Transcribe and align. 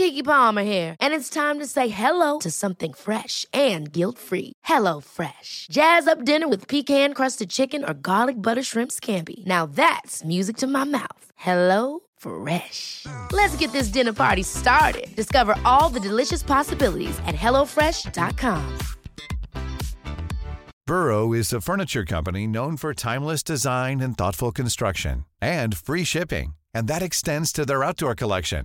Kiki 0.00 0.22
Palmer 0.22 0.62
here, 0.62 0.96
and 0.98 1.12
it's 1.12 1.28
time 1.28 1.58
to 1.58 1.66
say 1.66 1.88
hello 1.88 2.38
to 2.38 2.50
something 2.50 2.94
fresh 2.94 3.44
and 3.52 3.92
guilt-free. 3.92 4.54
Hello 4.64 5.00
Fresh. 5.00 5.66
Jazz 5.70 6.08
up 6.08 6.24
dinner 6.24 6.48
with 6.48 6.68
pecan-crusted 6.68 7.50
chicken 7.50 7.84
or 7.84 7.92
garlic 7.92 8.36
butter 8.36 8.62
shrimp 8.62 8.92
scampi. 8.92 9.44
Now 9.44 9.66
that's 9.66 10.24
music 10.24 10.56
to 10.56 10.66
my 10.66 10.84
mouth. 10.84 11.24
Hello 11.36 12.00
Fresh. 12.16 13.04
Let's 13.32 13.56
get 13.58 13.72
this 13.72 13.92
dinner 13.92 14.14
party 14.14 14.42
started. 14.42 15.08
Discover 15.16 15.58
all 15.66 15.92
the 15.92 16.08
delicious 16.08 16.42
possibilities 16.42 17.18
at 17.26 17.34
hellofresh.com. 17.34 18.78
Burrow 20.86 21.34
is 21.34 21.52
a 21.52 21.60
furniture 21.60 22.06
company 22.06 22.46
known 22.46 22.78
for 22.78 22.94
timeless 22.94 23.42
design 23.42 24.00
and 24.00 24.16
thoughtful 24.16 24.52
construction 24.52 25.24
and 25.42 25.76
free 25.76 26.04
shipping, 26.04 26.54
and 26.74 26.88
that 26.88 27.02
extends 27.02 27.52
to 27.52 27.66
their 27.66 27.84
outdoor 27.84 28.14
collection. 28.14 28.64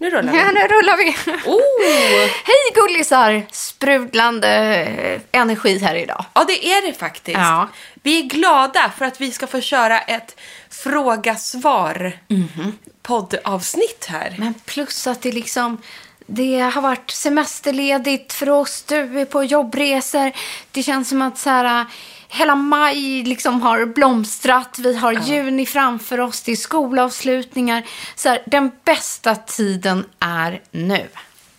Nu 0.00 0.10
rullar 0.10 0.32
vi. 0.32 0.38
Ja, 0.38 0.50
nu 0.50 0.60
rullar 0.60 0.96
vi. 0.96 1.32
Oh! 1.50 2.30
Hej 2.44 2.72
gullisar! 2.74 3.46
Sprudlande 3.50 4.48
eh, 4.84 5.40
energi 5.40 5.78
här 5.78 5.94
idag. 5.94 6.24
Ja, 6.32 6.44
det 6.44 6.66
är 6.66 6.86
det 6.86 6.92
faktiskt. 6.92 7.38
Ja. 7.38 7.68
Vi 8.02 8.18
är 8.18 8.22
glada 8.22 8.92
för 8.98 9.04
att 9.04 9.20
vi 9.20 9.30
ska 9.30 9.46
få 9.46 9.60
köra 9.60 10.00
ett 10.00 10.40
fråga-svar 10.70 12.12
poddavsnitt 13.02 14.06
här. 14.08 14.34
Men 14.38 14.54
plus 14.54 15.06
att 15.06 15.22
det 15.22 15.32
liksom... 15.32 15.82
Det 16.30 16.60
har 16.60 16.82
varit 16.82 17.10
semesterledigt 17.10 18.32
för 18.32 18.50
oss. 18.50 18.82
Du 18.82 19.20
är 19.20 19.24
på 19.24 19.44
jobbresor. 19.44 20.32
Det 20.70 20.82
känns 20.82 21.08
som 21.08 21.22
att 21.22 21.38
så 21.38 21.50
här, 21.50 21.86
hela 22.28 22.54
maj 22.54 23.22
liksom 23.24 23.62
har 23.62 23.86
blomstrat. 23.86 24.78
Vi 24.78 24.96
har 24.96 25.12
juni 25.12 25.66
framför 25.66 26.20
oss. 26.20 26.42
Det 26.42 26.52
är 26.52 26.56
skolavslutningar. 26.56 27.82
Så 28.14 28.28
här, 28.28 28.42
den 28.46 28.70
bästa 28.84 29.34
tiden 29.36 30.04
är 30.18 30.62
nu. 30.70 31.08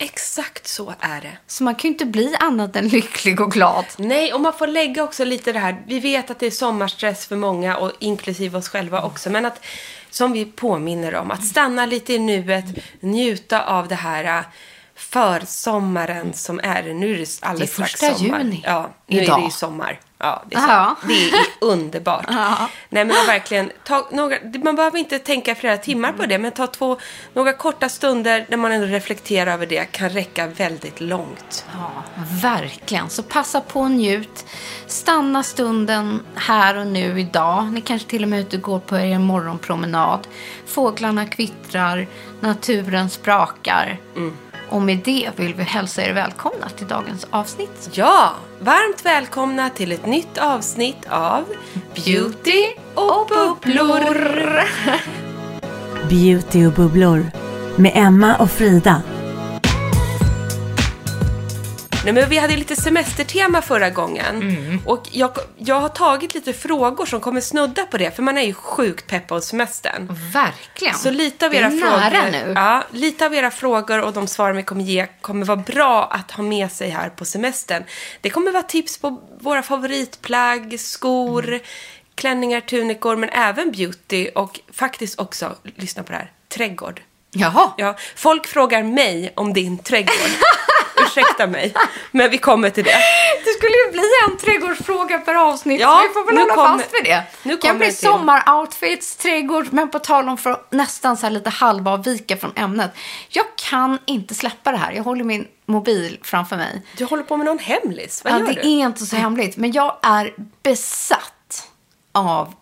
Exakt 0.02 0.68
så 0.68 0.94
är 1.00 1.22
det. 1.22 1.38
Så 1.48 1.64
man 1.64 1.76
kan 1.76 1.90
ju 1.90 1.94
inte 1.94 2.06
bli 2.06 2.36
annat 2.40 2.76
än 2.76 2.88
lycklig 2.88 3.42
och 3.42 3.52
glad. 3.52 3.86
Nej, 3.98 4.34
och 4.34 4.42
man 4.42 4.54
får 4.54 4.68
lägga 4.68 5.04
också 5.04 5.26
lite 5.26 5.52
det 5.52 5.60
här. 5.60 5.84
Vi 5.88 6.00
vet 6.00 6.32
att 6.32 6.40
det 6.40 6.46
är 6.46 6.52
sommarstress 6.52 7.26
för 7.26 7.36
många 7.36 7.78
och 7.78 7.92
inklusive 8.00 8.58
oss 8.58 8.70
själva 8.70 9.02
också. 9.04 9.30
Men 9.30 9.46
att, 9.46 9.66
som 10.10 10.32
vi 10.32 10.46
påminner 10.46 11.16
om, 11.16 11.32
att 11.32 11.46
stanna 11.46 11.86
lite 11.86 12.14
i 12.14 12.20
nuet, 12.20 12.66
njuta 13.00 13.66
av 13.66 13.88
det 13.88 13.96
här 13.96 14.24
äh, 14.40 14.44
försommaren 14.96 16.34
som 16.34 16.60
är. 16.64 16.84
Nu 16.94 17.14
är 17.14 17.18
det 17.18 17.28
alldeles 17.42 17.76
Det 17.76 17.84
är 17.84 17.86
strax 17.88 17.92
första 17.92 18.16
sommar. 18.16 18.40
juni 18.40 18.64
Ja, 18.66 18.90
nu 19.08 19.20
är 19.20 19.24
idag. 19.24 19.40
det 19.40 19.46
ju 19.46 19.52
sommar. 19.52 20.00
Ja, 20.22 20.44
det 20.50 20.56
är. 20.56 20.68
Ja. 20.68 20.96
Det 21.08 21.30
är 21.30 21.46
underbart. 21.62 22.26
Nej, 22.90 23.06
men 23.06 23.16
verkligen, 23.28 23.72
ta 23.84 24.08
några, 24.12 24.38
man 24.64 24.76
behöver 24.76 25.00
inte 25.00 25.20
tänka 25.20 25.56
flera 25.56 25.78
timmar 25.78 26.12
på 26.12 26.26
det, 26.26 26.38
men 26.38 26.52
ta 26.52 26.68
två, 26.68 26.98
några 27.34 27.54
korta 27.54 27.90
stunder 27.90 28.46
där 28.50 28.58
man 28.58 28.72
ändå 28.72 28.88
reflekterar 28.88 29.54
över 29.54 29.66
det 29.66 29.86
kan 29.92 30.10
räcka 30.10 30.48
väldigt 30.48 31.02
långt. 31.02 31.66
Ja, 31.74 31.92
verkligen. 32.42 33.10
Så 33.10 33.24
passa 33.24 33.62
på 33.62 33.80
och 33.80 33.92
njut. 33.92 34.46
Stanna 34.88 35.44
stunden 35.44 36.20
här 36.36 36.78
och 36.78 36.88
nu 36.88 37.20
idag. 37.20 37.74
Ni 37.74 37.82
kanske 37.82 38.10
till 38.10 38.24
och 38.24 38.30
med 38.30 38.40
är 38.40 38.44
ute 38.44 38.58
och 38.58 38.64
går 38.64 38.80
på 38.80 38.98
er 38.98 39.20
morgonpromenad. 39.20 40.28
Fåglarna 40.68 41.26
kvittrar, 41.26 42.08
naturen 42.42 43.10
sprakar. 43.10 44.00
Och 44.70 44.82
med 44.82 45.00
det 45.06 45.30
vill 45.36 45.54
vi 45.54 45.64
hälsa 45.64 46.04
er 46.04 46.14
välkomna 46.14 46.70
till 46.70 46.88
dagens 46.88 47.28
avsnitt. 47.30 47.90
Ja, 47.92 48.34
varmt 48.60 49.06
välkomna 49.06 49.70
till 49.70 49.92
ett 49.92 50.06
nytt 50.06 50.38
avsnitt 50.38 51.08
av 51.10 51.46
Beauty 51.96 52.66
och 52.96 53.28
bubblor. 53.28 54.64
Beauty 56.10 56.66
och 56.66 56.74
bubblor 56.74 57.32
med 57.76 57.92
Emma 57.96 58.36
och 58.36 58.52
Frida. 58.52 59.02
Nej, 62.14 62.22
men 62.22 62.30
vi 62.30 62.38
hade 62.38 62.56
lite 62.56 62.76
semestertema 62.76 63.62
förra 63.62 63.90
gången. 63.90 64.42
Mm. 64.42 64.82
Och 64.86 65.04
jag, 65.12 65.32
jag 65.58 65.80
har 65.80 65.90
tagit 65.90 66.34
lite 66.36 66.54
frågor 66.54 67.06
som 67.06 67.20
kommer 67.20 67.42
snudda 67.42 67.86
på 67.86 67.98
det, 67.98 68.16
för 68.16 68.24
man 68.24 68.38
är 68.38 68.42
ju 68.42 68.54
sjukt 68.54 69.08
pepp 69.08 69.28
på 69.28 69.42
semestern. 69.42 70.08
Verkligen. 70.34 70.96
Så 70.96 71.12
lite 71.12 71.46
av 71.46 71.52
Det 71.52 71.58
är 71.58 71.62
era 71.62 71.70
nära 71.70 72.10
frågor, 72.12 72.32
nu. 72.32 72.54
Ja, 72.56 72.84
lite 72.92 73.26
av 73.26 73.34
era 73.36 73.52
frågor 73.52 74.02
och 74.02 74.14
de 74.14 74.28
svar 74.28 74.52
vi 74.52 74.64
kommer 74.64 74.84
ge 74.84 75.08
kommer 75.22 75.46
vara 75.46 75.58
bra 75.58 76.06
att 76.12 76.32
ha 76.32 76.44
med 76.44 76.72
sig 76.72 76.90
här 76.90 77.10
på 77.10 77.26
semestern. 77.26 77.84
Det 78.22 78.30
kommer 78.30 78.52
vara 78.52 78.64
tips 78.64 78.98
på 78.98 79.22
våra 79.40 79.64
favoritplagg, 79.64 80.80
skor, 80.80 81.48
Mm. 81.48 81.60
klänningar, 82.16 82.62
tunikor, 82.62 83.16
men 83.16 83.30
även 83.30 83.72
beauty 83.72 84.30
och 84.36 84.60
faktiskt 84.74 85.20
också, 85.20 85.56
lyssna 85.76 86.04
på 86.04 86.12
det 86.12 86.18
här, 86.18 86.32
trädgård. 86.50 87.02
Jaha. 87.32 87.72
Ja, 87.78 87.96
folk 88.16 88.48
frågar 88.48 88.84
mig 88.84 89.34
om 89.36 89.54
din 89.54 89.78
trädgård. 89.78 90.30
Ursäkta 91.06 91.48
mig, 91.48 91.74
men 92.12 92.30
vi 92.32 92.38
kommer 92.38 92.70
till 92.70 92.84
det. 92.84 92.96
Det 93.46 93.50
skulle 93.58 93.72
ju 93.86 93.92
bli 93.92 94.04
en 94.30 94.38
trädgårdsfråga 94.38 95.18
per 95.20 95.36
avsnitt. 95.36 95.82
Ja, 95.82 96.02
så 96.04 96.08
vi 96.08 96.14
får 96.14 96.26
väl 96.26 96.38
hålla 96.38 96.56
kommer- 96.56 96.78
fast 96.78 96.94
vid 96.94 97.04
det. 97.04 97.24
nu 97.44 97.58
kan 97.58 97.78
bli 97.78 97.92
sommaroutfits, 97.92 99.16
trädgård, 99.16 99.68
men 99.72 99.90
på 99.90 100.00
tal 100.00 100.30
om 100.30 100.38
för 100.38 100.62
nästan 100.70 101.18
så 101.18 101.30
lite 101.30 101.50
halvavvika 101.50 102.38
från 102.38 102.54
ämnet. 102.56 102.92
Jag 103.30 103.46
kan 103.56 104.00
inte 104.06 104.36
släppa 104.36 104.72
det 104.72 104.78
här. 104.78 104.92
Jag 104.92 105.04
håller 105.04 105.24
min 105.24 105.48
mobil 105.66 106.20
framför 106.24 106.56
mig. 106.58 106.82
Du 106.98 107.06
håller 107.06 107.24
på 107.24 107.38
med 107.38 107.46
någon 107.46 107.60
hemlis. 107.60 108.22
Vad 108.24 108.34
Ja, 108.34 108.40
gör 108.40 108.46
det 108.46 108.54
du? 108.54 108.60
är 108.60 108.86
inte 108.86 109.06
så 109.06 109.16
hemligt, 109.16 109.58
men 109.58 109.72
jag 109.72 109.98
är 110.02 110.34
besatt 110.64 111.68
av 112.12 112.54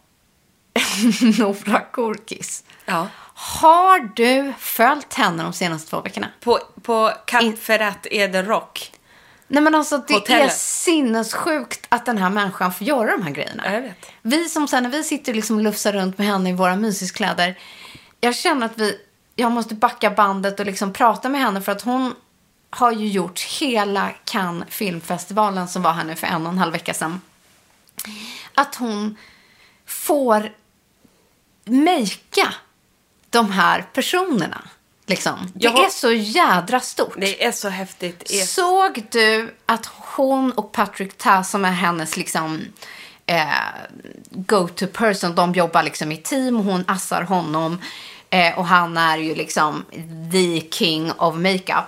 Nora 1.39 1.79
Korkis. 1.91 2.63
Ja. 2.85 3.07
Har 3.39 3.99
du 4.15 4.53
följt 4.57 5.13
henne 5.13 5.43
de 5.43 5.53
senaste 5.53 5.89
två 5.89 6.01
veckorna? 6.01 6.27
På, 6.39 6.59
på 6.81 7.13
Kafferat 7.25 8.07
Eden 8.11 8.45
Rock. 8.45 8.91
Nej 9.47 9.63
men 9.63 9.75
alltså 9.75 9.97
det 9.97 10.13
Hotellet. 10.13 10.45
är 10.45 10.55
sinnessjukt 10.55 11.85
att 11.89 12.05
den 12.05 12.17
här 12.17 12.29
människan 12.29 12.73
får 12.73 12.87
göra 12.87 13.11
de 13.11 13.21
här 13.21 13.31
grejerna. 13.31 13.63
Ja, 13.65 13.71
jag 13.71 13.81
vet. 13.81 14.05
Vi 14.21 14.49
som 14.49 14.67
sen 14.67 14.83
när 14.83 14.89
vi 14.89 15.03
sitter 15.03 15.33
liksom 15.33 15.57
och 15.57 15.63
lufsar 15.63 15.93
runt 15.93 16.17
med 16.17 16.27
henne 16.27 16.49
i 16.49 16.53
våra 16.53 16.75
mysiskläder. 16.75 17.59
Jag 18.19 18.35
känner 18.35 18.65
att 18.65 18.77
vi, 18.77 18.97
jag 19.35 19.51
måste 19.51 19.75
backa 19.75 20.09
bandet 20.11 20.59
och 20.59 20.65
liksom 20.65 20.93
prata 20.93 21.29
med 21.29 21.41
henne 21.41 21.61
för 21.61 21.71
att 21.71 21.81
hon 21.81 22.15
har 22.69 22.91
ju 22.91 23.07
gjort 23.07 23.39
hela 23.39 24.09
Cannes 24.23 24.69
filmfestivalen 24.69 25.67
som 25.67 25.81
var 25.81 25.93
här 25.93 26.03
nu 26.03 26.15
för 26.15 26.27
en 26.27 26.45
och 26.45 26.51
en 26.51 26.57
halv 26.57 26.73
vecka 26.73 26.93
sedan. 26.93 27.21
Att 28.53 28.75
hon 28.75 29.17
får 29.85 30.51
mejka 31.65 32.53
de 33.29 33.51
här 33.51 33.85
personerna. 33.93 34.61
Liksom. 35.05 35.52
Det 35.53 35.67
har- 35.67 35.85
är 35.85 35.90
så 35.90 36.11
jädra 36.11 36.79
stort. 36.79 37.13
Det 37.17 37.46
är 37.46 37.52
så 37.52 37.69
häftigt. 37.69 38.31
Är... 38.31 38.46
Såg 38.46 39.03
du 39.11 39.55
att 39.66 39.85
hon 39.85 40.52
och 40.52 40.72
Patrick 40.72 41.17
Ta 41.17 41.43
som 41.43 41.66
är 41.66 41.72
hennes 41.72 42.17
liksom 42.17 42.61
eh, 43.25 43.47
go-to 44.31 44.87
person, 44.87 45.35
de 45.35 45.53
jobbar 45.53 45.84
liksom 45.84 46.11
i 46.11 46.17
team 46.17 46.55
och 46.57 46.63
hon 46.63 46.84
assar 46.87 47.22
honom 47.22 47.81
eh, 48.29 48.59
och 48.59 48.66
han 48.66 48.97
är 48.97 49.17
ju 49.17 49.35
liksom 49.35 49.85
the 50.31 50.61
king 50.72 51.11
of 51.11 51.35
makeup. 51.35 51.85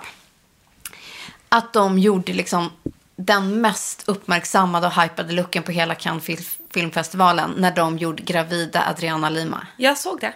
Att 1.48 1.72
de 1.72 1.98
gjorde 1.98 2.32
liksom 2.32 2.70
den 3.16 3.60
mest 3.60 4.02
uppmärksammade 4.06 4.86
och 4.86 5.02
hypade 5.02 5.32
looken 5.32 5.62
på 5.62 5.72
hela 5.72 5.94
Cannes 5.94 6.24
Fil- 6.24 6.58
filmfestivalen 6.74 7.50
när 7.56 7.70
de 7.76 7.98
gjorde 7.98 8.22
gravida 8.22 8.88
Adriana 8.88 9.30
Lima. 9.30 9.66
Jag 9.76 9.98
såg 9.98 10.20
det. 10.20 10.32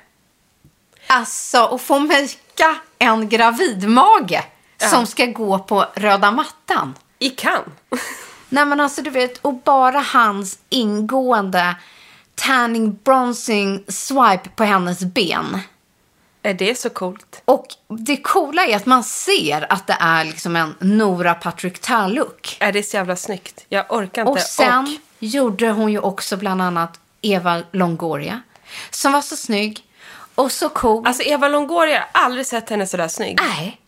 Alltså, 1.07 1.59
att 1.59 1.83
få 1.83 1.99
makea 1.99 2.77
en 2.99 3.29
gravidmage 3.29 4.41
Ja. 4.79 4.89
som 4.89 5.07
ska 5.07 5.27
gå 5.27 5.59
på 5.59 5.87
röda 5.95 6.31
mattan. 6.31 6.95
I 7.19 7.31
Cannes. 7.31 7.69
Nej 8.49 8.67
men 8.67 8.81
alltså 8.81 9.03
du 9.03 9.11
vet, 9.11 9.39
och 9.39 9.55
bara 9.55 9.99
hans 10.01 10.59
ingående 10.69 11.77
tanning 12.35 12.99
bronzing 13.05 13.85
swipe 13.89 14.49
på 14.57 14.65
hennes 14.65 15.01
ben. 15.01 15.61
Är 16.43 16.55
det 16.55 16.79
så 16.79 16.91
coolt? 16.91 17.43
Och 17.45 17.67
det 17.89 18.17
coola 18.17 18.65
är 18.67 18.77
att 18.77 18.87
man 18.87 19.05
ser 19.05 19.73
att 19.73 19.87
det 19.87 19.97
är 20.01 20.25
liksom 20.25 20.57
en 20.57 20.75
Nora 20.81 21.35
Patrick 21.35 21.79
Ta-look. 21.79 22.57
Är 22.61 22.73
det 22.73 22.83
så 22.83 22.97
jävla 22.97 23.17
snyggt? 23.17 23.65
Jag 23.69 23.85
orkar 23.89 24.23
inte. 24.23 24.33
Och 24.33 24.41
sen 24.41 24.99
gjorde 25.19 25.71
hon 25.71 25.93
ju 25.93 25.99
också 25.99 26.37
bland 26.37 26.63
annat 26.63 27.01
Eva 27.23 27.63
Longoria. 27.73 28.43
Som 28.91 29.13
var 29.13 29.23
så 29.23 29.37
snygg 29.37 29.84
och 30.35 30.53
så 30.53 30.69
cool. 30.69 31.07
Alltså 31.07 31.23
Eva 31.23 31.49
Longoria, 31.49 31.95
jag 31.95 32.21
har 32.21 32.27
aldrig 32.27 32.47
sett 32.47 32.71
henne 32.71 32.87
sådär 32.87 33.09
snygg. 33.09 33.39
Nej. 33.43 33.81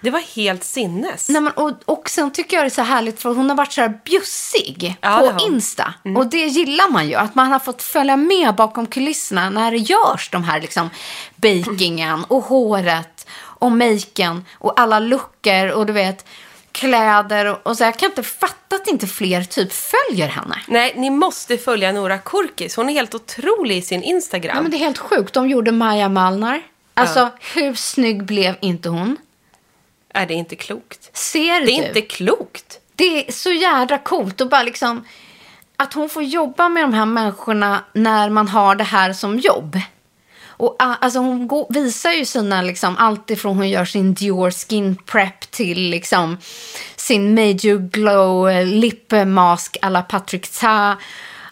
Det 0.00 0.10
var 0.10 0.20
helt 0.20 0.64
sinnes. 0.64 1.28
Nej, 1.28 1.40
men, 1.40 1.52
och, 1.52 1.72
och 1.84 2.08
sen 2.08 2.30
tycker 2.30 2.56
jag 2.56 2.64
det 2.64 2.68
är 2.68 2.70
så 2.70 2.82
härligt 2.82 3.22
för 3.22 3.34
hon 3.34 3.48
har 3.48 3.56
varit 3.56 3.72
så 3.72 3.80
här 3.80 3.98
bjussig 4.04 4.96
Ja, 5.00 5.32
på. 5.38 5.46
Insta. 5.46 5.94
Och 6.16 6.26
det 6.26 6.46
gillar 6.46 6.90
man 6.90 7.08
ju. 7.08 7.14
Att 7.14 7.34
man 7.34 7.52
har 7.52 7.58
fått 7.58 7.82
följa 7.82 8.16
med 8.16 8.54
bakom 8.54 8.86
kulisserna 8.86 9.50
när 9.50 9.70
det 9.70 9.76
görs 9.76 10.30
de 10.30 10.44
här 10.44 10.60
liksom 10.60 10.90
bakingen 11.36 12.24
och 12.28 12.42
håret 12.44 13.26
och 13.34 13.72
maken 13.72 14.44
och 14.52 14.80
alla 14.80 14.98
luckor 14.98 15.68
och 15.70 15.86
du 15.86 15.92
vet 15.92 16.26
kläder 16.72 17.58
och, 17.68 17.76
så. 17.76 17.84
Jag 17.84 17.98
kan 17.98 18.08
inte 18.10 18.22
fatta 18.22 18.76
att 18.76 18.86
inte 18.88 19.06
fler 19.06 19.44
typ 19.44 19.72
följer 19.72 20.28
henne. 20.28 20.58
Nej, 20.68 20.92
ni 20.96 21.10
måste 21.10 21.58
följa 21.58 21.92
Nora 21.92 22.18
Kurkis. 22.18 22.76
Hon 22.76 22.88
är 22.88 22.92
helt 22.92 23.14
otrolig 23.14 23.76
i 23.76 23.82
sin 23.82 24.02
Instagram. 24.02 24.56
Ja, 24.56 24.62
men 24.62 24.70
det 24.70 24.76
är 24.76 24.78
helt 24.78 24.98
sjukt. 24.98 25.34
De 25.34 25.48
gjorde 25.48 25.72
Maja 25.72 26.08
Malnar. 26.08 26.62
Alltså, 26.94 27.28
hur 27.54 27.74
snygg 27.74 28.24
blev 28.24 28.54
inte 28.60 28.88
hon? 28.88 29.16
Är 30.14 30.26
det 30.26 30.34
inte 30.34 30.56
klokt? 30.56 31.16
Ser 31.16 31.60
Det 31.60 31.66
du? 31.66 31.72
är 31.72 31.88
inte 31.88 32.00
klokt. 32.00 32.78
Det 32.96 33.28
är 33.28 33.32
så 33.32 33.50
jädra 33.52 33.98
coolt 33.98 34.40
och 34.40 34.48
bara 34.48 34.62
liksom 34.62 35.04
att 35.76 35.92
hon 35.94 36.08
får 36.08 36.22
jobba 36.22 36.68
med 36.68 36.82
de 36.84 36.94
här 36.94 37.06
människorna 37.06 37.84
när 37.92 38.30
man 38.30 38.48
har 38.48 38.74
det 38.74 38.84
här 38.84 39.12
som 39.12 39.38
jobb. 39.38 39.78
Och 40.62 40.76
ah, 40.78 40.94
alltså 41.00 41.18
hon 41.18 41.48
går, 41.48 41.66
visar 41.68 42.12
ju 42.12 42.24
sina, 42.24 42.62
liksom, 42.62 42.96
allt 42.98 43.30
ifrån 43.30 43.56
hon 43.56 43.68
gör 43.68 43.84
sin 43.84 44.14
Dior 44.14 44.50
Skin 44.50 44.96
Prep 45.06 45.50
till 45.50 45.90
liksom 45.90 46.38
sin 46.96 47.34
Major 47.34 47.88
Glow 47.88 48.50
eh, 48.50 48.66
Lip 48.66 49.12
Mask 49.26 49.76
alla 49.82 50.02
Patrick 50.02 50.48
Ta. 50.48 50.96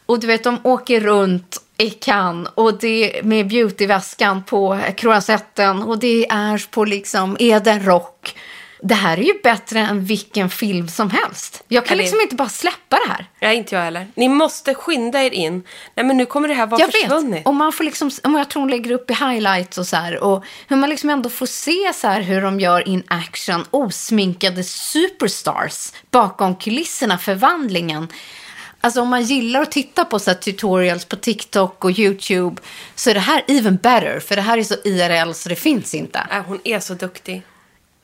Och 0.07 0.21
du 0.21 0.27
vet, 0.27 0.45
de 0.45 0.59
åker 0.63 1.01
runt 1.01 1.57
i 1.77 1.91
Cannes 1.91 2.49
och 2.55 2.79
det 2.79 3.19
är 3.19 3.23
med 3.23 3.49
beautyväskan 3.49 4.45
på 4.45 4.79
Croisetten 4.97 5.83
och 5.83 5.99
det 5.99 6.27
är 6.31 6.71
på 6.71 6.85
liksom 6.85 7.37
Eden 7.41 7.85
Rock. 7.85 8.35
Det 8.83 8.95
här 8.95 9.19
är 9.19 9.23
ju 9.23 9.35
bättre 9.43 9.79
än 9.81 10.05
vilken 10.05 10.51
film 10.51 10.89
som 10.89 11.11
helst. 11.11 11.63
Jag 11.69 11.87
kan 11.87 11.97
det- 11.97 12.03
liksom 12.03 12.21
inte 12.21 12.35
bara 12.35 12.49
släppa 12.49 12.97
det 13.07 13.09
här. 13.13 13.27
Nej, 13.41 13.57
inte 13.57 13.75
jag 13.75 13.83
heller. 13.83 14.07
Ni 14.15 14.29
måste 14.29 14.75
skynda 14.75 15.23
er 15.23 15.31
in. 15.31 15.63
Nej, 15.95 16.07
men 16.07 16.17
nu 16.17 16.27
kommer 16.27 16.49
det 16.49 16.55
här 16.55 16.67
vara 16.67 16.81
Jag 16.81 16.93
försvunnet. 16.93 17.39
vet. 17.41 17.47
Och 17.47 17.55
man 17.55 17.73
får 17.73 17.85
liksom, 17.85 18.11
om 18.25 18.35
jag 18.35 18.49
tror 18.51 18.61
hon 18.63 18.71
lägger 18.71 18.91
upp 18.91 19.11
i 19.11 19.15
highlights 19.15 19.79
och 19.79 19.87
så 19.87 19.97
här. 19.97 20.19
Och 20.25 20.45
hur 20.69 20.77
man 20.77 20.91
liksom 20.91 21.11
ändå 21.11 21.31
får 21.31 21.47
se 21.47 21.93
så 21.95 22.07
här 22.09 22.21
hur 22.21 22.43
de 22.43 22.61
gör 22.61 22.89
in 22.89 23.03
action. 23.09 23.65
Osminkade 23.71 24.65
superstars 24.65 25.93
bakom 26.11 26.57
kulisserna, 26.57 27.19
förvandlingen. 27.19 28.09
Alltså 28.81 29.01
om 29.01 29.09
man 29.09 29.23
gillar 29.23 29.63
att 29.63 29.71
titta 29.73 30.05
på 30.05 30.19
så 30.19 30.35
tutorials 30.35 31.05
på 31.05 31.17
TikTok 31.17 31.85
och 31.85 31.99
YouTube 31.99 32.63
så 32.95 33.11
är 33.11 33.15
det 33.15 33.21
här 33.21 33.45
even 33.49 33.77
better. 33.77 34.21
För 34.21 34.37
det 34.37 34.43
här 34.43 34.59
är 34.59 34.63
så 34.63 34.75
IRL 34.85 35.33
så 35.35 35.49
det 35.49 35.57
finns 35.57 35.95
inte. 35.95 36.27
Nej, 36.31 36.43
hon 36.47 36.61
är 36.65 36.81
så 36.81 36.95
duktig. 36.95 37.43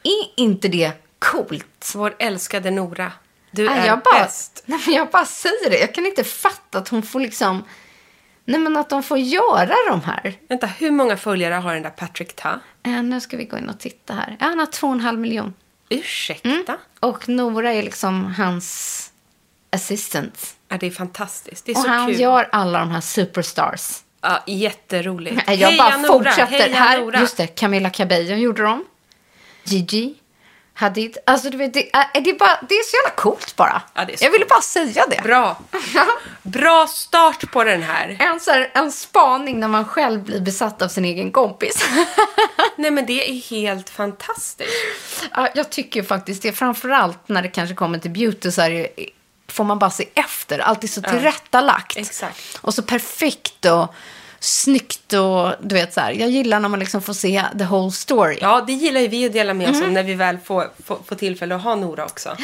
Är 0.07 0.41
inte 0.43 0.69
det 0.69 0.93
coolt? 1.19 1.93
Vår 1.95 2.15
älskade 2.19 2.71
Nora. 2.71 3.13
Du 3.51 3.65
Nej, 3.67 3.79
är 3.79 3.87
jag 3.87 3.99
bara, 4.03 4.19
bäst. 4.25 4.63
Nej, 4.67 4.81
men 4.87 4.95
jag 4.95 5.11
bara 5.11 5.25
säger 5.25 5.71
det. 5.71 5.79
Jag 5.79 5.95
kan 5.95 6.07
inte 6.07 6.25
fatta 6.25 6.79
att 6.79 6.89
hon 6.89 7.03
får 7.03 7.21
liksom... 7.21 7.65
Nej, 8.45 8.61
men 8.61 8.77
att 8.77 8.89
de 8.89 9.03
får 9.03 9.19
göra 9.19 9.75
de 9.89 10.03
här. 10.03 10.35
Vänta, 10.49 10.67
hur 10.67 10.91
många 10.91 11.17
följare 11.17 11.55
har 11.55 11.75
den 11.75 11.83
där 11.83 11.91
Patrick 11.91 12.37
Ta? 12.37 12.61
Eh, 12.83 13.03
nu 13.03 13.21
ska 13.21 13.37
vi 13.37 13.45
gå 13.45 13.59
in 13.59 13.69
och 13.69 13.79
titta 13.81 14.15
här. 14.15 14.37
Ja, 14.41 14.47
han 14.47 14.59
har 14.59 14.67
två 14.67 14.87
och 14.87 14.93
en 14.93 15.01
halv 15.01 15.19
miljon. 15.19 15.55
Ursäkta? 15.89 16.77
Och 17.01 17.29
Nora 17.29 17.73
är 17.73 17.83
liksom 17.83 18.35
hans 18.39 19.11
assistant. 19.73 20.57
Ja, 20.69 20.77
det 20.81 20.87
är 20.87 20.91
fantastiskt. 20.91 21.67
Det 21.67 21.73
är 21.73 21.77
Och 21.77 21.83
så 21.83 21.89
han 21.89 22.07
kul. 22.07 22.21
gör 22.21 22.49
alla 22.53 22.79
de 22.79 22.91
här 22.91 23.01
superstars. 23.01 23.99
Ja, 24.21 24.43
jätteroligt. 24.47 25.37
Jag 25.37 25.43
Heja 25.57 25.75
bara 25.79 25.97
Nora, 25.97 26.13
fortsätter. 26.13 26.47
Heja 26.47 26.77
här, 26.77 27.01
Nora. 27.01 27.21
just 27.21 27.37
det, 27.37 27.47
Camilla 27.47 27.91
Cabello 27.91 28.35
gjorde 28.35 28.63
de. 28.63 28.85
Gigi. 29.67 30.15
Hadid. 30.79 31.19
Alltså, 31.27 31.51
du 31.51 31.57
vet, 31.57 31.75
det, 31.75 31.97
är, 31.97 32.21
det, 32.21 32.31
är 32.31 32.39
bara, 32.39 32.59
det 32.69 32.75
är 32.75 32.83
så 32.83 32.97
jävla 32.97 33.17
coolt 33.17 33.57
bara. 33.57 33.83
Ja, 33.95 34.07
så 34.17 34.25
jag 34.25 34.31
ville 34.31 34.45
bara 34.45 34.61
säga 34.61 35.05
det. 35.11 35.23
Bra. 35.23 35.59
Bra 36.43 36.87
start 36.87 37.51
på 37.53 37.65
den 37.65 37.83
här. 37.83 38.17
En, 38.21 38.41
så 38.41 38.51
här, 38.51 38.71
en 38.75 38.93
spaning 38.93 39.61
när 39.61 39.69
man 39.69 39.85
själv 39.85 40.23
blir 40.23 40.41
besatt 40.41 40.83
av 40.83 40.89
sin 40.89 41.05
egen 41.05 41.33
kompis. 41.33 41.85
Nej, 42.77 42.91
men 42.91 43.07
det 43.07 43.31
är 43.31 43.35
helt 43.35 43.91
fantastiskt. 43.91 44.71
Ja, 45.33 45.49
jag 45.55 45.71
tycker 45.71 46.03
faktiskt 46.03 46.43
det. 46.43 46.53
Framförallt 46.53 47.29
när 47.29 47.43
det 47.43 47.49
kanske 47.49 47.75
kommer 47.75 47.99
till 47.99 48.11
beauty 48.11 48.51
så 48.51 48.63
är 48.63 48.71
det, 48.71 48.89
får 49.49 49.65
man 49.65 49.79
bara 49.79 49.91
se 49.91 50.09
efter. 50.15 50.59
Allt 50.59 50.85
är 50.85 50.89
så 50.89 51.03
tillrättalagt. 51.03 51.97
Exakt. 51.97 52.59
Och 52.61 52.75
så 52.75 52.83
perfekt 52.83 53.65
och 53.65 53.95
snyggt 54.41 55.13
och 55.13 55.53
du 55.61 55.75
vet 55.75 55.95
så 55.95 56.01
här. 56.01 56.13
Jag 56.13 56.31
gillar 56.31 56.61
när 56.61 56.69
man 56.69 56.79
liksom 56.81 57.03
får 57.03 57.13
se 57.13 57.43
the 57.59 57.65
whole 57.65 57.93
story. 57.93 58.39
Ja, 58.41 58.65
det 58.67 58.73
gillar 58.73 59.01
ju 59.01 59.09
vi 59.09 59.27
att 59.27 59.33
dela 59.33 59.55
med 59.55 59.71
oss 59.71 59.77
Mm. 59.77 59.89
om 59.89 59.95
när 59.95 60.03
vi 60.03 60.15
väl 60.15 60.39
får, 60.45 60.71
får, 60.87 60.99
får 61.09 61.17
tillfälle 61.17 61.55
att 61.57 61.63
ha 61.63 61.75
Nora 61.75 62.05
också. 62.05 62.37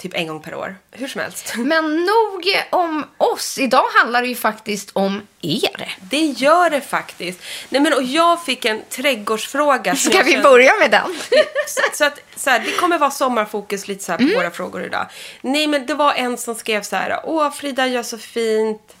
Typ 0.00 0.14
en 0.14 0.26
gång 0.26 0.40
per 0.42 0.54
år. 0.54 0.76
Hur 0.90 1.08
som 1.08 1.20
helst. 1.20 1.52
Men 1.58 1.96
nog 2.04 2.44
om 2.70 3.04
oss. 3.16 3.58
Idag 3.58 3.84
handlar 3.94 4.22
det 4.22 4.28
ju 4.28 4.34
faktiskt 4.34 4.90
om 4.92 5.22
er. 5.42 5.96
Det 6.00 6.20
gör 6.20 6.70
det 6.70 6.80
faktiskt. 6.80 7.38
Nej, 7.68 7.80
men 7.82 7.92
och 7.92 8.02
jag 8.02 8.44
fick 8.44 8.64
en 8.64 8.82
trädgårdsfråga. 8.90 9.96
Ska 9.96 10.22
vi 10.22 10.38
börja 10.38 10.72
med 10.80 10.90
den? 10.90 11.16
Så 11.92 12.04
att 12.04 12.20
så 12.36 12.50
här, 12.50 12.60
det 12.60 12.72
kommer 12.72 12.98
vara 12.98 13.10
sommarfokus 13.10 13.88
lite 13.88 14.04
så 14.04 14.12
här 14.12 14.18
på 14.18 14.22
Mm. 14.24 14.36
våra 14.36 14.50
frågor 14.50 14.84
idag. 14.84 15.06
Nej, 15.40 15.66
men 15.66 15.86
det 15.86 15.94
var 15.94 16.12
en 16.14 16.38
som 16.38 16.54
skrev 16.54 16.82
så 16.82 16.96
här. 16.96 17.20
Åh, 17.24 17.50
Frida 17.52 17.86
gör 17.86 18.02
så 18.02 18.18
fint. 18.18 18.95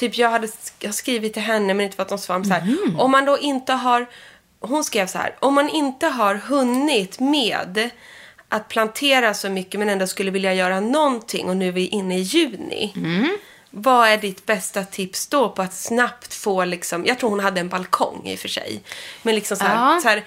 Typ 0.00 0.18
jag 0.18 0.30
hade 0.30 0.48
jag 0.78 0.94
skrivit 0.94 1.32
till 1.32 1.42
henne 1.42 1.74
men 1.74 1.84
inte 1.84 1.96
fått 1.96 2.10
något 2.10 2.20
svar. 2.20 2.44
Så 2.44 2.50
här, 2.52 2.60
Mm. 2.62 3.00
Om 3.00 3.10
man 3.10 3.24
då 3.24 3.38
inte 3.38 3.72
har... 3.72 4.06
Hon 4.60 4.84
skrev 4.84 5.06
så 5.06 5.18
här. 5.18 5.36
Om 5.40 5.54
man 5.54 5.68
inte 5.68 6.06
har 6.06 6.34
hunnit 6.34 7.20
med 7.20 7.90
att 8.48 8.68
plantera 8.68 9.34
så 9.34 9.48
mycket 9.48 9.80
men 9.80 9.88
ändå 9.88 10.06
skulle 10.06 10.30
vilja 10.30 10.54
göra 10.54 10.80
någonting 10.80 11.48
och 11.48 11.56
nu 11.56 11.68
är 11.68 11.72
vi 11.72 11.86
inne 11.86 12.18
i 12.18 12.20
juni. 12.20 12.92
Mm. 12.96 13.36
Vad 13.70 14.08
är 14.08 14.16
ditt 14.18 14.46
bästa 14.46 14.84
tips 14.84 15.26
då 15.26 15.48
på 15.48 15.62
att 15.62 15.74
snabbt 15.74 16.34
få 16.34 16.64
liksom, 16.64 17.06
jag 17.06 17.18
tror 17.18 17.30
hon 17.30 17.40
hade 17.40 17.60
en 17.60 17.68
balkong 17.68 18.22
i 18.26 18.34
och 18.34 18.38
för 18.38 18.48
sig. 18.48 18.82
Men 19.22 19.34
liksom 19.34 19.56
så 19.56 19.64
här, 19.64 19.94
Ja. 19.94 20.00
så 20.02 20.08
här 20.08 20.24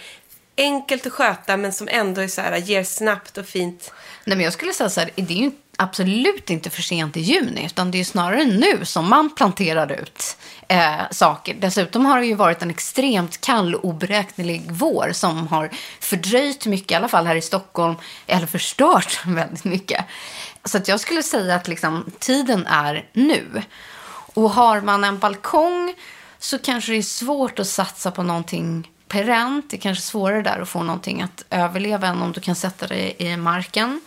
enkelt 0.58 1.06
att 1.06 1.14
sköta 1.14 1.58
men 1.58 1.74
som 1.74 1.88
ändå 1.92 2.22
är 2.22 2.28
så 2.28 2.42
här, 2.42 2.58
ger 2.58 2.84
snabbt 2.84 3.38
och 3.38 3.46
fint. 3.46 3.94
Nej, 4.26 4.38
men 4.38 4.44
jag 4.44 4.54
skulle 4.54 4.74
säga 4.74 4.90
så 4.90 5.00
här, 5.00 5.10
det 5.16 5.34
är 5.34 5.38
ju 5.38 5.52
absolut 5.78 6.50
inte 6.50 6.70
för 6.70 6.82
sent 6.82 7.18
i 7.18 7.20
juni, 7.20 7.66
utan 7.66 7.92
det 7.92 8.00
är 8.00 8.04
snarare 8.04 8.46
nu 8.46 8.86
som 8.86 9.10
man 9.10 9.36
planterar 9.36 9.92
ut 9.92 10.38
eh, 10.68 11.02
saker. 11.12 11.54
Dessutom 11.60 12.06
har 12.06 12.20
det 12.20 12.26
ju 12.26 12.36
varit 12.36 12.62
en 12.62 12.70
extremt 12.70 13.42
kall 13.42 13.76
och 13.76 13.86
oberäknelig 13.86 14.64
vår 14.70 15.12
som 15.14 15.48
har 15.48 15.70
fördröjt 16.00 16.66
mycket, 16.66 16.92
i 16.92 16.96
alla 16.96 17.08
fall 17.08 17.28
här 17.28 17.36
i 17.36 17.42
Stockholm, 17.42 17.96
eller 18.28 18.48
förstört 18.48 19.22
väldigt 19.26 19.64
mycket. 19.64 20.06
Så 20.66 20.78
att 20.78 20.88
jag 20.88 21.00
skulle 21.00 21.24
säga 21.24 21.56
att 21.56 21.68
liksom, 21.68 22.12
tiden 22.20 22.68
är 22.68 23.10
nu. 23.14 23.62
Och 24.34 24.50
har 24.50 24.82
man 24.82 25.04
en 25.04 25.20
balkong 25.20 25.96
så 26.40 26.60
kanske 26.60 26.92
det 26.92 26.98
är 26.98 27.02
svårt 27.02 27.60
att 27.60 27.68
satsa 27.68 28.12
på 28.12 28.24
någonting 28.24 28.90
perent. 29.08 29.70
Det 29.70 29.78
är 29.78 29.82
kanske 29.82 30.04
svårare 30.04 30.42
där 30.42 30.60
att 30.60 30.70
få 30.70 30.84
någonting 30.84 31.22
att 31.22 31.46
överleva 31.50 32.08
än 32.08 32.22
om 32.22 32.32
du 32.32 32.42
kan 32.42 32.56
sätta 32.56 32.88
det 32.88 33.24
i 33.24 33.38
marken. 33.38 34.02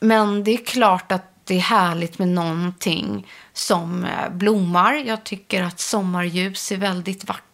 Men 0.00 0.44
det 0.44 0.50
är 0.50 0.64
klart 0.64 1.12
att 1.12 1.32
det 1.44 1.54
är 1.54 1.60
härligt 1.60 2.18
med 2.18 2.28
någonting 2.28 3.26
som 3.52 4.04
eh, 4.04 4.30
blommar. 4.30 4.94
Jag 4.94 5.24
tycker 5.24 5.62
att 5.62 5.80
sommarljus 5.80 6.72
är 6.72 6.76
väldigt 6.76 7.24
vackert. 7.24 7.45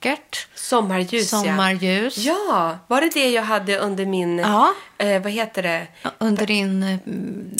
Sommarljus, 0.54 1.30
Sommarljus. 1.30 2.18
ja. 2.18 2.32
Ja, 2.48 2.78
var 2.86 3.00
det 3.00 3.10
det 3.14 3.30
jag 3.30 3.42
hade 3.42 3.78
under 3.78 4.06
min, 4.06 4.38
Ja. 4.38 4.72
eh, 4.98 5.22
vad 5.22 5.32
heter 5.32 5.62
det? 5.62 5.86
Under 6.18 6.46
din, 6.46 6.82
mm, 6.82 7.50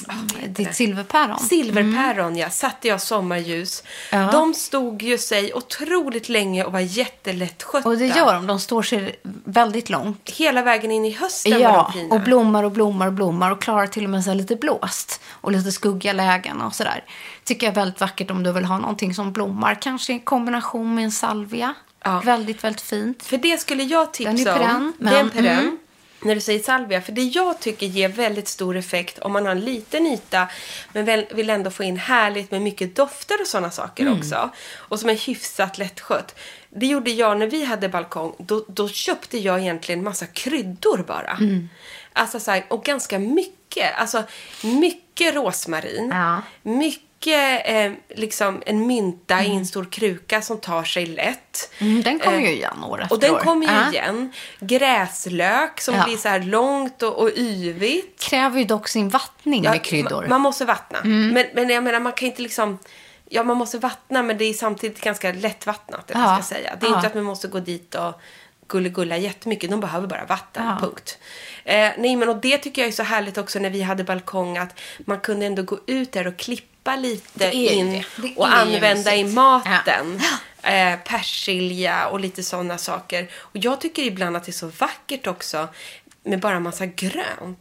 ditt 0.49 0.75
silverpäron. 0.75 1.39
Silverpäron, 1.39 2.37
ja. 2.37 2.51
Satte 2.51 2.89
jag 2.89 3.01
sommarljus. 3.03 3.83
Ja. 4.13 4.29
De 4.33 4.55
stod 4.55 5.03
ju 5.03 5.19
sig 5.19 5.55
otroligt 5.55 6.29
länge 6.29 6.65
och 6.65 6.73
var 6.73 6.81
jättelättskötta. 6.81 7.89
Och 7.89 7.99
det 7.99 8.07
gör 8.07 8.35
de. 8.35 8.47
De 8.47 8.61
står 8.61 8.83
sig 8.83 9.21
väldigt 9.45 9.91
långt. 9.91 10.31
Hela 10.31 10.63
vägen 10.63 10.91
in 10.91 11.05
i 11.05 11.11
hösten 11.13 11.53
var 11.53 11.59
Ja, 11.61 11.91
de 11.93 12.01
fina. 12.01 12.15
och 12.15 12.21
blommar 12.21 12.65
och 12.65 12.73
blommar 12.73 13.07
och 13.07 13.13
blommar 13.13 13.51
och 13.51 13.63
klarar 13.63 13.87
till 13.87 14.05
och 14.05 14.11
med 14.11 14.25
så 14.25 14.35
lite 14.35 14.57
blåst 14.57 15.21
och 15.31 15.53
lite 15.53 15.73
skuggiga 15.73 16.13
lägen 16.13 16.61
och 16.61 16.75
sådär. 16.75 17.05
Tycker 17.45 17.67
jag 17.67 17.71
är 17.73 17.75
väldigt 17.81 18.01
vackert 18.01 18.31
om 18.31 18.43
du 18.43 18.53
vill 18.53 18.65
ha 18.65 18.79
någonting 18.79 19.15
som 19.15 19.33
blommar. 19.33 19.75
Kanske 19.83 20.13
i 20.15 20.19
kombination 20.21 20.95
med 20.95 21.05
en 21.05 21.13
salvia. 21.13 21.75
Ja. 22.05 22.21
Väldigt, 22.25 22.65
väldigt 22.65 22.81
fint. 22.83 23.23
För 23.23 23.37
det 23.37 23.61
skulle 23.61 23.83
jag 23.83 24.13
tipsa 24.13 24.33
Den 24.33 24.41
är 24.47 24.59
perenn, 24.59 24.77
om. 24.77 24.93
men- 24.99 25.13
det 25.13 25.19
är 25.19 25.23
en 25.23 25.31
perenn. 25.31 25.59
mm. 25.59 25.79
när 26.23 26.35
du 26.35 26.41
säger 26.41 26.63
salvia. 26.63 27.03
För 27.03 27.13
det 27.13 27.23
jag 27.23 27.61
tycker 27.61 27.87
ger 27.87 28.09
väldigt 28.09 28.49
stor 28.49 28.77
effekt 28.77 29.19
om 29.19 29.33
man 29.33 29.45
har 29.47 29.53
en 29.53 29.61
liten 29.61 30.07
yta 30.07 30.49
men 30.93 31.05
väl, 31.05 31.27
vill 31.35 31.51
ändå 31.51 31.71
få 31.71 31.83
in 31.85 31.97
härligt 31.97 32.51
med 32.51 32.63
mycket 32.63 32.97
dofter 32.97 33.41
och 33.41 33.47
sådana 33.47 33.71
saker 33.71 34.03
Mm. 34.07 34.19
också. 34.19 34.51
Och 34.77 35.01
som 35.01 35.09
är 35.09 35.15
hyfsat 35.15 35.79
lättskött. 35.79 36.39
Det 36.71 36.87
gjorde 36.87 37.11
jag 37.11 37.39
när 37.39 37.47
vi 37.47 37.65
hade 37.65 37.89
balkong. 37.89 38.35
Då, 38.39 38.65
då 38.69 38.89
köpte 38.89 39.39
jag 39.39 39.61
egentligen 39.61 40.05
massa 40.05 40.27
kryddor 40.27 41.05
bara. 41.07 41.31
Mm. 41.41 41.69
Alltså 42.13 42.41
så 42.41 42.51
här, 42.51 42.65
och 42.69 42.85
ganska 42.85 43.19
mycket. 43.19 43.99
Alltså 43.99 44.23
mycket 44.63 45.35
rosmarin. 45.35 46.09
Ja. 46.13 46.43
Mycket 46.63 47.03
eh, 47.27 47.93
liksom 48.09 48.63
en 48.67 48.87
mynta 48.87 49.43
i 49.43 49.57
en 49.57 49.67
stor 49.67 49.85
kruka 49.85 50.43
som 50.43 50.61
tar 50.61 50.85
sig 50.85 51.07
lätt. 51.07 51.71
Mm, 51.79 52.03
den 52.03 52.19
kommer 52.19 52.37
Eh, 52.39 52.45
ju 52.45 52.51
igen 52.53 52.85
år 52.85 53.03
efter 53.03 53.15
och 53.15 53.21
den 53.21 53.35
kommer 53.35 53.67
ju 53.67 53.73
Ja. 53.73 53.91
igen. 53.93 54.33
Gräslök 54.61 55.81
som 55.81 55.95
Ja. 55.95 56.05
blir 56.05 56.17
så 56.17 56.29
här 56.29 56.41
långt 56.41 57.03
och, 57.03 57.19
och 57.19 57.31
yvigt. 57.37 58.23
Kräver 58.23 58.59
ju 58.59 58.65
dock 58.65 58.89
sin 58.89 59.09
vattning 59.09 59.63
med 59.63 59.85
kryddor. 59.85 60.21
Man, 60.21 60.29
man 60.29 60.41
måste 60.41 60.65
vattna. 60.65 60.99
Mm. 60.99 61.29
Men, 61.29 61.47
men 61.55 61.69
jag 61.69 61.85
menar, 61.85 62.01
man 62.01 62.13
kan 62.13 62.29
inte 62.29 62.43
liksom... 62.43 62.79
Ja, 63.29 63.43
man 63.43 63.57
måste 63.57 63.79
vattna, 63.79 64.23
men 64.23 64.39
det 64.39 64.45
är 64.45 64.53
samtidigt 64.55 65.01
ganska 65.01 65.33
lättvattnat, 65.33 66.11
eller 66.11 66.21
Ja. 66.21 66.35
ska 66.35 66.55
säga. 66.55 66.77
Det 66.81 66.87
är 66.87 66.91
Ja. 66.91 66.97
inte 66.97 67.07
att 67.07 67.15
man 67.15 67.25
måste 67.25 67.49
gå 67.49 67.61
dit 67.61 67.95
och 67.95 68.21
gulligulla 68.69 69.17
jättemycket. 69.17 69.71
De 69.71 69.81
behöver 69.81 70.07
bara 70.07 70.25
vatten, 70.25 70.65
Ja. 70.67 70.77
punkt. 70.81 71.19
Eh, 71.65 71.91
nej, 71.99 72.17
men 72.17 72.29
och 72.29 72.37
det 72.37 72.59
tycker 72.59 72.83
jag 72.83 72.89
är 72.89 72.93
så 72.93 73.03
härligt 73.03 73.39
också 73.39 73.59
när 73.59 73.71
vi 73.71 73.83
hade 73.83 74.05
balkong, 74.05 74.59
att 74.59 74.81
man 75.07 75.21
kunde 75.21 75.47
ändå 75.47 75.63
gå 75.63 75.79
ut 75.87 76.13
där 76.13 76.27
och 76.27 76.37
klippa 76.37 76.72
lite 76.97 77.47
är 77.47 77.53
ju 77.53 77.69
in 77.69 78.05
och 78.37 78.55
använda 78.55 79.17
i 79.17 79.25
maten. 79.25 80.21
Eh, 80.63 80.99
persilja 80.99 82.07
och 82.07 82.21
lite 82.21 82.43
sådana 82.43 82.79
saker. 82.79 83.31
Och 83.35 83.57
jag 83.57 83.81
tycker 83.81 84.03
ibland 84.03 84.37
att 84.37 84.45
det 84.45 84.51
är 84.51 84.53
så 84.53 84.67
vackert 84.67 85.27
också 85.27 85.69
med 86.23 86.41
bara 86.41 86.61
massa 86.61 86.87
grönt. 86.87 87.59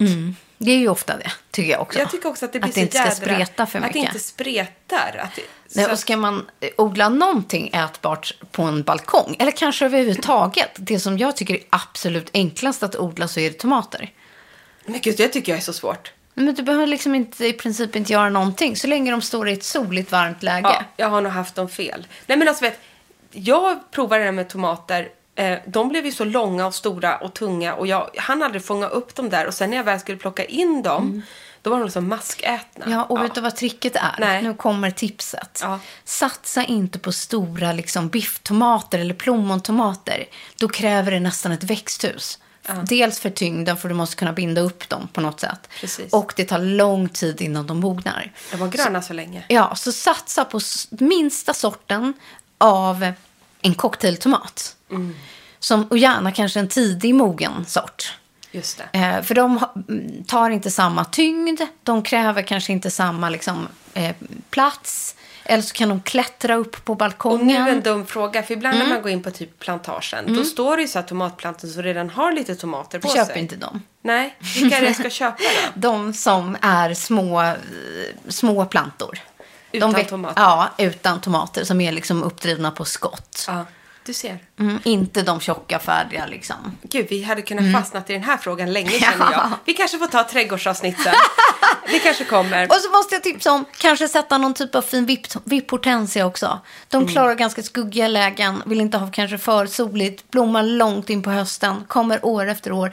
Det 0.58 0.72
är 0.72 0.78
ju 0.78 0.90
ofta 0.90 1.18
det, 1.18 1.32
tycker 1.52 1.72
jag 1.72 1.82
också. 1.82 2.00
Jag 2.00 2.12
tycker 2.12 2.30
också 2.30 2.46
att 2.46 2.54
det 2.54 2.60
blir 2.60 2.70
att 2.70 2.76
det 2.76 2.82
inte 2.82 2.98
ska 2.98 3.04
jädra, 3.04 3.16
spreta 3.16 3.66
för 3.66 3.80
Att 3.80 3.86
mycket. 3.86 4.02
det 4.02 4.08
inte 4.08 4.20
spretar. 4.20 5.20
Att 5.24 5.36
det, 5.36 5.42
Nej, 5.76 5.92
och 5.92 6.00
ska 6.00 6.18
man 6.18 6.50
eh, 6.60 6.70
odla 6.78 7.10
någonting 7.10 7.70
ätbart 7.74 8.34
på 8.52 8.64
en 8.64 8.84
balkong, 8.84 9.36
eller 9.40 9.52
kanske 9.52 9.86
överhuvudtaget, 9.86 10.70
det 10.76 11.00
som 11.00 11.18
jag 11.18 11.36
tycker 11.38 11.54
är 11.54 11.64
absolut 11.70 12.30
enklast 12.34 12.84
att 12.84 12.96
odla 12.96 13.28
så 13.28 13.40
är 13.40 13.50
det 13.50 13.58
tomater. 13.58 14.12
Men 14.86 15.00
gud, 15.02 15.18
det 15.18 15.28
tycker 15.28 15.52
jag 15.52 15.58
är 15.58 15.64
så 15.64 15.74
svårt. 15.74 16.12
Men 16.34 16.54
du 16.54 16.64
behöver 16.64 16.88
liksom 16.88 17.16
inte, 17.16 17.46
i 17.46 17.54
princip 17.54 17.96
inte 17.96 18.14
göra 18.14 18.30
någonting, 18.30 18.76
så 18.76 18.88
länge 18.88 19.12
de 19.12 19.22
står 19.22 19.50
i 19.50 19.54
ett 19.54 19.64
soligt, 19.64 20.12
varmt 20.12 20.44
läge. 20.44 20.70
Ja, 20.70 20.84
jag 20.98 21.10
har 21.10 21.22
nog 21.22 21.32
haft 21.32 21.56
dem 21.56 21.70
fel. 21.70 22.08
Nej 22.26 22.38
men 22.38 22.48
alltså 22.48 22.64
vet, 22.64 22.80
jag 23.32 23.92
provade 23.92 24.22
det 24.22 24.26
här 24.26 24.32
med 24.32 24.50
tomater. 24.50 25.10
Eh, 25.36 25.58
de 25.66 25.90
blev 25.90 26.06
ju 26.06 26.12
så 26.12 26.26
långa 26.26 26.68
och 26.68 26.76
stora 26.76 27.18
och 27.18 27.34
tunga 27.34 27.74
och 27.74 27.88
jag 27.88 28.10
hann 28.18 28.44
aldrig 28.44 28.66
fånga 28.66 28.88
upp 28.88 29.16
dem 29.16 29.30
där. 29.30 29.48
Och 29.48 29.54
sen 29.54 29.70
när 29.70 29.78
jag 29.78 29.84
väl 29.84 30.00
skulle 30.00 30.18
plocka 30.18 30.46
in 30.46 30.82
dem, 30.84 31.22
då 31.62 31.70
var 31.70 31.78
de 31.78 31.84
liksom 31.84 32.10
maskätna. 32.10 32.86
Mm. 32.86 32.98
Ja, 32.98 33.04
och 33.04 33.24
vet 33.24 33.36
du 33.36 33.42
vad 33.42 33.56
tricket 33.56 33.96
är? 33.96 34.16
Nej. 34.20 34.42
Nu 34.42 34.54
kommer 34.54 34.92
tipset. 34.92 35.60
Ja. 35.64 35.80
Satsa 36.04 36.64
inte 36.64 37.00
på 37.00 37.12
stora 37.12 37.74
liksom, 37.74 38.10
bifftomater 38.10 39.00
eller 39.00 39.14
plommontomater. 39.14 40.26
Då 40.56 40.68
kräver 40.70 41.12
det 41.12 41.20
nästan 41.20 41.52
ett 41.52 41.64
växthus. 41.64 42.40
Dels 42.84 43.20
för 43.20 43.30
tyngden, 43.30 43.78
för 43.78 43.90
du 43.90 43.96
måste 43.96 44.16
kunna 44.16 44.34
binda 44.34 44.62
upp 44.62 44.90
dem 44.90 45.08
på 45.14 45.22
något 45.22 45.40
sätt. 45.40 45.70
Precis. 45.80 46.14
Och 46.14 46.34
det 46.36 46.46
tar 46.46 46.60
lång 46.60 47.10
tid 47.10 47.42
innan 47.42 47.68
de 47.68 47.80
mognar. 47.80 48.32
De 48.52 48.58
var 48.58 48.68
gröna 48.68 49.02
så 49.02 49.14
länge. 49.14 49.44
Ja, 49.48 49.76
så 49.76 49.92
satsa 49.92 50.46
på 50.46 50.60
minsta 50.90 51.54
sorten 51.54 52.14
av 52.58 53.14
en 53.62 53.74
cocktailtomat. 53.74 54.76
Mm. 54.90 55.16
Som, 55.60 55.84
och 55.84 55.98
gärna 55.98 56.32
kanske 56.32 56.60
en 56.60 56.68
tidig 56.68 57.16
mogen 57.16 57.66
sort. 57.66 58.18
Just 58.52 58.82
det. 58.92 59.00
Eh, 59.00 59.22
för 59.22 59.36
de 59.36 59.66
mm, 59.90 60.24
tar 60.24 60.50
inte 60.50 60.72
samma 60.72 61.06
tyngd, 61.06 61.62
de 61.84 62.04
kräver 62.04 62.42
kanske 62.42 62.74
inte 62.74 62.92
samma 62.92 63.30
liksom, 63.30 63.68
eh, 63.94 64.16
plats. 64.50 65.16
Eller 65.46 65.62
så 65.64 65.74
kan 65.74 65.90
de 65.90 66.02
klättra 66.02 66.56
upp 66.56 66.86
på 66.86 66.94
Och 66.94 66.98
nu 66.98 67.00
balkongen. 67.00 67.68
en 67.68 67.82
dum 67.82 68.06
fråga, 68.06 68.44
för 68.44 68.54
ibland 68.54 68.76
Mm. 68.76 68.88
när 68.88 68.96
man 68.96 69.02
går 69.04 69.12
in 69.12 69.24
på 69.24 69.32
typ 69.32 69.60
plantagen, 69.60 70.36
då 70.36 70.44
står 70.44 70.76
det 70.76 70.82
ju 70.82 70.88
så 70.88 71.00
här 71.00 71.08
tomatplantor 71.08 71.68
som 71.68 71.84
redan 71.84 72.10
har 72.10 72.32
lite 72.32 72.56
tomater 72.56 73.00
på 73.00 73.08
Köp 73.08 73.28
sig. 73.28 73.40
inte 73.40 73.56
dem. 73.56 73.84
Nej, 74.02 74.36
vilka 74.56 74.78
är 74.78 74.82
det 74.82 74.88
jag 74.88 74.96
ska 74.96 75.10
köpa 75.10 75.38
då? 75.38 75.72
De 75.90 76.14
som 76.14 76.58
är 76.62 76.94
små, 76.94 77.54
små 78.28 78.66
plantor. 78.66 79.20
Utan 79.72 79.94
de 79.94 80.04
tomater? 80.04 80.42
Ja, 80.42 80.70
utan 80.78 81.22
tomater. 81.22 81.64
Som 81.64 81.82
är 81.82 81.92
liksom 81.92 82.24
uppdrivna 82.24 82.72
på 82.72 82.86
skott. 82.86 83.46
Ja, 83.48 83.66
du 84.06 84.14
ser. 84.14 84.40
Mm, 84.60 84.80
inte 84.84 85.22
de 85.22 85.40
tjocka, 85.40 85.80
färdiga 85.80 86.26
liksom. 86.26 86.56
Gud, 86.84 87.08
vi 87.10 87.24
hade 87.24 87.42
kunnat 87.42 87.74
fastnat 87.82 88.10
i 88.10 88.14
den 88.14 88.24
här 88.24 88.38
frågan 88.38 88.74
länge 88.74 88.90
känner 88.90 89.32
jag. 89.32 89.50
Vi 89.66 89.74
kanske 89.74 89.98
får 89.98 90.08
ta 90.08 90.24
trädgårdsavsnitt 90.24 91.00
sen. 91.04 91.14
Det 91.92 92.00
kanske 92.00 92.26
kommer. 92.26 92.68
Och 92.68 92.76
så 92.76 92.90
måste 92.92 93.16
jag 93.16 93.24
tipsa 93.24 93.52
om 93.52 93.66
kanske 93.78 94.08
sätta 94.08 94.38
någon 94.38 94.54
typ 94.54 94.76
av 94.76 94.82
fin 94.82 95.06
vipp- 95.06 95.42
vipphortensia 95.44 96.26
också. 96.26 96.60
De 96.90 97.08
klarar 97.08 97.36
ganska 97.36 97.64
skuggiga 97.64 98.08
lägen, 98.08 98.64
vill 98.66 98.82
inte 98.82 98.98
ha 98.98 99.08
kanske 99.12 99.38
för 99.38 99.66
soligt, 99.66 100.32
blommar 100.32 100.64
långt 100.64 101.10
in 101.10 101.24
på 101.24 101.30
hösten, 101.32 101.84
kommer 101.88 102.26
år 102.26 102.48
efter 102.50 102.72
år. 102.72 102.92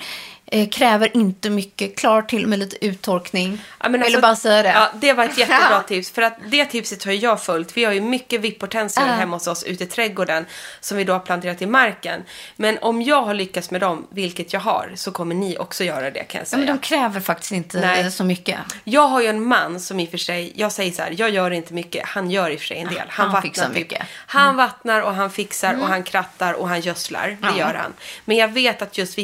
Eh, 0.50 0.68
kräver 0.68 1.16
inte 1.16 1.50
mycket, 1.50 1.96
klarar 1.98 2.22
till 2.22 2.46
med 2.46 2.58
lite 2.58 2.86
uttorkning. 2.86 3.64
Ja, 3.82 3.88
men 3.88 4.02
alltså- 4.02 4.20
bara 4.20 4.36
säga 4.36 4.62
det? 4.62 4.68
Ja, 4.68 4.88
det 4.94 5.12
var 5.12 5.24
ett 5.24 5.38
jättebra 5.38 5.82
tips. 5.88 6.10
För 6.10 6.22
att 6.22 6.34
det 6.46 6.64
tipset 6.64 7.04
har 7.04 7.12
jag 7.12 7.42
följt. 7.42 7.76
Vi 7.76 7.84
har 7.84 7.92
ju 7.92 8.00
mycket 8.00 8.40
vipphortensior 8.40 9.06
Ja. 9.06 9.12
hemma 9.12 9.36
hos 9.36 9.46
oss 9.46 9.64
ute 9.64 9.84
i 9.84 9.86
trädgården. 9.86 10.46
Som 10.80 10.96
vi 10.96 11.04
då 11.04 11.12
har 11.12 11.20
planterat 11.20 11.62
i 11.62 11.66
marken. 11.66 12.22
Men 12.56 12.78
om 12.78 13.02
jag 13.02 13.22
har 13.22 13.34
lyckats 13.34 13.70
med 13.70 13.80
dem, 13.80 14.06
vilket 14.10 14.52
jag 14.52 14.60
har, 14.60 14.92
så 14.94 15.10
kommer 15.12 15.34
ni 15.34 15.58
också 15.58 15.84
göra 15.84 16.10
det 16.10 16.24
kan 16.24 16.38
jag 16.38 16.40
Ja, 16.42 16.44
säga. 16.46 16.58
men 16.58 16.66
de 16.66 16.78
kräver 16.78 17.20
faktiskt 17.20 17.52
inte 17.52 17.80
Nej. 17.80 18.10
så 18.10 18.24
mycket. 18.24 18.58
Jag 18.84 19.08
har 19.08 19.20
ju 19.20 19.26
en 19.26 19.44
man 19.44 19.80
som 19.80 20.00
i 20.00 20.06
och 20.06 20.10
för 20.10 20.18
sig, 20.18 20.52
jag 20.56 20.72
säger 20.72 20.92
så 20.92 21.02
här, 21.02 21.14
jag 21.18 21.30
gör 21.30 21.50
inte 21.50 21.74
mycket, 21.74 22.06
han 22.06 22.30
gör 22.30 22.50
i 22.50 22.56
och 22.56 22.60
för 22.60 22.66
sig 22.66 22.78
en 22.78 22.88
del. 22.88 22.98
Han, 22.98 23.08
Han 23.08 23.26
vattnar 23.32 23.40
fixar 23.50 23.66
typ, 23.66 23.74
mycket. 23.74 24.02
Han 24.26 24.56
vattnar 24.56 25.00
och 25.02 25.14
han 25.14 25.30
fixar 25.30 25.80
och 25.80 25.86
han 25.88 26.02
krattar 26.02 26.52
och 26.54 26.68
han 26.68 26.80
gödslar. 26.80 27.28
Det 27.28 27.36
Ja. 27.48 27.58
gör 27.58 27.74
han. 27.74 27.92
Men 28.24 28.36
jag 28.36 28.48
vet 28.48 28.82
att 28.82 28.98
just 28.98 29.18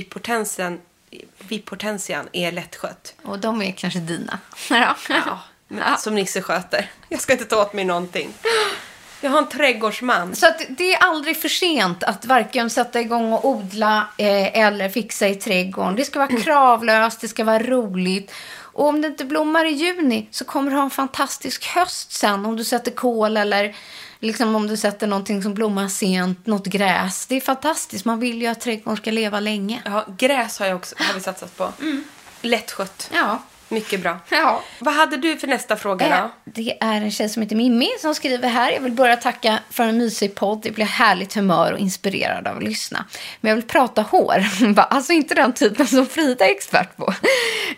vipphortensian 1.39 2.29
är 2.33 2.53
lättskött. 2.53 3.15
Och 3.23 3.39
de 3.39 3.63
är 3.63 3.73
kanske 3.73 4.01
dina. 4.01 4.39
ja. 4.71 4.97
Ja, 5.69 5.97
Som 5.97 6.15
Nisse 6.15 6.43
sköter. 6.43 6.91
Jag 7.09 7.21
ska 7.21 7.33
inte 7.33 7.45
ta 7.45 7.63
åt 7.63 7.73
mig 7.73 7.85
någonting. 7.85 8.35
Jag 9.21 9.31
har 9.31 9.39
en 9.39 9.49
trädgårdsman. 9.49 10.35
Så 10.35 10.47
det 10.69 10.95
är 10.95 10.99
aldrig 10.99 11.37
för 11.37 11.49
sent 11.49 12.03
att 12.03 12.27
varken 12.27 12.71
sätta 12.71 13.01
igång 13.01 13.33
och 13.33 13.45
odla 13.45 14.09
eh, 14.19 14.59
eller 14.59 14.89
fixa 14.89 15.29
i 15.29 15.35
trädgården. 15.35 15.97
Det 15.97 16.05
ska 16.05 16.19
vara 16.19 16.41
kravlöst, 16.41 17.21
det 17.21 17.29
ska 17.29 17.45
vara 17.45 17.59
roligt. 17.59 18.33
Och 18.57 18.87
om 18.87 19.01
det 19.01 19.09
inte 19.09 19.25
blommar 19.25 19.65
i 19.65 19.71
juni 19.71 20.29
så 20.31 20.45
kommer 20.45 20.71
du 20.71 20.77
ha 20.77 20.85
en 20.85 20.91
fantastisk 20.91 21.67
höst 21.67 22.13
sen 22.13 22.47
om 22.47 22.57
du 22.57 22.65
sätter 22.65 22.91
kål 22.91 23.37
eller 23.37 23.77
liksom 24.25 24.55
om 24.55 24.67
du 24.67 24.77
sätter 24.77 25.07
någonting 25.07 25.43
som 25.43 25.55
blommar 25.55 25.89
sent, 25.89 26.47
något 26.47 26.67
gräs. 26.67 27.27
Det 27.27 27.37
är 27.37 27.41
fantastiskt. 27.41 28.05
Man 28.05 28.21
vill 28.21 28.43
ju 28.43 28.47
att 28.47 28.61
trädgården 28.61 28.97
ska 28.97 29.11
leva 29.11 29.41
länge. 29.41 29.83
Ja, 29.85 30.05
gräs 30.19 30.59
har, 30.59 30.67
jag 30.67 30.77
också, 30.77 30.95
har 30.99 31.15
vi 31.15 31.21
satsat 31.21 31.57
på. 31.57 31.73
Lättskött. 32.43 33.11
Ja. 33.15 33.43
Mycket 33.69 34.03
bra. 34.03 34.19
Ja. 34.31 34.63
Vad 34.79 34.95
hade 34.95 35.17
du 35.17 35.37
för 35.37 35.47
nästa 35.47 35.77
fråga 35.77 36.07
Eh, 36.07 36.23
då? 36.23 36.31
Det 36.45 36.79
är 36.81 37.01
en 37.01 37.11
tjej 37.11 37.29
som 37.29 37.43
heter 37.43 37.57
Mimmi 37.57 37.89
som 38.01 38.15
skriver 38.15 38.49
här. 38.49 38.73
Jag 38.73 38.81
vill 38.81 38.93
börja 38.93 39.17
tacka 39.17 39.59
för 39.71 39.85
en 39.85 39.99
mysig 39.99 40.35
podd. 40.35 40.67
Jag 40.67 40.75
blir 40.75 40.85
härligt 40.85 41.35
humör 41.35 41.73
och 41.73 41.79
inspirerad 41.79 42.47
av 42.47 42.57
att 42.57 42.63
lyssna. 42.63 43.05
Men 43.41 43.49
jag 43.49 43.57
vill 43.57 43.65
prata 43.65 44.03
hår. 44.03 44.45
Alltså 44.95 45.13
inte 45.13 45.35
den 45.35 45.53
typen 45.53 45.87
som 45.87 46.07
Frida 46.07 46.47
är 46.47 46.51
expert 46.51 46.97
på. 46.97 47.15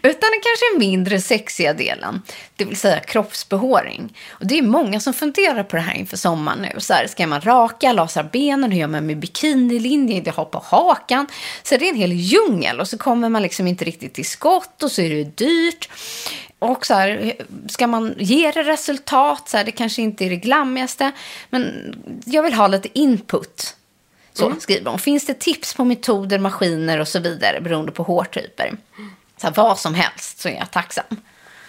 Utan 0.03 0.31
den 0.31 0.41
kanske 0.43 0.79
mindre 0.79 1.21
sexiga 1.21 1.73
delen. 1.75 2.23
Det 2.57 2.65
vill 2.65 2.77
säga 2.77 3.01
kroppsbehåring. 3.01 4.17
Och 4.31 4.47
det 4.47 4.59
är 4.59 4.63
många 4.63 5.01
som 5.01 5.13
funderar 5.15 5.63
på 5.63 5.77
det 5.77 5.83
här 5.83 5.95
inför 5.95 6.17
sommaren 6.17 6.59
nu. 6.59 6.81
Så 6.81 6.93
här, 6.93 7.07
ska 7.07 7.27
man 7.27 7.41
raka, 7.41 7.93
lasra 7.93 8.23
benen, 8.23 8.71
hur 8.73 8.81
gör 8.81 8.87
man 8.89 9.07
med 9.07 9.19
bikinilinje, 9.19 10.21
det 10.21 10.31
har 10.31 10.45
på 10.45 10.63
hakan. 10.65 11.27
Så 11.63 11.77
det 11.77 11.85
är 11.85 11.91
en 11.91 11.97
hel 11.97 12.13
djungel 12.13 12.81
och 12.81 12.89
så 12.89 12.99
kommer 12.99 13.29
man 13.29 13.43
liksom 13.43 13.67
inte 13.67 13.85
riktigt 13.85 14.15
till 14.15 14.27
skott 14.27 14.83
och 14.83 14.93
så 14.93 15.03
är 15.03 15.11
det 15.11 15.25
dyrt. 15.25 15.86
Och 16.59 16.87
så 16.87 16.95
här, 16.95 17.35
ska 17.69 17.87
man 17.87 18.15
ge 18.19 18.51
det 18.51 18.63
resultat? 18.63 19.49
Så 19.49 19.57
här, 19.57 19.65
det 19.65 19.73
kanske 19.73 20.03
inte 20.03 20.25
är 20.25 20.31
det 20.31 20.37
glammigaste. 20.37 21.13
Men 21.51 21.95
jag 22.25 22.43
vill 22.43 22.55
ha 22.55 22.67
lite 22.67 22.99
input. 22.99 23.77
Så 24.33 24.55
skriver 24.59 24.91
hon. 24.91 24.99
Finns 24.99 25.27
det 25.27 25.35
tips 25.35 25.75
på 25.75 25.85
metoder, 25.85 26.39
maskiner 26.39 27.01
och 27.01 27.09
så 27.09 27.19
vidare 27.19 27.61
beroende 27.61 27.93
på 27.93 28.03
hårtyper? 28.03 28.77
Så 29.37 29.47
här, 29.47 29.55
vad 29.55 29.79
som 29.79 29.95
helst 29.95 30.39
så 30.39 30.49
är 30.49 30.57
jag 30.57 30.71
tacksam. 30.71 31.05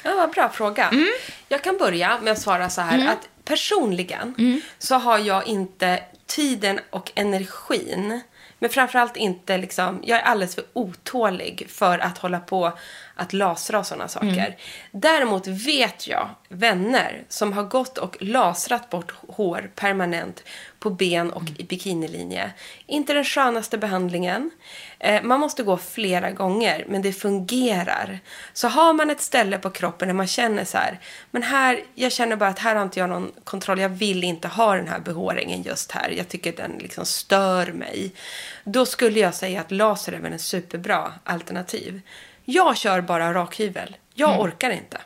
Ja, 0.04 0.16
vad 0.16 0.32
bra 0.32 0.50
fråga. 0.50 0.90
Mm. 0.90 1.08
Jag 1.50 1.64
kan 1.64 1.78
börja 1.78 2.20
med 2.20 2.34
att 2.34 2.42
svara 2.42 2.70
så 2.70 2.82
här 2.82 3.08
att 3.12 3.30
personligen 3.46 4.36
Mm. 4.38 4.62
så 4.80 4.96
har 4.96 5.18
jag 5.18 5.48
inte 5.48 6.04
tiden 6.26 6.80
och 6.90 7.12
energin 7.16 8.22
men 8.60 8.70
framförallt 8.70 9.18
inte 9.18 9.58
liksom, 9.58 10.02
jag 10.04 10.20
är 10.20 10.24
alldeles 10.24 10.56
för 10.56 10.64
otålig 10.74 11.68
för 11.70 12.00
att 12.00 12.18
hålla 12.18 12.40
på 12.40 12.78
att 13.18 13.34
lasra 13.34 13.80
och 13.80 13.86
sådana 13.88 14.08
saker. 14.08 14.58
Däremot 14.92 15.48
vet 15.48 16.08
jag 16.08 16.30
vänner 16.50 17.24
som 17.30 17.54
har 17.54 17.64
gått 17.64 17.98
och 17.98 18.18
lasrat 18.20 18.90
bort 18.90 19.14
hår 19.28 19.72
permanent 19.76 20.44
på 20.80 20.90
ben 20.90 21.32
och 21.32 21.44
i 21.58 21.64
bikinilinje. 21.64 22.52
Inte 22.86 23.14
den 23.14 23.24
skönaste 23.24 23.78
behandlingen. 23.78 24.52
Eh, 25.00 25.24
man 25.24 25.40
måste 25.40 25.64
gå 25.64 25.78
flera 25.78 26.32
gånger, 26.32 26.86
men 26.88 27.02
det 27.02 27.14
fungerar. 27.14 28.20
Så 28.54 28.68
har 28.68 28.94
man 28.94 29.10
ett 29.10 29.22
ställe 29.22 29.58
på 29.58 29.70
kroppen 29.70 30.08
där 30.08 30.16
man 30.16 30.28
känner 30.28 30.66
så 30.66 30.78
här, 30.78 31.00
men 31.32 31.44
här, 31.44 31.84
jag 31.96 32.12
känner 32.12 32.36
bara 32.36 32.50
att 32.50 32.60
här 32.60 32.76
har 32.76 32.84
inte 32.84 33.00
jag 33.00 33.10
någon 33.10 33.32
kontroll. 33.44 33.80
Jag 33.80 33.90
vill 33.90 34.24
inte 34.24 34.48
ha 34.48 34.76
den 34.76 34.88
här 34.88 35.00
behåringen 35.00 35.62
just 35.62 35.92
här. 35.92 36.10
Jag 36.10 36.28
tycker 36.28 36.54
den 36.54 36.72
liksom 36.80 37.06
stör 37.06 37.72
mig. 37.72 38.12
Då 38.64 38.86
skulle 38.86 39.20
jag 39.20 39.36
säga 39.36 39.62
att 39.62 39.72
laser 39.72 40.14
är 40.14 40.20
väl 40.20 40.34
en 40.34 40.40
superbra 40.40 41.14
alternativ. 41.24 42.02
Jag 42.50 42.78
kör 42.78 43.02
bara 43.02 43.34
rakhyvel. 43.34 43.96
Jag 44.14 44.40
orkar 44.40 44.70
inte. 44.70 44.98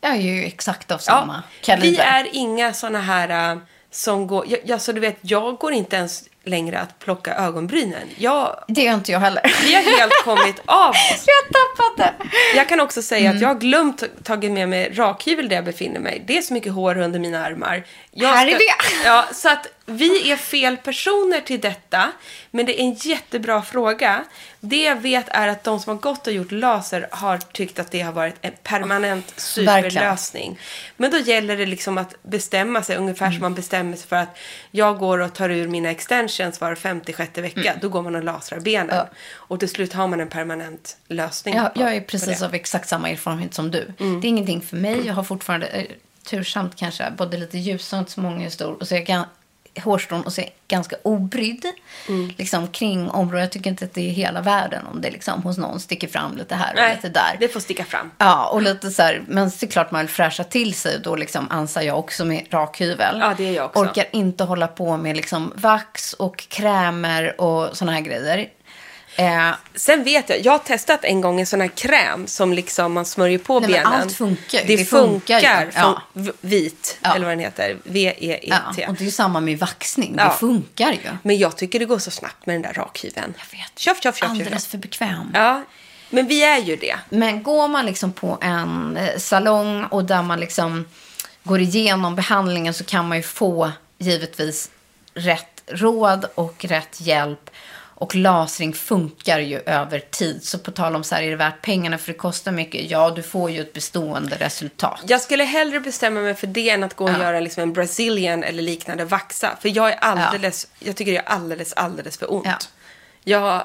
Jag 0.00 0.12
är 0.12 0.16
ju 0.16 0.44
exakt 0.44 0.90
av 0.90 0.98
samma 0.98 1.42
kaliber. 1.60 1.88
vi 1.90 1.98
är 1.98 2.28
inga 2.32 2.72
såna 2.72 3.00
här 3.00 3.52
äh, 3.52 3.58
som 3.90 4.26
går... 4.26 4.44
Jag, 4.48 4.60
jag, 4.64 4.80
så 4.80 4.92
du 4.92 5.00
vet, 5.00 5.16
jag 5.20 5.56
går 5.56 5.72
inte 5.72 5.96
ens 5.96 6.24
längre 6.44 6.78
att 6.78 6.98
plocka 6.98 7.34
ögonbrynen. 7.34 8.08
Jag, 8.18 8.64
Det 8.68 8.82
gör 8.82 8.94
inte 8.94 9.12
jag 9.12 9.20
heller. 9.20 9.52
vi 9.66 9.74
har 9.74 9.82
helt 9.82 10.24
kommit 10.24 10.62
av 10.66 10.90
oss. 10.90 11.26
Jag 11.26 11.34
har 11.34 11.74
tappat 11.74 11.96
det. 11.96 12.28
Jag 12.56 12.68
kan 12.68 12.80
också 12.80 13.02
säga 13.02 13.30
att 13.30 13.40
jag 13.40 13.48
har 13.48 13.54
glömt 13.54 14.24
tagit 14.24 14.52
med 14.52 14.68
mig 14.68 14.92
rakhyvel 14.94 15.48
där 15.48 15.56
jag 15.56 15.64
befinner 15.64 16.00
mig. 16.00 16.22
Det 16.26 16.38
är 16.38 16.42
så 16.42 16.54
mycket 16.54 16.72
hår 16.72 16.98
under 16.98 17.18
mina 17.18 17.44
armar. 17.46 17.84
Jag 18.10 18.28
Här 18.28 18.46
är 18.46 18.50
det. 18.50 19.04
Ja, 19.04 19.24
så 19.32 19.48
att 19.48 19.66
vi 19.86 20.30
är 20.32 20.36
fel 20.36 20.76
personer 20.76 21.40
till 21.40 21.60
detta. 21.60 22.12
Men 22.50 22.66
det 22.66 22.80
är 22.80 22.84
en 22.84 22.92
jättebra 22.94 23.62
fråga. 23.62 24.24
Det 24.60 24.82
jag 24.82 24.96
vet 25.00 25.28
är 25.28 25.48
att 25.48 25.64
de 25.64 25.80
som 25.80 25.90
har 25.96 26.00
gått 26.02 26.26
och 26.26 26.32
gjort 26.32 26.52
laser 26.52 27.08
har 27.10 27.38
tyckt 27.38 27.78
att 27.78 27.90
det 27.90 28.00
har 28.00 28.12
varit 28.12 28.34
en 28.40 28.52
permanent 28.62 29.32
superlösning. 29.36 30.58
Men 30.96 31.10
då 31.10 31.18
gäller 31.18 31.56
det 31.56 31.66
liksom 31.66 31.98
att 31.98 32.14
bestämma 32.22 32.82
sig, 32.82 32.96
ungefär 32.96 33.26
Mm. 33.26 33.34
som 33.38 33.42
man 33.42 33.54
bestämmer 33.54 33.96
sig 33.96 34.08
för 34.08 34.16
att 34.16 34.36
jag 34.70 34.98
går 34.98 35.18
och 35.18 35.34
tar 35.34 35.48
ur 35.50 35.68
mina 35.68 35.90
extensions 35.90 36.60
var 36.60 36.74
56 36.74 37.38
vecka. 37.38 37.60
Mm. 37.60 37.78
Då 37.80 37.88
går 37.88 38.02
man 38.02 38.14
och 38.14 38.24
lasrar 38.24 38.60
benen. 38.60 39.06
Och 39.32 39.58
till 39.60 39.68
slut 39.68 39.92
har 39.92 40.06
man 40.08 40.20
en 40.20 40.28
permanent 40.28 40.96
lösning. 41.08 41.54
Jag, 41.54 41.74
på- 41.74 41.80
jag 41.80 41.96
är 41.96 42.00
precis 42.00 42.42
av 42.42 42.54
exakt 42.54 42.88
samma 42.88 43.10
erfarenhet 43.10 43.54
som 43.54 43.70
du. 43.70 43.92
Mm. 44.00 44.20
Det 44.20 44.26
är 44.26 44.28
ingenting 44.28 44.60
för 44.60 44.76
mig. 44.76 45.06
Jag 45.06 45.14
har 45.14 45.24
fortfarande, 45.24 45.66
eh, 45.66 45.84
tursamt 46.26 46.76
kanske, 46.76 47.10
både 47.18 47.36
lite 47.36 47.58
ljusare 47.58 47.98
och 47.98 48.02
inte 48.02 48.12
så 48.12 48.20
många 48.20 48.46
är 48.46 48.50
stor. 48.50 48.72
Och 48.80 48.88
så 48.88 48.94
jag 48.94 49.04
gan- 49.06 49.24
hårstrån 49.80 50.22
och 50.22 50.32
jag 50.36 50.48
ganska 50.68 50.96
obrydd 51.02 51.64
Mm. 52.08 52.32
liksom, 52.38 52.68
kring 52.68 53.10
området. 53.10 53.40
Jag 53.44 53.52
tycker 53.52 53.70
inte 53.70 53.84
att 53.84 53.94
det 53.94 54.08
är 54.08 54.12
hela 54.12 54.40
världen 54.40 54.86
om 54.86 55.00
det 55.00 55.10
liksom, 55.10 55.42
hos 55.42 55.58
någon 55.58 55.80
sticker 55.80 56.08
fram 56.08 56.36
lite 56.36 56.54
här 56.54 56.70
och 56.70 56.76
Nej, 56.76 56.94
lite 56.96 57.08
där. 57.08 57.36
det 57.40 57.48
får 57.48 57.60
sticka 57.60 57.84
fram. 57.84 58.10
Ja, 58.18 58.48
och 58.48 58.62
lite 58.62 58.90
så 58.90 59.02
här, 59.02 59.22
men 59.28 59.48
det 59.60 59.62
är 59.66 59.70
klart 59.70 59.90
man 59.90 60.00
vill 60.00 60.08
fräscha 60.08 60.44
till 60.44 60.74
sig. 60.74 61.00
Då 61.04 61.16
liksom 61.16 61.46
ansar 61.50 61.82
jag 61.82 61.98
också 61.98 62.24
med 62.24 62.46
rakhyvel. 62.50 63.18
Ja, 63.20 63.34
det 63.36 63.44
är 63.48 63.52
jag 63.52 63.64
också. 63.66 63.78
Orkar 63.80 64.04
inte 64.12 64.44
hålla 64.44 64.66
på 64.68 64.96
med 64.96 65.16
liksom 65.16 65.52
vax 65.56 66.12
och 66.12 66.36
krämer 66.48 67.40
och 67.40 67.76
såna 67.76 67.92
här 67.92 68.00
grejer. 68.00 68.48
Eh, 69.16 69.50
Sen 69.74 70.04
vet 70.04 70.28
jag, 70.28 70.40
jag 70.44 70.52
har 70.52 70.58
testat 70.58 71.04
en 71.04 71.20
gång 71.20 71.40
en 71.40 71.46
sån 71.46 71.60
här 71.60 71.68
kräm 71.68 72.26
som 72.26 72.52
liksom 72.52 72.92
man 72.92 73.04
smörjer 73.04 73.38
på 73.38 73.60
Nej, 73.60 73.70
men 73.70 73.82
benen. 73.82 74.00
allt 74.00 74.12
funkar. 74.12 74.60
Det, 74.66 74.76
Det 74.76 74.84
funkar. 74.84 75.40
funkar 75.40 75.70
Ja. 75.74 76.02
Vit, 76.40 76.98
Ja. 77.02 77.14
eller 77.14 77.24
vad 77.26 77.32
den 77.32 77.38
heter. 77.44 77.76
V-E-E-T. 77.84 78.82
ja, 78.82 78.88
och 78.88 78.94
det 78.94 79.02
är 79.02 79.04
ju 79.04 79.10
samma 79.10 79.40
med 79.40 79.58
vaxning. 79.58 80.16
Det 80.16 80.30
funkar 80.40 80.92
ju. 80.92 81.10
Men 81.22 81.38
jag 81.38 81.56
tycker 81.56 81.78
det 81.78 81.84
går 81.84 81.98
så 81.98 82.10
snabbt 82.10 82.46
med 82.46 82.54
den 82.54 82.62
där 82.62 82.72
rakhyveln. 82.72 83.34
Jag 83.38 83.58
vet. 83.58 83.78
Tjoff, 83.78 84.02
tjoff, 84.02 84.16
tjoff, 84.16 84.30
Alldeles 84.30 84.66
för 84.66 84.78
bekväm. 84.78 85.30
Ja, 85.34 85.62
men 86.10 86.26
vi 86.26 86.44
är 86.44 86.58
ju 86.58 86.76
det. 86.76 86.96
Men 87.08 87.42
går 87.42 87.68
man 87.68 87.86
liksom 87.86 88.12
på 88.12 88.38
en 88.40 88.96
eh, 88.96 89.18
salong 89.18 89.84
och 89.84 90.04
där 90.04 90.22
man 90.22 90.40
liksom 90.40 90.86
går 91.42 91.60
igenom 91.60 92.14
behandlingen 92.16 92.74
så 92.74 92.84
kan 92.84 93.08
man 93.08 93.16
ju 93.16 93.22
få 93.22 93.72
givetvis 93.98 94.70
rätt 95.14 95.62
råd 95.66 96.24
och 96.34 96.64
rätt 96.64 97.00
hjälp. 97.00 97.50
Och 97.94 98.14
lasring 98.14 98.72
funkar 98.74 99.38
ju 99.38 99.58
över 99.66 99.98
tid. 99.98 100.44
Så 100.44 100.58
på 100.58 100.70
tal 100.70 100.96
om 100.96 101.04
så 101.04 101.14
här, 101.14 101.22
är 101.22 101.30
det 101.30 101.36
värt 101.36 101.62
pengarna 101.62 101.98
för 101.98 102.12
det 102.12 102.18
kostar 102.18 102.52
mycket? 102.52 102.90
Ja, 102.90 103.10
du 103.10 103.22
får 103.22 103.50
ju 103.50 103.60
ett 103.60 103.72
bestående 103.72 104.36
resultat. 104.36 105.00
Jag 105.06 105.20
skulle 105.20 105.44
hellre 105.44 105.80
bestämma 105.80 106.20
mig 106.20 106.34
för 106.34 106.46
det 106.46 106.70
än 106.70 106.82
att 106.82 106.94
gå 106.94 107.04
och 107.04 107.10
göra 107.10 107.40
liksom 107.40 107.62
en 107.62 107.72
brazilian 107.72 108.44
eller 108.44 108.62
liknande 108.62 109.04
vaxa. 109.04 109.56
För 109.60 109.76
jag 109.76 109.90
är 109.92 109.96
alldeles, 109.96 110.66
jag 110.78 110.96
tycker 110.96 111.12
det 111.12 111.18
är 111.18 111.28
alldeles, 111.28 111.72
alldeles 111.72 112.18
för 112.18 112.32
ont. 112.32 112.46
Ja. 112.46 112.58
Jag, 113.24 113.62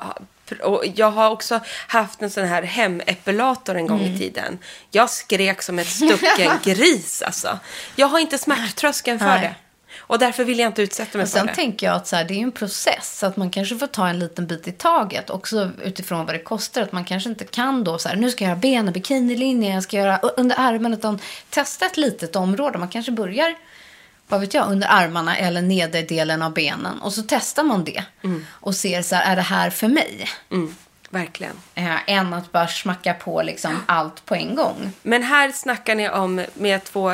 och 0.64 0.84
jag 0.96 1.12
har 1.12 1.30
också 1.30 1.60
haft 1.88 2.22
en 2.22 2.30
sån 2.30 2.46
här 2.46 2.64
hemepilator 2.64 3.76
en 3.76 3.88
gång 3.88 4.00
Mm. 4.02 4.14
i 4.16 4.20
tiden. 4.20 4.58
Jag 4.92 5.10
skrek 5.10 5.62
som 5.62 5.80
ett 5.80 5.88
stucken 5.88 6.52
gris 6.64 7.22
alltså. 7.22 7.60
Jag 7.96 8.08
har 8.08 8.20
inte 8.20 8.38
smärttröskeln 8.38 9.20
för 9.20 9.26
Nej. 9.26 9.42
det. 9.42 9.56
Och 10.00 10.20
därför 10.20 10.44
vill 10.44 10.60
jag 10.60 10.70
inte 10.70 10.82
utsätta 10.82 11.18
mig 11.18 11.24
Och 11.24 11.30
för 11.30 11.38
sen 11.38 11.48
det. 11.48 11.56
tänker 11.56 11.88
jag 11.88 11.96
att 11.96 12.08
så 12.08 12.16
här, 12.16 12.24
det 12.24 12.34
är 12.34 12.44
en 12.44 12.52
process. 12.52 13.20
Så 13.20 13.26
att 13.26 13.38
man 13.38 13.50
kanske 13.50 13.78
får 13.78 13.88
ta 13.88 14.08
en 14.08 14.20
liten 14.20 14.48
bit 14.48 14.68
i 14.68 14.72
taget. 14.72 15.30
Också 15.30 15.72
utifrån 15.84 16.26
vad 16.26 16.36
det 16.36 16.40
kostar. 16.40 16.82
Att 16.82 16.92
man 16.92 17.06
kanske 17.06 17.30
inte 17.30 17.46
kan 17.46 17.84
då 17.84 17.98
så 17.98 18.10
här, 18.10 18.16
nu 18.16 18.32
ska 18.32 18.44
jag 18.44 18.50
göra 18.50 18.60
ben 18.60 18.88
och 18.88 18.94
bikinilinje. 18.94 19.74
Jag 19.74 19.84
ska 19.84 19.98
göra 19.98 20.18
under 20.18 20.56
armen. 20.60 20.94
Utan 20.94 21.20
testa 21.50 21.86
ett 21.86 21.98
litet 21.98 22.36
område. 22.36 22.78
Man 22.78 22.90
kanske 22.90 23.12
börjar, 23.12 23.56
vad 24.28 24.40
vet 24.42 24.54
jag, 24.54 24.72
under 24.72 24.88
armarna 24.92 25.38
eller 25.38 25.62
nederdelen 25.62 26.42
av 26.42 26.54
benen. 26.54 27.02
Och 27.02 27.14
så 27.14 27.22
testar 27.28 27.64
man 27.64 27.84
det. 27.84 28.04
Och 28.50 28.76
ser 28.76 29.02
så 29.02 29.16
här, 29.16 29.32
är 29.32 29.36
det 29.36 29.42
här 29.42 29.70
för 29.70 29.88
mig? 29.88 30.28
Mm, 30.52 30.76
verkligen. 31.10 31.54
Eh, 31.76 32.10
än 32.10 32.34
att 32.34 32.52
bara 32.52 32.68
smacka 32.68 33.14
på 33.14 33.42
liksom 33.42 33.76
allt 33.86 34.26
på 34.26 34.36
en 34.36 34.56
gång. 34.56 34.92
Men 35.04 35.24
här 35.24 35.52
snackar 35.52 35.96
ni 35.96 36.10
om 36.10 36.42
med 36.54 36.84
två 36.84 37.14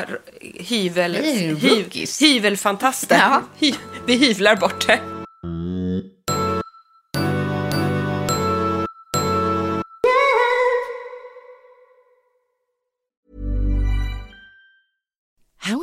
hyvel, 0.59 1.11
Vi 1.21 1.39
är 1.43 1.47
ju 1.47 1.55
hy, 1.55 1.69
rookies. 1.83 2.21
hyvelfantaster. 2.21 3.15
Ja. 3.17 3.41
Hy, 3.59 3.73
vi 4.07 4.17
hyvlar 4.27 4.55
bort 4.55 4.87
det. 4.87 4.99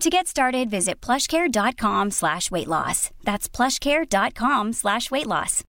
To 0.00 0.08
get 0.08 0.26
started, 0.26 0.70
visit 0.70 1.06
plushcare.com 1.06 2.10
slash 2.10 2.50
weight 2.50 2.68
loss. 2.68 3.10
That's 3.24 3.56
plushcare.com 3.56 4.72
slash 4.72 5.10
weight 5.10 5.26
loss. 5.26 5.64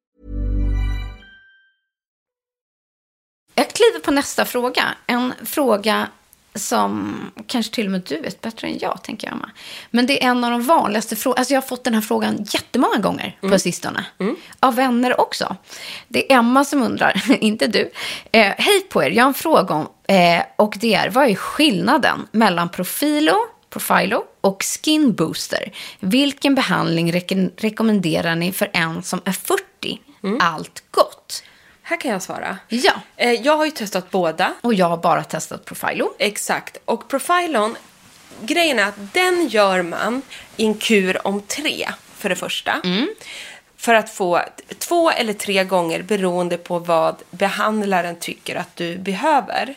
Jag 3.55 3.69
kliver 3.69 3.99
på 4.05 4.11
nästa 4.11 4.45
fråga. 4.45 4.85
En 5.07 5.35
fråga 5.45 6.09
som 6.55 7.15
kanske 7.47 7.75
till 7.75 7.87
och 7.87 7.93
med 7.93 8.03
du 8.07 8.21
vet 8.21 8.41
bättre 8.41 8.69
än 8.69 8.79
jag, 8.79 9.03
tänker 9.03 9.27
jag, 9.27 9.35
Emma. 9.37 9.51
Men 9.91 10.07
det 10.07 10.25
är 10.25 10.31
en 10.31 10.45
av 10.45 10.51
de 10.51 10.62
vanligaste 10.62 11.17
frågorna. 11.17 11.39
Alltså 11.39 11.55
jag 11.55 11.61
har 11.61 11.69
fått 11.69 11.85
den 11.85 11.95
här 11.95 12.01
frågan 12.01 12.47
jättemånga 12.51 12.99
gånger 12.99 13.39
på 13.41 13.59
sistone. 13.59 14.07
Av 14.61 14.75
vänner 14.75 15.21
också. 15.21 15.57
Det 16.09 16.33
är 16.33 16.39
Emma 16.39 16.65
som 16.65 16.83
undrar, 16.83 17.23
inte 17.41 17.67
du. 17.67 17.91
Eh, 18.33 18.55
Hej 18.59 18.81
på 18.91 19.03
er, 19.03 19.11
jag 19.11 19.25
har 19.25 19.29
en 19.29 19.35
fråga 19.35 19.75
om, 19.75 19.89
eh, 20.09 20.43
och 20.57 20.77
det 20.81 20.95
är, 20.95 21.11
vad 21.11 21.31
är 21.31 21.35
skillnaden 21.35 22.29
mellan 22.33 22.69
Profilo, 22.69 23.37
Profilo 23.70 24.24
och 24.40 24.62
Skin 24.64 25.14
Booster? 25.14 25.72
Vilken 26.00 26.55
behandling 26.55 27.12
rek- 27.12 27.50
rekommenderar 27.57 28.35
ni 28.35 28.52
för 28.52 28.70
en 28.72 29.02
som 29.02 29.20
är 29.24 29.33
40? 29.33 29.62
Allt 30.40 30.83
gott. 30.90 31.42
Här 31.83 32.00
kan 32.00 32.11
jag 32.11 32.22
svara. 32.22 32.59
Ja, 32.68 32.92
Eh, 33.16 33.33
Jag 33.33 33.57
har 33.57 33.64
ju 33.64 33.70
testat 33.70 34.11
båda. 34.11 34.55
och 34.61 34.74
jag 34.74 34.87
har 34.88 34.96
bara 34.96 35.24
testat 35.24 35.64
Profilo. 35.64 36.12
Exakt. 36.18 36.76
Och 36.85 37.09
Profilon, 37.09 37.76
grejen 38.42 38.79
är 38.79 38.85
att 38.87 39.12
den 39.14 39.48
gör 39.48 39.83
man 39.83 40.22
i 40.57 40.64
en 40.64 40.74
kur 40.74 41.26
om 41.26 41.40
tre, 41.42 41.88
för 42.16 42.29
det 42.29 42.37
första. 42.37 42.81
För 43.76 43.94
att 43.94 44.11
få 44.11 44.40
två 44.79 45.11
eller 45.11 45.33
tre 45.33 45.64
gånger 45.64 46.02
beroende 46.02 46.57
på 46.59 46.79
vad 46.79 47.16
behandlaren 47.31 48.16
tycker 48.18 48.57
att 48.57 48.76
du 48.76 48.98
behöver. 48.98 49.74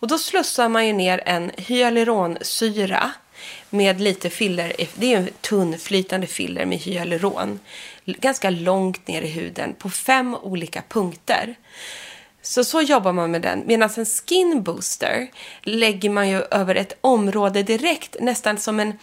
Och 0.00 0.08
då 0.08 0.18
slussar 0.18 0.68
man 0.68 0.86
ju 0.86 0.92
ner 0.92 1.22
en 1.26 1.50
hyaluronsyra 1.56 3.10
med 3.70 4.00
lite 4.00 4.30
filler. 4.30 4.72
Det 4.94 5.14
är 5.14 5.18
en 5.18 5.28
tunn 5.40 5.78
flytande 5.78 6.26
filler 6.26 6.66
med 6.66 6.78
hyaluron. 6.78 7.60
Ganska 8.04 8.50
långt 8.50 9.08
ner 9.08 9.22
i 9.22 9.28
huden 9.28 9.74
på 9.78 9.90
fem 9.90 10.34
olika 10.34 10.82
punkter. 10.88 11.54
Så 12.42 12.64
så 12.64 12.82
jobbar 12.82 13.12
man 13.12 13.30
med 13.30 13.42
den. 13.42 13.62
Medan 13.66 13.90
en 13.96 14.06
skin 14.06 14.62
booster 14.62 15.28
lägger 15.62 16.10
man 16.10 16.28
ju 16.28 16.42
över 16.50 16.74
ett 16.74 16.92
område 17.00 17.62
direkt, 17.62 18.16
nästan 18.20 18.58
som 18.58 18.80
en... 18.80 18.98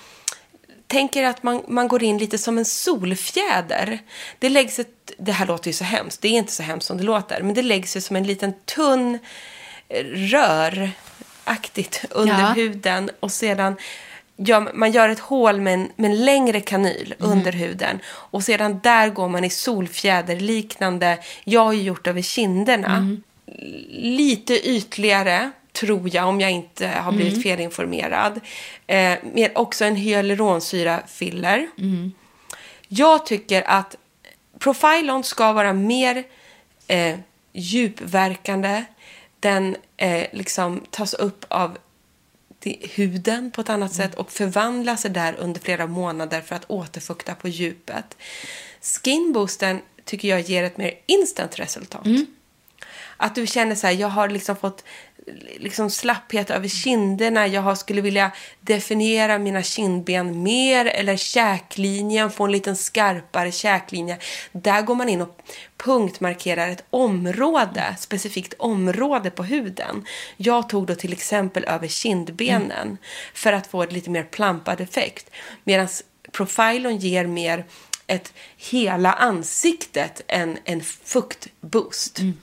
Tänker 0.88 1.24
att 1.24 1.43
man, 1.43 1.63
man 1.67 1.88
går 1.88 2.04
in 2.04 2.17
lite 2.17 2.38
som 2.38 2.58
en 2.58 2.65
solfjäder. 2.65 4.00
Det 4.39 4.50
läggs 4.50 4.80
ett... 4.80 5.12
Det 5.17 5.32
här 5.32 5.45
låter 5.45 5.67
ju 5.67 5.74
så 5.74 5.84
hemskt. 5.84 6.21
Det 6.21 6.28
är 6.28 6.32
inte 6.32 6.52
så 6.52 6.63
hemskt 6.63 6.88
som 6.88 6.98
det 6.98 7.04
låter. 7.04 7.41
Men 7.41 7.54
det 7.54 7.62
läggs 7.62 7.98
ju 7.98 8.02
som 8.02 8.15
en 8.15 8.28
liten 8.28 8.54
tunn 8.65 9.19
eh, 9.89 10.04
röraktigt 10.06 12.06
under 12.10 12.39
Ja. 12.41 12.48
huden. 12.54 13.10
Och 13.19 13.32
sedan 13.32 13.76
gör, 14.38 14.71
man 14.74 14.91
gör 14.91 15.10
ett 15.10 15.19
hål 15.19 15.62
med 15.62 15.74
en, 15.74 15.89
med 15.95 16.12
en 16.12 16.26
längre 16.26 16.60
kanyl 16.60 17.15
under 17.19 17.52
huden. 17.52 18.00
Och 18.08 18.43
sedan 18.43 18.80
där 18.84 19.10
går 19.10 19.30
man 19.30 19.43
i 19.43 19.50
solfjäder 19.50 20.36
liknande. 20.36 21.17
Jag 21.43 21.65
har 21.65 21.74
ju 21.74 21.82
gjort 21.82 22.08
över 22.08 22.21
kinderna. 22.21 23.17
Lite 23.89 24.69
ytligare, 24.69 25.52
tror 25.74 26.15
jag, 26.15 26.28
om 26.28 26.41
jag 26.41 26.52
inte 26.52 26.88
har 26.88 27.12
blivit 27.12 27.43
felinformerad. 27.43 28.39
Eh, 28.88 29.13
med 29.34 29.52
också 29.56 29.86
en 29.86 29.95
hyaluronsyrafiller. 29.95 31.67
Jag 32.88 33.26
tycker 33.26 33.69
att 33.69 33.95
Profilon 34.60 35.24
ska 35.24 35.54
vara 35.54 35.74
mer 35.74 36.24
eh, 36.88 37.15
djupverkande. 37.54 38.84
Den 39.39 39.76
eh, 39.98 40.26
liksom 40.32 40.84
tas 40.89 41.13
upp 41.13 41.45
av 41.48 41.78
till 42.65 42.89
huden 42.93 43.51
på 43.51 43.62
ett 43.62 43.69
annat 43.69 43.93
sätt 43.93 44.15
och 44.15 44.32
förvandlar 44.32 44.95
sig 44.95 45.12
där 45.12 45.36
under 45.39 45.62
flera 45.62 45.88
månader 45.88 46.41
för 46.41 46.56
att 46.56 46.65
återfukta 46.69 47.36
på 47.36 47.47
djupet. 47.47 48.17
Skin 48.82 49.34
boostern 49.34 49.80
tycker 50.06 50.28
jag 50.28 50.41
ger 50.41 50.63
ett 50.63 50.78
mer 50.78 50.93
instant 51.06 51.60
resultat. 51.60 52.08
Att 53.17 53.36
du 53.36 53.47
känner 53.47 53.75
så 53.75 53.88
här, 53.88 53.93
jag 53.93 54.08
har 54.08 54.30
liksom 54.30 54.56
fått 54.56 54.84
liksom 55.58 55.90
slapphet 55.90 56.50
över 56.50 56.68
kinderna. 56.68 57.48
Jag 57.48 57.78
skulle 57.78 58.02
vilja 58.02 58.32
definiera 58.62 59.40
mina 59.40 59.64
kindben 59.64 60.44
mer 60.44 60.86
eller 60.86 61.18
käklinjen, 61.18 62.32
få 62.32 62.46
en 62.46 62.52
liten 62.52 62.76
skarpare 62.76 63.52
käklinje. 63.52 64.18
Där 64.52 64.82
går 64.82 64.96
man 64.96 65.10
in 65.10 65.22
och 65.22 65.38
punktmarkerar 65.78 66.70
ett 66.70 66.86
område, 66.90 67.96
specifikt 68.00 68.54
område 68.58 69.30
på 69.32 69.44
huden. 69.44 70.06
Jag 70.38 70.70
tog 70.70 70.88
då 70.88 70.96
till 70.96 71.14
exempel 71.14 71.64
över 71.64 71.88
kindbenen 71.88 72.98
för 73.34 73.54
att 73.54 73.68
få 73.68 73.84
ett 73.84 73.92
lite 73.92 74.10
mer 74.10 74.24
plampad 74.24 74.82
effekt. 74.82 75.30
Medan 75.64 75.88
Profilon 76.32 76.98
ger 76.98 77.28
mer 77.28 77.66
ett 78.08 78.34
hela 78.58 79.14
ansiktet 79.14 80.22
en, 80.28 80.58
en 80.66 80.82
fuktboost. 80.84 82.20
Mm. 82.20 82.38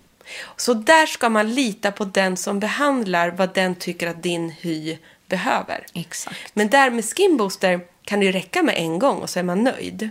Så 0.56 0.74
där 0.74 1.06
ska 1.06 1.28
man 1.28 1.54
lita 1.54 1.92
på 1.92 2.04
den 2.04 2.36
som 2.36 2.60
behandlar 2.60 3.30
vad 3.30 3.54
den 3.54 3.74
tycker 3.74 4.06
att 4.06 4.22
din 4.22 4.50
hy 4.50 4.98
behöver. 5.28 5.86
Exakt. 5.94 6.54
Men 6.54 6.68
där 6.68 6.90
med 6.90 7.04
Skin 7.04 7.36
Booster 7.36 7.80
kan 8.04 8.20
det 8.20 8.26
ju 8.26 8.32
räcka 8.32 8.62
med 8.62 8.74
en 8.78 8.98
gång 8.98 9.16
och 9.16 9.30
så 9.30 9.38
är 9.38 9.42
man 9.42 9.64
nöjd. 9.64 10.10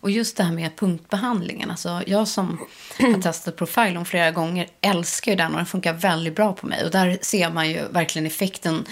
Och 0.00 0.10
just 0.10 0.36
det 0.36 0.42
här 0.42 0.52
med 0.52 0.76
punktbehandlingen. 0.76 1.70
Alltså 1.70 2.02
jag 2.06 2.28
som 2.28 2.66
har 2.98 3.20
testat 3.22 3.56
Profilon 3.56 4.04
flera 4.04 4.30
gånger 4.30 4.68
älskar 4.80 5.32
ju 5.32 5.36
den 5.36 5.50
och 5.50 5.56
den 5.56 5.66
funkar 5.66 5.92
väldigt 5.92 6.36
bra 6.36 6.52
på 6.52 6.66
mig. 6.66 6.84
Och 6.84 6.90
där 6.90 7.18
ser 7.22 7.50
man 7.50 7.70
ju 7.70 7.88
verkligen 7.90 8.26
effekten 8.26 8.84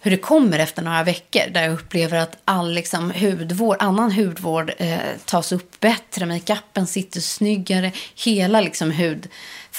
hur 0.00 0.10
det 0.10 0.16
kommer 0.16 0.58
efter 0.58 0.82
några 0.82 1.02
veckor. 1.02 1.50
Där 1.50 1.62
jag 1.62 1.72
upplever 1.72 2.18
att 2.18 2.36
all 2.44 2.72
liksom, 2.72 3.10
hudvård, 3.10 3.76
annan 3.80 4.12
hudvård 4.12 4.72
eh, 4.78 4.98
tas 5.24 5.52
upp 5.52 5.80
bättre. 5.80 6.26
Makeupen 6.26 6.86
sitter 6.86 7.20
snyggare. 7.20 7.92
Hela 8.14 8.60
liksom, 8.60 8.90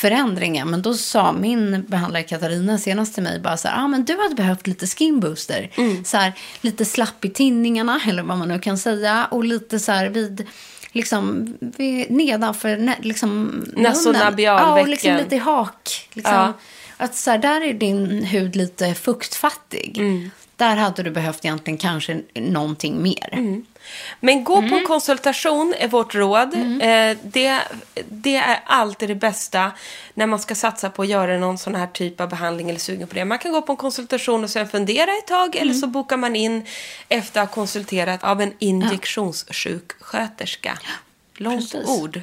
hudförändringen. 0.01 0.69
Men 0.69 0.81
då 0.81 0.93
sa 0.93 1.31
min 1.31 1.85
behandlare 1.87 2.23
Katarina 2.23 2.77
senast 2.77 3.13
till 3.13 3.23
mig 3.23 3.39
bara 3.39 3.57
så 3.57 3.67
här, 3.67 3.83
ah, 3.83 3.87
men 3.87 4.05
du 4.05 4.17
hade 4.17 4.35
behövt 4.35 4.67
lite 4.67 4.87
skin 4.87 5.19
booster. 5.19 5.69
Så 6.03 6.17
här, 6.17 6.33
lite 6.61 6.85
slapp 6.85 7.25
i 7.25 7.29
tinningarna 7.29 8.01
eller 8.07 8.23
vad 8.23 8.37
man 8.37 8.47
nu 8.47 8.59
kan 8.59 8.77
säga. 8.77 9.27
Och 9.31 9.43
lite 9.43 9.79
så 9.79 9.91
här 9.91 10.09
vid 10.09 10.47
liksom 10.91 11.53
vid, 11.59 12.11
nedanför 12.11 12.95
liksom, 13.01 13.63
Nasonabialvecken. 13.75 14.77
Ja, 14.77 14.81
och 14.81 14.87
liksom 14.87 15.15
lite 15.15 15.35
i 15.35 15.39
hak. 15.39 16.09
Liksom. 16.13 16.33
Ja. 16.33 16.53
Att 16.97 17.15
så 17.15 17.31
här, 17.31 17.37
där 17.37 17.61
är 17.61 17.73
din 17.73 18.23
hud 18.23 18.55
lite 18.55 18.93
fuktfattig. 18.93 19.97
Mm. 19.97 20.31
Där 20.61 20.75
hade 20.75 21.03
du 21.03 21.11
behövt 21.11 21.45
egentligen 21.45 21.77
kanske 21.77 22.21
någonting 22.35 23.03
mer. 23.03 23.61
Men 24.19 24.43
gå 24.43 24.57
Mm. 24.57 24.69
på 24.69 24.79
konsultation 24.87 25.73
är 25.77 25.87
vårt 25.87 26.15
råd. 26.15 26.53
Eh, 26.53 27.17
det, 27.23 27.59
det 28.09 28.35
är 28.35 28.59
alltid 28.65 29.09
det 29.09 29.15
bästa 29.15 29.71
när 30.13 30.25
man 30.27 30.39
ska 30.39 30.55
satsa 30.55 30.89
på 30.89 31.01
att 31.01 31.07
göra 31.07 31.37
någon 31.37 31.57
sån 31.57 31.75
här 31.75 31.87
typ 31.87 32.21
av 32.21 32.29
behandling 32.29 32.69
eller 32.69 32.79
sugen 32.79 33.07
på 33.07 33.15
det. 33.15 33.25
Man 33.25 33.39
kan 33.39 33.51
gå 33.51 33.61
på 33.61 33.71
en 33.73 33.77
konsultation 33.77 34.43
och 34.43 34.49
sen 34.49 34.67
fundera 34.67 35.11
ett 35.11 35.27
tag 35.27 35.55
eller 35.55 35.71
Mm. 35.71 35.81
så 35.81 35.87
bokar 35.87 36.17
man 36.17 36.35
in 36.35 36.65
efter 37.09 37.41
att 37.41 37.47
ha 37.49 37.55
konsulterat 37.55 38.23
av 38.23 38.41
en 38.41 38.53
injektionssjuksköterska. 38.59 40.77
Långt 41.35 41.71
Precis. 41.71 41.89
ord. 41.89 42.21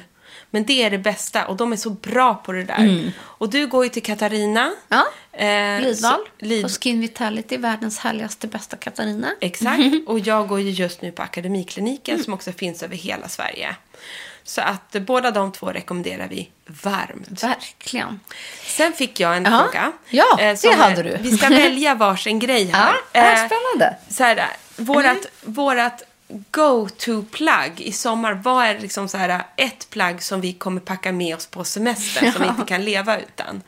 Men 0.51 0.65
det 0.65 0.83
är 0.83 0.89
det 0.89 0.97
bästa 0.97 1.45
och 1.47 1.55
de 1.57 1.71
är 1.71 1.77
så 1.77 1.89
bra 1.89 2.35
på 2.35 2.51
det 2.51 2.63
där. 2.63 3.11
Och 3.21 3.49
du 3.49 3.67
går 3.67 3.83
ju 3.83 3.89
till 3.89 4.03
Katarina. 4.03 4.61
Mm. 4.61 4.75
Ja. 4.89 5.05
Eh, 5.45 5.81
Lidvall 5.81 5.95
så- 6.39 6.45
Lid- 6.45 6.65
och 6.65 6.71
Skin 6.83 7.01
Vitality, 7.01 7.57
världens 7.57 7.99
härligaste, 7.99 8.47
bästa 8.47 8.77
Katarina. 8.77 9.27
Exakt. 9.41 9.79
Och 10.07 10.19
jag 10.19 10.47
går 10.47 10.59
ju 10.59 10.69
just 10.69 11.01
nu 11.01 11.11
på 11.11 11.21
Akademikliniken 11.21 12.13
Mm. 12.13 12.23
som 12.25 12.33
också 12.33 12.51
finns 12.51 12.83
över 12.83 12.95
hela 12.95 13.27
Sverige. 13.27 13.75
Så 14.43 14.61
att 14.61 14.95
eh, 14.95 15.01
båda 15.01 15.31
de 15.31 15.51
två 15.51 15.65
rekommenderar 15.67 16.27
vi 16.27 16.49
varmt. 16.65 17.43
Verkligen. 17.43 18.19
Sen 18.65 18.93
fick 18.93 19.19
jag 19.19 19.37
en 19.37 19.43
Ja. 19.45 19.59
fråga. 19.63 19.91
Ja, 20.09 20.39
eh, 20.39 20.57
det 20.61 20.71
hade 20.75 20.99
är- 20.99 21.03
du. 21.03 21.17
Vi 21.29 21.37
ska 21.37 21.49
välja 21.49 21.95
varsin 21.95 22.39
grej 22.39 22.65
här. 22.65 22.87
Ja, 22.93 22.95
det 23.11 23.19
är 23.19 23.31
Eh, 23.43 23.47
spännande. 23.47 23.97
Så 24.09 24.23
här, 24.23 24.47
vårat, 24.77 25.25
vårat 25.41 26.03
go-to-plagg 26.51 27.81
i 27.81 27.91
sommar, 27.91 28.33
vad 28.33 28.65
är 28.65 28.79
liksom 28.79 29.07
så 29.07 29.17
här 29.17 29.41
ett 29.55 29.89
plagg 29.89 30.23
som 30.23 30.41
vi 30.41 30.53
kommer 30.53 30.81
packa 30.81 31.11
med 31.11 31.35
oss 31.35 31.47
på 31.47 31.63
semestern 31.63 32.31
som 32.31 32.41
vi 32.41 32.47
inte 32.47 32.63
kan 32.67 32.85
leva 32.85 33.17
utan? 33.19 33.61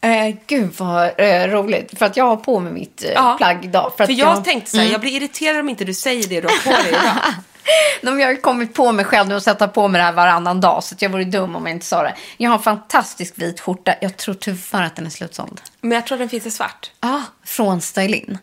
Eh, 0.00 0.36
gud 0.46 0.70
vad 0.76 1.10
eh, 1.20 1.48
roligt. 1.48 1.98
För 1.98 2.06
att 2.06 2.16
jag 2.16 2.24
har 2.24 2.36
på 2.36 2.60
mig 2.60 2.72
mitt 2.72 3.04
eh, 3.04 3.10
Ja. 3.10 3.34
plagg 3.38 3.64
idag. 3.64 3.92
För, 3.96 4.04
att 4.04 4.10
jag, 4.16 4.44
tänkte 4.44 4.70
så 4.70 4.76
här, 4.76 4.84
Mm. 4.84 4.92
jag 4.92 5.00
blir 5.00 5.12
irriterad 5.16 5.60
om 5.60 5.68
inte 5.68 5.84
du 5.84 5.94
säger 5.94 6.28
det 6.28 6.40
du 6.40 6.48
har 6.48 6.64
på 6.64 6.82
dig 6.82 6.88
idag. 6.88 7.16
De 8.02 8.20
jag 8.20 8.26
har 8.26 8.32
ju 8.32 8.40
kommit 8.40 8.74
på 8.74 8.92
mig 8.92 9.04
själv 9.04 9.28
nu 9.28 9.36
att 9.36 9.42
sätta 9.42 9.68
på 9.68 9.88
mig 9.88 9.98
det 9.98 10.04
här 10.04 10.12
varannan 10.12 10.60
dag. 10.60 10.84
Så 10.84 10.94
jag 10.98 11.10
vore 11.10 11.24
dum 11.24 11.56
om 11.56 11.66
jag 11.66 11.76
inte 11.76 11.86
sa 11.86 12.02
det. 12.02 12.14
Jag 12.36 12.50
har 12.50 12.56
en 12.56 12.62
fantastisk 12.62 13.34
vit 13.36 13.60
skjorta. 13.60 13.94
Jag 14.00 14.16
tror 14.16 14.34
tyvärr 14.34 14.82
att 14.82 14.96
den 14.96 15.06
är 15.06 15.10
slutsåld. 15.10 15.60
Men 15.80 15.92
jag 15.92 16.06
tror 16.06 16.18
den 16.18 16.28
finns 16.28 16.46
i 16.46 16.50
svart. 16.50 16.90
Ja, 17.00 17.22
från 17.44 17.80
Stylin. 17.80 18.38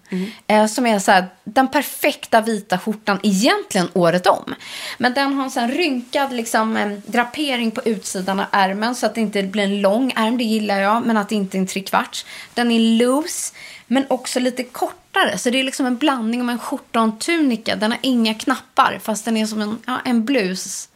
Eh, 0.48 0.66
som 0.66 0.86
är 0.86 1.00
så 1.00 1.12
här, 1.12 1.28
den 1.44 1.68
perfekta 1.68 2.42
vita 2.42 2.78
skjortan 2.78 3.20
egentligen 3.24 3.90
året 3.94 4.28
om. 4.28 4.56
Men 4.98 5.14
den 5.14 5.34
har 5.34 5.44
en 5.44 5.52
sån 5.52 5.72
rynkad 5.72 6.34
liksom, 6.34 7.02
drapering 7.06 7.72
på 7.72 7.82
utsidan 7.86 8.40
av 8.40 8.46
ärmen 8.52 8.96
så 8.96 9.06
att 9.06 9.16
det 9.16 9.22
inte 9.22 9.44
blir 9.44 9.64
en 9.64 9.82
lång 9.82 10.14
ärm. 10.16 10.38
Det 10.38 10.44
gillar 10.44 10.80
jag, 10.80 11.06
men 11.06 11.18
att 11.18 11.30
det 11.30 11.36
inte 11.36 11.58
är 11.58 11.60
en 11.60 11.68
trekvarts. 11.68 12.26
Den 12.54 12.72
är 12.72 12.80
loose, 12.80 13.54
men 13.88 14.06
också 14.10 14.40
lite 14.40 14.64
kortare. 14.64 15.38
Så 15.38 15.50
det 15.50 15.60
är 15.60 15.64
liksom 15.64 15.86
en 15.86 15.98
blandning 15.98 16.42
om 16.42 16.50
en 16.50 16.60
skjorta 16.60 17.00
och 17.00 17.06
en 17.06 17.20
tunika. 17.20 17.76
Den 17.76 17.92
har 17.92 18.00
inga 18.04 18.34
knappar, 18.34 19.00
fast 19.04 19.26
den 19.26 19.38
är 19.38 19.46
som 19.46 19.62
en, 19.62 19.78
ja, 19.86 19.98
en 20.06 20.26
blus. 20.26 20.90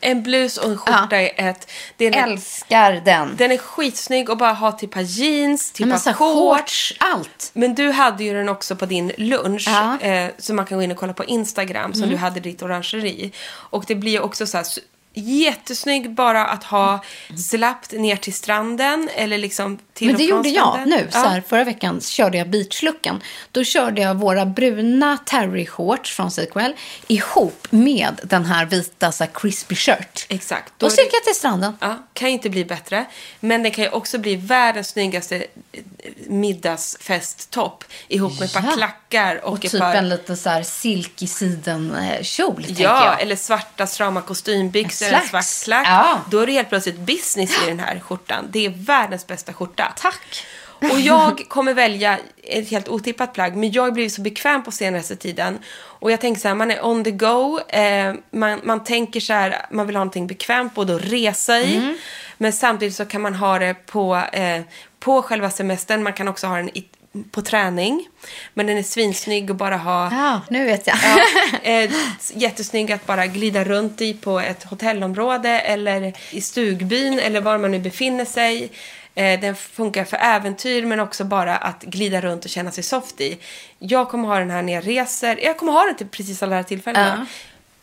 En 0.00 0.22
blus 0.22 0.56
och 0.58 0.70
en 0.70 0.78
skjorta 0.78 1.08
Ja. 1.10 1.16
är 1.36 1.48
ett... 1.50 1.70
Det 1.96 2.06
är 2.06 2.28
Älskar 2.28 2.92
den. 3.04 3.36
den 3.36 3.52
är 3.52 3.56
skitsnygg 3.56 4.30
att 4.30 4.38
bara 4.38 4.52
ha 4.52 4.72
till 4.72 4.88
par 4.88 5.00
jeans, 5.00 5.72
till 5.72 5.86
men 5.86 6.00
par 6.00 6.12
shorts. 6.12 6.94
allt. 6.98 7.50
Men 7.54 7.74
du 7.74 7.90
hade 7.90 8.24
ju 8.24 8.34
den 8.34 8.48
också 8.48 8.76
på 8.76 8.86
din 8.86 9.12
lunch. 9.18 9.64
Ja. 9.66 9.98
Eh, 10.00 10.30
så 10.38 10.54
man 10.54 10.66
kan 10.66 10.78
gå 10.78 10.82
in 10.84 10.90
och 10.90 10.96
kolla 10.96 11.12
på 11.12 11.24
Instagram 11.24 11.92
som 11.92 12.02
Mm. 12.02 12.10
du 12.10 12.16
hade 12.16 12.40
ditt 12.40 12.62
orangeri. 12.62 13.32
Och 13.50 13.84
det 13.86 13.94
blir 13.94 14.20
också 14.22 14.46
så 14.46 14.56
här 14.56 14.66
jättesnygg 15.14 16.10
bara 16.14 16.46
att 16.46 16.64
ha 16.64 17.04
slappt 17.50 17.92
ner 17.92 18.16
till 18.16 18.34
stranden 18.34 19.08
eller 19.14 19.38
liksom 19.38 19.78
till 19.94 20.06
Men 20.06 20.14
och 20.14 20.18
det 20.20 20.24
gjorde 20.26 20.48
jag 20.48 20.78
nu. 20.86 21.08
Så 21.10 21.18
här, 21.18 21.42
förra 21.48 21.64
veckan 21.64 22.00
körde 22.00 22.38
jag 22.38 22.50
beachlucken. 22.50 23.22
Då 23.52 23.64
körde 23.64 24.00
jag 24.02 24.14
våra 24.14 24.46
bruna 24.46 25.18
terry-shorts 25.26 26.14
från 26.16 26.30
Sequel 26.30 26.74
ihop 27.06 27.66
med 27.70 28.20
den 28.22 28.44
här 28.44 28.66
vita 28.66 29.12
så 29.12 29.24
här, 29.24 29.30
crispy 29.34 29.74
shirt. 29.74 30.26
Exakt. 30.28 30.72
Då 30.78 30.86
gick 30.86 30.96
det- 30.96 31.02
jag 31.12 31.24
till 31.24 31.34
stranden. 31.34 31.76
Ja, 31.80 31.96
kan 32.12 32.28
ju 32.28 32.32
inte 32.32 32.50
bli 32.50 32.64
bättre. 32.64 33.04
Men 33.40 33.62
det 33.62 33.70
kan 33.70 33.84
ju 33.84 33.90
också 33.90 34.18
bli 34.18 34.36
världens 34.36 34.88
snyggaste 34.88 35.36
eh, 35.36 35.80
middagsfesttopp 36.26 37.84
ihop 38.08 38.38
med 38.40 38.46
ett 38.46 38.52
par 38.54 38.62
Ja. 38.66 38.72
klackar 38.76 39.44
och, 39.44 39.52
Och 39.52 39.60
typ 39.60 39.78
par... 39.80 39.94
en 39.94 40.08
lite 40.08 40.36
så 40.36 40.48
här 40.50 40.62
silky 40.62 41.26
siden-kjol, 41.26 42.64
tänker 42.64 42.82
Ja, 42.82 43.04
jag. 43.04 43.22
eller 43.22 43.36
svarta 43.36 43.86
strama 43.86 44.20
kostymbyxor, 44.22 45.03
En 45.12 45.28
svart 45.28 45.64
klack. 45.64 45.86
Ja. 45.86 46.20
Då 46.30 46.38
är 46.40 46.46
det 46.46 46.52
helt 46.52 46.68
plötsligt 46.68 46.98
business 46.98 47.62
i 47.64 47.66
den 47.66 47.80
här 47.80 48.00
skjortan. 48.00 48.44
Det 48.50 48.66
är 48.66 48.70
världens 48.76 49.26
bästa 49.26 49.52
skjorta. 49.52 49.92
Tack. 49.96 50.46
Och 50.92 51.00
jag 51.00 51.42
kommer 51.48 51.74
välja 51.74 52.18
ett 52.42 52.70
helt 52.70 52.88
otippat 52.88 53.32
plagg, 53.34 53.56
men 53.56 53.72
jag 53.72 53.82
har 53.82 53.90
blivit 53.90 54.12
så 54.12 54.20
bekväm 54.20 54.62
på 54.62 54.70
senaste 54.70 55.16
tiden. 55.16 55.58
Och 55.76 56.12
jag 56.12 56.20
tänker 56.20 56.40
så 56.40 56.48
här, 56.48 56.54
man 56.54 56.70
är 56.70 56.84
on 56.86 57.04
the 57.04 57.10
go, 57.10 57.60
eh, 57.68 58.14
man, 58.30 58.60
man 58.64 58.84
tänker 58.84 59.20
så 59.20 59.32
här, 59.32 59.66
man 59.70 59.86
vill 59.86 59.96
ha 59.96 60.00
någonting 60.00 60.26
bekvämt 60.26 60.74
både 60.74 60.96
att 60.96 61.04
resa 61.04 61.58
i, 61.60 61.76
Mm. 61.76 61.96
men 62.38 62.52
samtidigt 62.52 62.94
så 62.94 63.04
kan 63.04 63.20
man 63.22 63.34
ha 63.34 63.58
det 63.58 63.74
på, 63.86 64.16
eh, 64.32 64.60
på 65.00 65.22
själva 65.22 65.50
semestern, 65.50 66.02
man 66.02 66.12
kan 66.12 66.28
också 66.28 66.46
ha 66.46 66.56
den 66.56 66.68
i, 66.68 66.84
på 67.30 67.42
träning. 67.42 68.08
Men 68.54 68.66
den 68.66 68.78
är 68.78 68.82
svinsnygg 68.82 69.50
att 69.50 69.56
bara 69.56 69.76
ha. 69.76 70.10
Ja, 70.12 70.40
nu 70.50 70.64
vet 70.64 70.86
jag. 70.86 70.96
Ja, 71.02 71.18
eh, 71.70 71.90
jättesnygg 72.34 72.92
att 72.92 73.06
bara 73.06 73.26
glida 73.26 73.64
runt 73.64 74.00
i 74.00 74.14
på 74.14 74.40
ett 74.40 74.64
hotellområde 74.64 75.60
eller 75.60 76.12
i 76.30 76.40
stugbyn 76.40 77.18
eller 77.18 77.40
var 77.40 77.58
man 77.58 77.70
nu 77.70 77.78
befinner 77.78 78.24
sig. 78.24 78.70
Eh, 79.14 79.40
den 79.40 79.56
funkar 79.56 80.04
för 80.04 80.16
äventyr 80.16 80.86
men 80.86 81.00
också 81.00 81.24
bara 81.24 81.56
att 81.56 81.82
glida 81.82 82.20
runt 82.20 82.44
och 82.44 82.50
känna 82.50 82.70
sig 82.70 82.84
soft 82.84 83.20
i. 83.20 83.38
Jag 83.78 84.08
kommer 84.08 84.28
ha 84.28 84.38
den 84.38 84.50
här 84.50 84.62
när 84.62 84.72
jag 84.72 84.86
reser. 84.86 85.44
Jag 85.44 85.58
kommer 85.58 85.72
ha 85.72 85.84
den 85.84 85.96
till 85.96 86.08
precis 86.08 86.42
alla 86.42 86.50
de 86.50 86.56
här 86.56 86.62
tillfällena. 86.62 87.26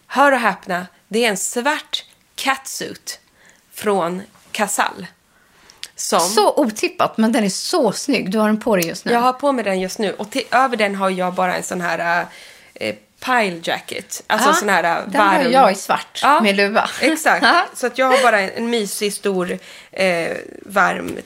Hör 0.08 0.32
och 0.32 0.40
häpna, 0.40 0.88
det 1.08 1.26
är 1.26 1.30
en 1.30 1.38
svart 1.38 2.06
catsuit 2.36 3.20
från 3.74 4.22
Casall. 4.52 5.08
Som 6.02 6.20
Så 6.20 6.54
otippat, 6.58 7.18
men 7.18 7.32
den 7.32 7.44
är 7.44 7.50
så 7.50 7.92
snygg. 7.92 8.32
Du 8.32 8.38
har 8.38 8.48
den 8.48 8.60
på 8.60 8.76
dig 8.76 8.88
just 8.88 9.06
nu. 9.06 9.12
jag 9.12 9.20
har 9.20 9.34
på 9.34 9.52
mig 9.52 9.64
den 9.64 9.80
just 9.80 10.00
nu 10.00 10.14
och 10.14 10.30
till, 10.32 10.44
över 10.52 10.78
den 10.78 10.96
har 10.96 11.10
jag 11.10 11.34
bara 11.34 11.56
en 11.56 11.64
sån 11.64 11.82
här 11.82 12.26
eh, 12.74 12.96
pile 13.26 13.60
jacket. 13.64 14.24
Alltså 14.28 14.48
Ja, 14.50 14.54
en 14.54 14.60
sån 14.60 14.70
här 14.70 14.84
eh, 14.84 15.04
den 15.08 15.22
har 15.22 15.40
varm. 15.40 15.52
jag 15.52 15.72
i 15.72 15.76
svart 15.76 16.24
med 16.42 16.56
luva. 16.56 16.90
Exakt. 17.02 17.44
Ja. 17.44 17.66
Så 17.76 17.88
att 17.88 17.98
jag 17.98 18.06
har 18.06 18.24
bara 18.24 18.40
en, 18.40 18.50
en 18.50 18.70
mysig 18.70 19.14
stor 19.14 19.58
eh, 19.92 20.38
varm 20.66 21.18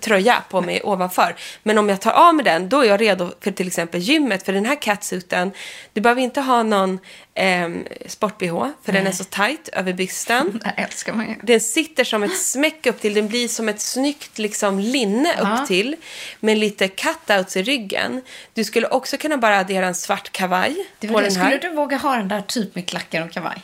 tröja 0.00 0.42
på 0.50 0.60
mig 0.60 0.80
ovanför. 0.84 1.36
Men 1.62 1.78
om 1.78 1.88
jag 1.88 2.00
tar 2.00 2.12
av 2.12 2.34
mig 2.34 2.44
den, 2.44 2.68
då 2.68 2.80
är 2.80 2.84
jag 2.84 3.00
redo 3.00 3.32
för 3.40 3.50
till 3.50 3.66
exempel 3.66 4.00
gymmet. 4.00 4.42
För 4.42 4.52
den 4.52 4.64
här 4.64 4.82
catsuiten, 4.82 5.52
du 5.92 6.00
behöver 6.00 6.22
inte 6.22 6.40
ha 6.40 6.62
någon 6.62 6.98
eh, 7.34 7.68
sport-bh, 8.06 8.70
för 8.84 8.92
den 8.92 9.06
är 9.06 9.12
så 9.12 9.24
tight 9.24 9.68
över 9.68 9.92
bysten. 9.92 10.60
Det 10.64 10.82
älskar 10.82 11.12
man 11.12 11.28
ju. 11.28 11.34
Den 11.42 11.60
sitter 11.60 12.04
som 12.04 12.22
ett 12.22 12.36
smäck 12.36 12.86
upp 12.86 13.00
till. 13.00 13.14
Den 13.14 13.28
blir 13.28 13.48
som 13.48 13.68
ett 13.68 13.80
snyggt 13.80 14.38
liksom, 14.38 14.78
linne 14.78 15.32
upp 15.40 15.66
till. 15.66 15.96
Med 16.40 16.58
lite 16.58 16.88
cutouts 16.88 17.56
i 17.56 17.62
ryggen. 17.62 18.22
Du 18.54 18.64
skulle 18.64 18.88
också 18.88 19.16
kunna 19.16 19.36
bara 19.36 19.58
addera 19.58 19.86
en 19.86 19.94
svart 19.94 20.32
kavaj 20.32 20.74
på 21.00 21.06
det. 21.06 21.06
den 21.06 21.22
här. 21.22 21.30
Skulle 21.30 21.58
du 21.58 21.76
våga 21.76 21.96
ha 21.96 22.16
den 22.16 22.28
där 22.28 22.40
typ 22.40 22.74
med 22.74 22.86
klackar 22.86 23.24
och 23.24 23.32
kavaj? 23.32 23.62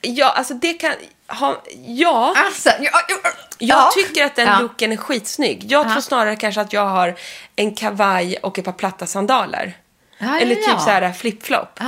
Ja, 0.00 0.30
alltså 0.30 0.54
det 0.54 0.74
kan... 0.74 0.92
Ha, 1.38 1.62
ja. 1.86 2.34
Alltså, 2.36 2.68
ja, 2.80 2.90
ja, 3.08 3.16
Jag 3.58 3.78
ja. 3.78 3.90
tycker 3.94 4.24
att 4.24 4.34
den 4.36 4.46
Ja. 4.46 4.60
looken 4.60 4.92
är 4.92 4.96
skitsnygg. 4.96 5.64
Jag 5.72 5.92
tror 5.92 6.00
snarare 6.00 6.36
kanske 6.36 6.60
att 6.60 6.72
jag 6.72 6.86
har 6.86 7.14
en 7.56 7.74
kavaj 7.74 8.36
och 8.42 8.58
ett 8.58 8.64
par 8.64 8.72
platta 8.72 9.06
sandaler. 9.06 9.76
Eller 10.18 10.54
typ 10.54 10.80
så 10.80 10.90
här 10.90 11.12
flip-flop. 11.12 11.80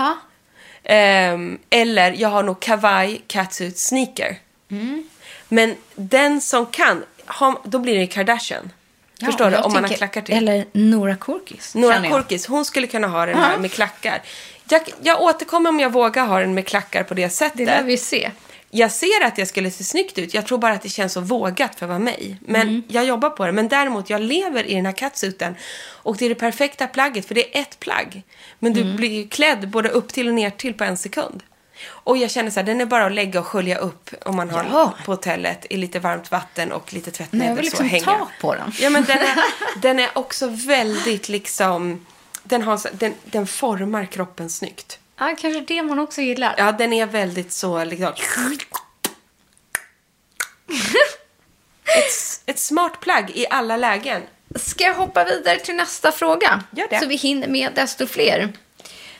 Ehm, 0.84 1.58
eller 1.70 2.12
jag 2.12 2.28
har 2.28 2.42
nog 2.42 2.60
kavaj, 2.60 3.22
catsuit, 3.26 3.78
sneaker. 3.78 4.38
Mm. 4.70 5.08
Men 5.48 5.76
den 5.94 6.40
som 6.40 6.66
kan, 6.66 7.04
ha, 7.26 7.62
då 7.64 7.78
blir 7.78 7.98
det 7.98 8.06
Kardashian. 8.06 8.72
Ja, 9.18 9.26
Förstår 9.26 9.50
du? 9.50 9.56
Om 9.56 9.72
man 9.72 9.84
har 9.84 9.90
klackar 9.90 10.22
till. 10.22 10.34
Eller 10.34 10.66
Nora 10.72 11.16
Korkis. 11.16 11.74
Nora. 11.74 12.08
Korkis, 12.08 12.46
hon 12.46 12.64
skulle 12.64 12.86
kunna 12.86 13.06
ha 13.06 13.26
den 13.26 13.38
här 13.38 13.58
med 13.58 13.72
klackar. 13.72 14.22
Jag, 14.68 14.82
jag 15.02 15.20
återkommer 15.22 15.70
om 15.70 15.80
jag 15.80 15.92
vågar 15.92 16.26
ha 16.26 16.40
den 16.40 16.54
med 16.54 16.66
klackar 16.66 17.02
på 17.02 17.14
det 17.14 17.30
sättet. 17.30 17.58
Det 17.58 17.64
lär 17.66 17.82
vi 17.82 17.96
se. 17.96 18.30
Jag 18.76 18.92
ser 18.92 19.24
att 19.24 19.36
det 19.36 19.46
skulle 19.46 19.70
se 19.70 19.84
snyggt 19.84 20.18
ut. 20.18 20.34
Jag 20.34 20.46
tror 20.46 20.58
bara 20.58 20.72
att 20.72 20.82
det 20.82 20.88
känns 20.88 21.12
så 21.12 21.20
vågat 21.20 21.74
för 21.78 21.86
att 21.86 21.88
vara 21.90 21.98
mig. 21.98 22.36
Men 22.40 22.60
Mm. 22.68 22.82
jag 22.88 23.04
jobbar 23.04 23.30
på 23.30 23.46
det. 23.46 23.52
Men 23.52 23.68
däremot, 23.68 24.10
jag 24.10 24.20
lever 24.20 24.64
i 24.64 24.74
den 24.74 24.86
här 24.86 24.92
catsuiten. 24.92 25.54
Och 25.86 26.16
det 26.16 26.24
är 26.24 26.28
det 26.28 26.34
perfekta 26.34 26.86
plagget, 26.86 27.26
för 27.26 27.34
det 27.34 27.56
är 27.56 27.60
ett 27.62 27.80
plagg. 27.80 28.22
Men 28.58 28.72
du 28.72 28.80
Mm. 28.80 28.96
blir 28.96 29.10
ju 29.10 29.28
klädd 29.28 29.68
både 29.68 29.88
upp 29.88 30.08
till 30.12 30.28
och 30.28 30.34
ner 30.34 30.50
till 30.50 30.74
på 30.74 30.84
en 30.84 30.96
sekund. 30.96 31.42
Och 31.88 32.16
jag 32.16 32.30
känner 32.30 32.50
så 32.50 32.60
här, 32.60 32.66
den 32.66 32.80
är 32.80 32.86
bara 32.86 33.06
att 33.06 33.12
lägga 33.12 33.40
och 33.40 33.46
skölja 33.46 33.78
upp 33.78 34.10
om 34.24 34.36
man 34.36 34.50
har 34.50 34.64
Ja. 34.72 34.94
på 35.04 35.12
hotellet 35.12 35.66
i 35.70 35.76
lite 35.76 35.98
varmt 35.98 36.30
vatten 36.30 36.72
och 36.72 36.92
lite 36.92 37.10
tvättmedel. 37.10 37.48
jag 37.48 37.56
vill 37.56 37.70
så 37.70 37.82
liksom 37.82 37.88
hänga. 37.88 38.04
ta 38.18 38.28
på 38.40 38.54
den. 38.54 38.72
Ja, 38.80 38.90
men 38.90 39.04
den 39.04 39.18
är, 39.18 39.36
den 39.82 39.98
är 39.98 40.10
också 40.18 40.46
väldigt 40.48 41.28
liksom... 41.28 42.06
Den, 42.42 42.62
har, 42.62 42.76
så- 42.76 42.88
den, 42.92 43.14
den 43.24 43.46
formar 43.46 44.04
kroppen 44.06 44.50
snyggt. 44.50 44.98
Ja, 45.18 45.36
kanske 45.40 45.60
det 45.60 45.82
man 45.82 45.98
också 45.98 46.20
gillar. 46.20 46.54
Ja, 46.58 46.72
den 46.72 46.92
är 46.92 47.06
väldigt 47.06 47.52
så 47.52 47.84
liksom... 47.84 48.12
Ett, 51.84 52.42
ett 52.46 52.58
smart 52.58 53.00
plagg 53.00 53.30
i 53.34 53.46
alla 53.50 53.76
lägen. 53.76 54.22
Ska 54.54 54.84
jag 54.84 54.94
hoppa 54.94 55.24
vidare 55.24 55.58
till 55.58 55.74
nästa 55.74 56.12
fråga? 56.12 56.62
Gör 56.70 56.86
det. 56.90 57.00
Så 57.00 57.06
vi 57.06 57.16
hinner 57.16 57.48
med 57.48 57.72
desto 57.74 58.06
fler. 58.06 58.52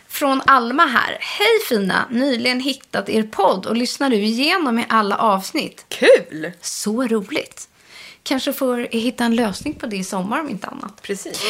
Från 0.09 0.43
Alma 0.47 0.87
här. 0.87 1.19
Hej 1.21 1.61
fina! 1.69 2.07
Nyligen 2.11 2.61
hittat 2.61 3.09
er 3.09 3.23
podd 3.23 3.67
och 3.67 3.77
lyssnar 3.77 4.11
du 4.11 4.17
igenom 4.17 4.79
i 4.79 4.87
alla 4.89 5.17
avsnitt. 5.17 5.85
Kul! 5.89 6.53
Så 6.61 7.03
roligt! 7.07 7.69
Kanske 8.25 8.53
får 8.53 8.89
hitta 8.91 9.25
en 9.25 9.35
lösning 9.35 9.75
på 9.75 9.87
det 9.87 9.97
i 9.97 10.05
sommar 10.05 10.41
om 10.41 10.49
inte 10.49 10.67
annat. 10.67 11.03
Precis. 11.03 11.41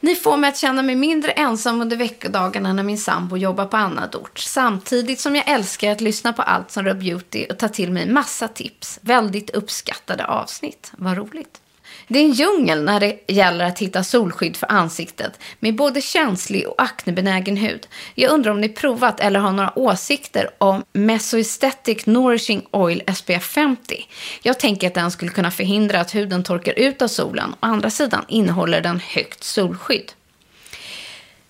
Ni 0.00 0.14
får 0.14 0.36
mig 0.36 0.48
att 0.48 0.56
känna 0.56 0.82
mig 0.82 0.94
mindre 0.94 1.30
ensam 1.32 1.80
under 1.80 1.96
veckodagarna 1.96 2.72
när 2.72 2.82
min 2.82 2.98
sambo 2.98 3.36
jobbar 3.36 3.66
på 3.66 3.76
annat 3.76 4.14
ort. 4.14 4.38
Samtidigt 4.38 5.20
som 5.20 5.36
jag 5.36 5.48
älskar 5.48 5.92
att 5.92 6.00
lyssna 6.00 6.32
på 6.32 6.42
allt 6.42 6.70
som 6.70 6.84
rör 6.84 6.94
beauty 6.94 7.46
och 7.50 7.58
ta 7.58 7.68
till 7.68 7.92
mig 7.92 8.10
massa 8.10 8.48
tips. 8.48 8.98
Väldigt 9.02 9.50
uppskattade 9.50 10.24
avsnitt. 10.26 10.92
Vad 10.96 11.16
roligt. 11.16 11.60
Det 12.08 12.18
är 12.18 12.24
en 12.24 12.32
djungel 12.32 12.84
när 12.84 13.00
det 13.00 13.20
gäller 13.26 13.64
att 13.64 13.78
hitta 13.78 14.04
solskydd 14.04 14.56
för 14.56 14.72
ansiktet 14.72 15.40
med 15.58 15.76
både 15.76 16.00
känslig 16.00 16.68
och 16.68 16.82
aknebenägen 16.82 17.56
hud. 17.56 17.88
Jag 18.14 18.32
undrar 18.32 18.50
om 18.50 18.60
ni 18.60 18.68
provat 18.68 19.20
eller 19.20 19.40
har 19.40 19.52
några 19.52 19.78
åsikter 19.78 20.50
om 20.58 20.84
Mesoesthetic 20.92 22.06
Nourishing 22.06 22.66
Oil 22.70 23.02
SPF 23.16 23.44
50. 23.44 24.06
Jag 24.42 24.58
tänker 24.58 24.86
att 24.86 24.94
den 24.94 25.10
skulle 25.10 25.30
kunna 25.30 25.50
förhindra 25.50 26.00
att 26.00 26.14
huden 26.14 26.44
torkar 26.44 26.78
ut 26.78 27.02
av 27.02 27.08
solen. 27.08 27.52
Å 27.52 27.56
andra 27.60 27.90
sidan 27.90 28.24
innehåller 28.28 28.80
den 28.80 29.00
högt 29.00 29.44
solskydd. 29.44 30.12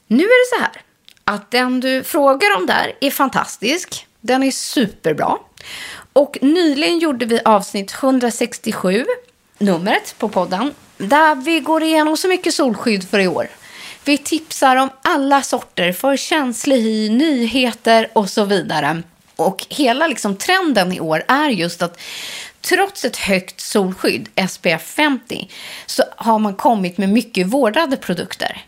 Nu 0.06 0.24
är 0.24 0.54
det 0.54 0.56
så 0.56 0.62
här 0.62 0.82
att 1.24 1.50
den 1.50 1.80
du 1.80 2.04
frågar 2.04 2.56
om 2.56 2.66
där 2.66 2.92
är 3.00 3.10
fantastisk. 3.10 4.06
Den 4.20 4.42
är 4.42 4.50
superbra. 4.50 5.38
Och 6.12 6.38
nyligen 6.40 6.98
gjorde 6.98 7.26
vi 7.26 7.40
avsnitt 7.44 7.94
167, 8.02 9.04
numret 9.58 10.14
på 10.18 10.28
podden, 10.28 10.74
där 10.98 11.34
vi 11.34 11.60
går 11.60 11.82
igenom 11.82 12.16
så 12.16 12.28
mycket 12.28 12.54
solskydd 12.54 13.08
för 13.08 13.18
i 13.18 13.28
år. 13.28 13.48
Vi 14.04 14.18
tipsar 14.18 14.76
om 14.76 14.90
alla 15.02 15.42
sorter 15.42 15.92
för 15.92 16.16
känslig 16.16 16.82
hy, 16.82 17.10
nyheter 17.10 18.08
och 18.12 18.30
så 18.30 18.44
vidare. 18.44 19.02
Och 19.36 19.66
hela 19.68 20.06
liksom 20.06 20.36
trenden 20.36 20.92
i 20.92 21.00
år 21.00 21.24
är 21.28 21.48
just 21.48 21.82
att 21.82 22.00
trots 22.60 23.04
ett 23.04 23.16
högt 23.16 23.60
solskydd, 23.60 24.28
SPF 24.48 24.82
50, 24.82 25.50
så 25.86 26.02
har 26.16 26.38
man 26.38 26.54
kommit 26.54 26.98
med 26.98 27.08
mycket 27.08 27.46
vårdade 27.46 27.96
produkter 27.96 28.64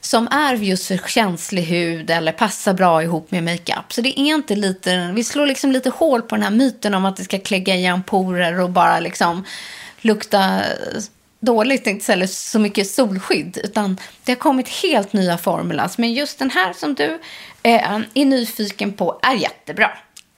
som 0.00 0.28
är 0.28 0.54
just 0.54 0.86
för 0.86 0.98
känslig 1.08 1.62
hud 1.62 2.10
eller 2.10 2.32
passar 2.32 2.74
bra 2.74 3.02
ihop 3.02 3.30
med 3.30 3.44
makeup. 3.44 3.92
Så 3.92 4.00
det 4.00 4.20
är 4.20 4.34
inte 4.34 4.56
lite, 4.56 5.12
vi 5.14 5.24
slår 5.24 5.46
liksom 5.46 5.72
lite 5.72 5.90
hål 5.90 6.22
på 6.22 6.34
den 6.34 6.42
här 6.42 6.50
myten 6.50 6.94
om 6.94 7.04
att 7.04 7.16
det 7.16 7.24
ska 7.24 7.38
klägga 7.38 7.74
igen 7.74 8.02
porer 8.02 8.60
och 8.60 8.70
bara 8.70 9.00
liksom 9.00 9.44
lukta 10.04 10.62
dåligt, 11.40 11.86
inte 11.86 12.12
eller 12.12 12.26
så 12.26 12.58
mycket 12.58 12.90
solskydd. 12.90 13.58
Utan 13.64 14.00
det 14.24 14.32
har 14.32 14.36
kommit 14.36 14.68
helt 14.68 15.12
nya 15.12 15.38
formulas. 15.38 15.98
Men 15.98 16.12
just 16.12 16.38
den 16.38 16.50
här 16.50 16.72
som 16.72 16.94
du 16.94 17.20
eh, 17.62 17.92
är 18.14 18.24
nyfiken 18.24 18.92
på 18.92 19.18
är 19.22 19.34
jättebra. 19.34 19.90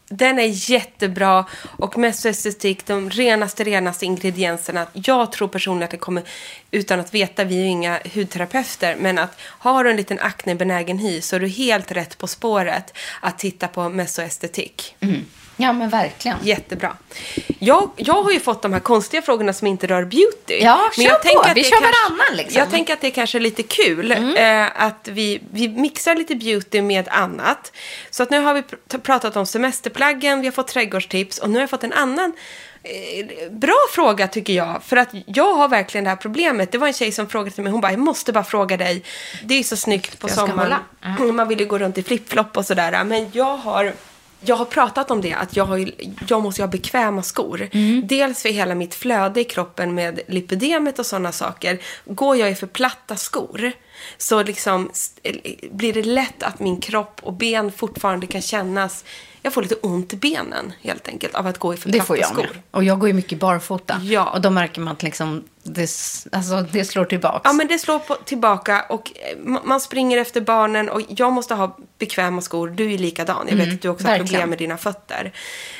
Den 0.08 0.38
är 0.38 0.70
jättebra 0.70 1.46
och 1.78 1.98
mest 1.98 2.26
estetik, 2.26 2.86
de 2.86 3.10
renaste, 3.10 3.64
renaste 3.64 4.06
ingredienserna. 4.06 4.86
Jag 4.92 5.32
tror 5.32 5.48
personligen 5.48 5.84
att 5.84 5.90
det 5.90 5.96
kommer, 5.96 6.22
utan 6.70 7.00
att 7.00 7.14
veta, 7.14 7.44
vi 7.44 7.54
är 7.54 7.62
ju 7.62 7.66
inga 7.66 8.00
hudterapeuter, 8.14 8.96
men 9.00 9.18
att 9.18 9.40
har 9.40 9.84
du 9.84 9.90
en 9.90 9.96
liten 9.96 10.18
aknebenägen 10.20 10.98
hy 10.98 11.20
så 11.20 11.36
är 11.36 11.40
du 11.40 11.48
helt 11.48 11.92
rätt 11.92 12.18
på 12.18 12.26
spåret 12.26 12.96
att 13.20 13.38
titta 13.38 13.68
på 13.68 13.88
mesoestetik. 13.88 14.96
Mm. 15.00 15.24
Ja, 15.56 15.72
men 15.72 15.88
verkligen. 15.88 16.36
Jättebra. 16.42 16.96
Jag, 17.58 17.90
jag 17.96 18.22
har 18.22 18.32
ju 18.32 18.40
fått 18.40 18.62
de 18.62 18.72
här 18.72 18.80
konstiga 18.80 19.22
frågorna 19.22 19.52
som 19.52 19.66
inte 19.66 19.86
rör 19.86 20.04
beauty. 20.04 20.58
Ja, 20.64 20.90
men 20.96 21.04
kör 21.04 21.12
jag 21.12 21.22
på. 21.22 21.28
tänker 21.28 21.50
att 21.50 21.56
Vi 21.56 21.64
kör 21.64 21.70
kanske, 21.70 21.92
varannan, 22.08 22.36
liksom. 22.36 22.58
Jag 22.58 22.70
tänker 22.70 22.92
att 22.92 23.00
det 23.00 23.10
kanske 23.10 23.38
är 23.38 23.40
lite 23.40 23.62
kul 23.62 24.12
eh, 24.36 24.82
att 24.82 25.08
vi, 25.12 25.40
vi 25.52 25.68
mixar 25.68 26.14
lite 26.14 26.34
beauty 26.34 26.82
med 26.82 27.08
annat. 27.08 27.72
Så 28.10 28.22
att 28.22 28.30
nu 28.30 28.40
har 28.40 28.54
vi 28.54 28.60
pr- 28.60 29.00
pratat 29.00 29.36
om 29.36 29.46
semesterplaggen, 29.46 30.40
vi 30.40 30.46
har 30.46 30.52
fått 30.52 30.68
trädgårdstips 30.68 31.38
och 31.38 31.48
nu 31.50 31.54
har 31.54 31.60
jag 31.62 31.70
fått 31.70 31.84
en 31.84 31.92
annan 31.92 32.32
eh, 32.82 33.50
Bra 33.50 33.76
fråga 33.94 34.28
tycker 34.28 34.52
jag, 34.52 34.82
för 34.84 34.96
att 34.96 35.08
jag 35.26 35.54
har 35.54 35.68
verkligen 35.68 36.04
det 36.04 36.10
här 36.10 36.16
problemet. 36.16 36.72
Det 36.72 36.78
var 36.78 36.86
en 36.86 36.92
tjej 36.92 37.12
som 37.12 37.28
frågade 37.28 37.62
mig, 37.62 37.72
hon 37.72 37.80
bara, 37.80 37.92
jag 37.92 37.98
måste 38.00 38.32
bara 38.32 38.44
fråga 38.44 38.76
dig. 38.76 39.02
Det 39.44 39.54
är 39.54 39.62
så 39.62 39.76
snyggt 39.76 40.18
på 40.18 40.28
sommaren. 40.28 40.74
Man 41.36 41.48
vill 41.48 41.60
ju 41.60 41.66
gå 41.66 41.78
runt 41.78 41.98
i 41.98 42.02
flipflop 42.02 42.56
och 42.56 42.66
sådär. 42.66 43.04
Men 43.04 43.30
jag 43.32 43.56
har, 43.56 43.92
jag 44.40 44.56
har 44.56 44.64
pratat 44.64 45.10
om 45.10 45.20
det, 45.20 45.34
att 45.34 45.56
jag, 45.56 45.64
har, 45.64 45.90
jag 46.28 46.42
måste 46.42 46.62
ha 46.62 46.68
bekväma 46.68 47.22
skor. 47.22 47.68
Dels 48.02 48.42
för 48.42 48.48
hela 48.48 48.74
mitt 48.74 48.94
flöde 48.94 49.40
i 49.40 49.44
kroppen 49.44 49.94
med 49.94 50.20
lipidemet 50.28 50.98
och 50.98 51.06
sådana 51.06 51.32
saker. 51.32 51.78
Går 52.04 52.36
jag 52.36 52.50
i 52.50 52.54
för 52.54 52.66
platta 52.66 53.16
skor 53.16 53.72
så 54.18 54.42
liksom 54.42 54.90
st- 54.92 55.40
blir 55.70 55.92
det 55.92 56.02
lätt 56.02 56.42
att 56.42 56.60
min 56.60 56.80
kropp 56.80 57.20
och 57.22 57.32
ben 57.32 57.72
fortfarande 57.72 58.26
kan 58.26 58.42
kännas... 58.42 59.04
Jag 59.46 59.52
får 59.52 59.62
lite 59.62 59.74
ont 59.74 60.12
i 60.12 60.16
benen 60.16 60.72
helt 60.80 61.08
enkelt 61.08 61.34
av 61.34 61.46
att 61.46 61.58
gå 61.58 61.74
i 61.74 61.76
för 61.76 61.90
Det 61.90 62.00
får 62.00 62.18
jag 62.18 62.28
skor. 62.28 62.36
med. 62.42 62.62
Och 62.70 62.84
jag 62.84 62.98
går 62.98 63.08
ju 63.08 63.12
mycket 63.14 63.38
barfota. 63.38 64.00
Ja. 64.02 64.24
Och 64.30 64.40
då 64.40 64.50
märker 64.50 64.80
man 64.80 64.92
att 64.92 65.02
liksom, 65.02 65.44
det, 65.62 65.80
alltså, 66.32 66.66
det 66.72 66.84
slår 66.84 67.04
tillbaka. 67.04 67.40
Ja, 67.44 67.52
men 67.52 67.66
det 67.66 67.78
slår 67.78 67.98
på, 67.98 68.14
tillbaka 68.14 68.84
och 68.88 69.12
eh, 69.14 69.38
ma- 69.38 69.60
man 69.64 69.80
springer 69.80 70.18
efter 70.18 70.40
barnen 70.40 70.88
och 70.88 71.00
jag 71.08 71.32
måste 71.32 71.54
ha 71.54 71.76
bekväma 71.98 72.40
skor. 72.42 72.68
Du 72.68 72.92
är 72.94 72.98
likadan. 72.98 73.46
Jag 73.48 73.56
vet 73.56 73.74
att 73.74 73.82
du 73.82 73.88
också 73.88 74.04
har 74.06 74.10
verkligen. 74.10 74.26
problem 74.28 74.50
med 74.50 74.58
dina 74.58 74.76
fötter. 74.76 75.32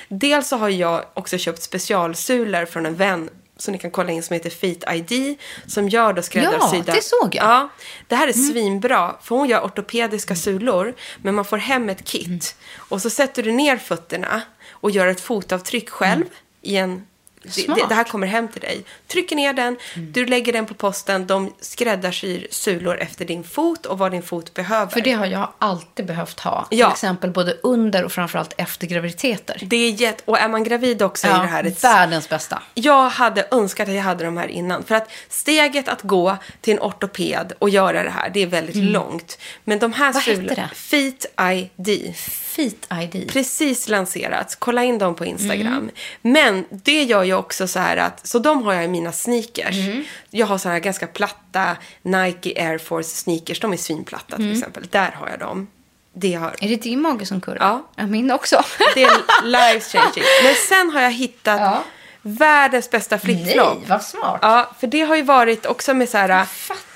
Dels 0.09 0.49
så 0.49 0.57
har 0.57 0.69
jag 0.69 1.05
också 1.15 1.39
köpt 1.39 1.63
specialsulor 1.63 2.65
från 2.65 2.87
en 2.87 2.95
vän 2.97 3.31
som 3.57 3.73
ni 3.73 3.79
kan 3.79 3.91
kolla 3.91 4.13
in 4.13 4.23
som 4.23 4.35
heter 4.35 4.51
Feet 4.51 4.85
ID 4.95 5.39
som 5.67 5.89
gör 5.89 6.13
då 6.13 6.23
skräddarsydda. 6.23 6.85
Ja, 6.87 6.95
det 6.95 7.03
såg 7.03 7.35
jag. 7.35 7.45
Ja, 7.45 7.69
det 8.09 8.15
här 8.15 8.29
är 8.29 8.33
svinbra 8.33 9.17
för 9.23 9.37
hon 9.37 9.49
gör 9.49 9.61
ortopediska 9.61 10.37
sulor 10.37 10.95
men 11.23 11.35
man 11.35 11.45
får 11.45 11.57
hem 11.57 11.89
ett 11.89 12.05
kit. 12.05 12.57
Och 12.77 13.03
så 13.03 13.11
sätter 13.11 13.43
du 13.43 13.53
ner 13.53 13.77
fötterna 13.77 14.43
och 14.71 14.91
gör 14.91 15.07
ett 15.07 15.21
fotavtryck 15.21 15.91
själv 15.91 16.25
i 16.63 16.77
en 16.77 17.07
Smart. 17.51 17.79
det, 17.79 17.87
det 17.89 17.95
här 17.95 18.05
kommer 18.05 18.27
hem 18.27 18.49
till 18.49 18.61
dig. 18.61 18.85
Trycker 19.09 19.37
ner 19.37 19.53
den, 19.53 19.77
du 19.95 20.27
lägger 20.27 20.53
den 20.53 20.67
på 20.67 20.75
posten, 20.75 21.27
de 21.27 21.53
skräddarsyr 21.61 22.47
sulor 22.51 22.99
efter 22.99 23.25
din 23.25 23.45
fot 23.45 23.87
och 23.87 23.99
vad 23.99 24.11
din 24.11 24.23
fot 24.23 24.55
behöver. 24.55 24.93
För 24.93 25.01
det 25.01 25.13
har 25.13 25.27
jag 25.27 25.53
alltid 25.59 26.07
behövt 26.07 26.41
ha. 26.41 26.67
Ja. 26.71 26.87
Till 26.87 26.93
exempel 26.93 27.31
både 27.31 27.57
under 27.63 28.05
och 28.05 28.13
framförallt 28.13 28.55
efter 28.57 28.87
graviditeter. 28.87 29.59
Det 29.63 29.77
är 29.77 29.91
jätte... 29.91 30.23
Och 30.25 30.39
är 30.39 30.49
man 30.49 30.65
gravid 30.65 31.03
också 31.03 31.27
är 31.27 31.41
det 31.41 31.47
här 31.47 31.65
ett... 31.65 31.85
världens 31.85 32.29
bästa. 32.29 32.63
Jag 32.75 33.09
hade 33.09 33.47
önskat 33.51 33.89
att 33.89 33.95
jag 33.95 34.03
hade 34.03 34.25
de 34.25 34.37
här 34.37 34.49
innan. 34.49 34.85
För 34.85 34.95
att 34.95 35.11
steget 35.29 35.89
att 35.89 36.03
gå 36.03 36.37
till 36.61 36.75
en 36.75 36.81
ortoped 36.81 37.53
och 37.59 37.71
göra 37.71 38.03
det 38.03 38.11
här, 38.11 38.31
det 38.31 38.43
är 38.43 38.47
väldigt 38.47 38.77
långt. 38.77 39.39
Men 39.65 39.79
de 39.79 39.93
här 39.93 40.07
Mm. 40.07 40.15
Vad 40.15 40.23
heter 40.23 40.43
sulorna... 40.43 40.69
det? 40.69 40.75
Feet 40.75 41.27
ID. 41.81 42.17
Feet 42.17 42.89
ID. 43.03 43.31
Precis 43.33 43.89
lanserats. 43.89 44.55
Kolla 44.55 44.85
in 44.85 44.99
dem 44.99 45.15
på 45.15 45.25
Instagram. 45.25 45.67
Mm. 45.77 45.91
Men 46.23 46.65
det 46.71 47.03
gör 47.03 47.23
ju 47.23 47.33
också 47.37 47.69
så 47.69 47.79
här 47.79 47.97
att, 47.97 48.27
så 48.27 48.39
de 48.39 48.63
har 48.63 48.73
jag 48.75 48.85
i 48.85 48.89
mina 48.89 49.13
sneakers. 49.13 49.77
Mm. 49.79 50.05
Jag 50.31 50.47
har 50.47 50.59
såna 50.59 50.73
här 50.75 50.81
ganska 50.81 51.07
platta 51.07 51.77
Nike 52.03 52.63
Air 52.69 52.79
Force 52.79 53.09
sneakers. 53.09 53.61
De 53.61 53.73
är 53.73 53.77
svinplatta 53.77 54.37
Mm. 54.37 54.49
till 54.49 54.59
exempel. 54.59 54.87
Där 54.91 55.11
har 55.11 55.29
jag 55.29 55.39
dem. 55.39 55.67
Det 56.19 56.35
har, 56.35 56.55
Är 56.61 56.69
det 56.69 56.77
din 56.77 57.01
mage 57.03 57.27
som 57.27 57.41
kurrar? 57.41 57.57
Ja. 57.61 57.87
ja 57.97 58.07
min 58.07 58.31
också. 58.31 58.63
det 58.95 59.03
är 59.05 59.45
life 59.45 59.99
changing. 59.99 60.25
Men 60.45 60.55
sen 60.55 60.91
har 60.91 61.01
jag 61.01 61.13
hittat 61.13 61.61
Ja. 61.61 61.83
världens 62.23 62.91
bästa 62.91 63.19
flipflop. 63.19 63.75
Nej, 63.79 63.85
vad 63.89 64.03
smart. 64.03 64.39
Ja, 64.43 64.71
för 64.81 64.87
det 64.87 65.01
har 65.01 65.17
ju 65.17 65.23
varit 65.23 65.67
också 65.67 65.95
med 65.95 66.09
så 66.09 66.19
här... 66.19 66.47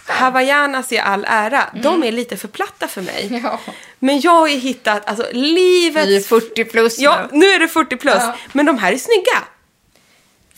Hawaiianas 0.07 0.93
i 0.93 0.99
all 0.99 1.25
ära, 1.29 1.65
de 1.83 2.03
är 2.05 2.13
lite 2.13 2.37
för 2.37 2.49
platta 2.49 2.89
för 2.89 3.03
mig. 3.03 3.27
Mm. 3.27 3.45
Ja. 3.45 3.61
Men 3.99 4.21
jag 4.21 4.31
har 4.33 4.49
ju 4.49 4.57
hittat, 4.57 5.09
alltså 5.09 5.27
livets... 5.33 6.07
Vi 6.07 6.17
är 6.17 6.21
40 6.21 6.65
plus 6.65 6.99
Ja, 6.99 7.19
nu. 7.33 7.39
nu 7.39 7.47
är 7.47 7.59
det 7.59 7.69
40 7.69 7.97
plus. 7.97 8.15
Ja. 8.19 8.37
Men 8.53 8.67
de 8.67 8.79
här 8.79 8.93
är 8.93 8.97
snygga. 8.97 9.39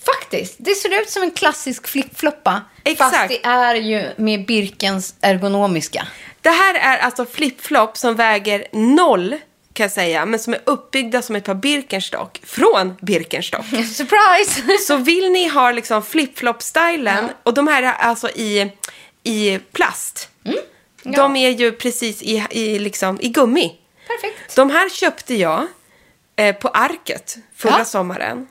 Faktiskt. 0.04 0.54
Det 0.58 0.74
ser 0.74 1.00
ut 1.02 1.10
som 1.10 1.22
en 1.22 1.30
klassisk 1.30 1.88
flipfloppa. 1.88 2.60
Exakt. 2.84 3.16
Fast 3.16 3.28
det 3.28 3.44
är 3.44 3.74
ju 3.74 4.10
med 4.16 4.46
Birkens 4.46 5.14
ergonomiska. 5.20 6.06
Det 6.40 6.48
här 6.50 6.74
är 6.74 6.98
alltså 6.98 7.26
flipflop 7.26 7.96
som 7.96 8.14
väger 8.16 8.66
noll 8.72 9.36
kan 9.72 9.84
jag 9.84 9.92
säga, 9.92 10.26
men 10.26 10.40
som 10.40 10.54
är 10.54 10.60
uppbyggda 10.64 11.22
som 11.22 11.36
ett 11.36 11.44
par 11.44 11.54
Birkenstock 11.54 12.40
från 12.44 12.96
Birkenstock. 13.00 13.64
Surprise! 13.70 14.78
Så 14.86 14.96
vill 14.96 15.30
ni 15.32 15.48
ha 15.48 15.70
liksom 15.72 16.02
flip-flop-stylen, 16.02 17.24
och 17.42 17.54
de 17.54 17.68
här 17.68 17.82
är 17.82 17.92
alltså 17.92 18.28
i, 18.30 18.72
i 19.22 19.58
plast. 19.72 20.28
Mm. 20.44 20.58
De 21.04 21.36
är 21.36 21.50
ju 21.50 21.72
precis 21.72 22.22
i, 22.22 22.46
i, 22.50 22.78
liksom, 22.78 23.18
i 23.20 23.28
gummi. 23.28 23.72
Perfekt. 24.06 24.56
De 24.56 24.70
här 24.70 24.88
köpte 24.88 25.34
jag 25.34 25.66
eh, 26.36 26.54
på 26.56 26.68
Arket 26.68 27.36
förra 27.56 27.78
Ja. 27.78 27.84
sommaren. 27.84 28.46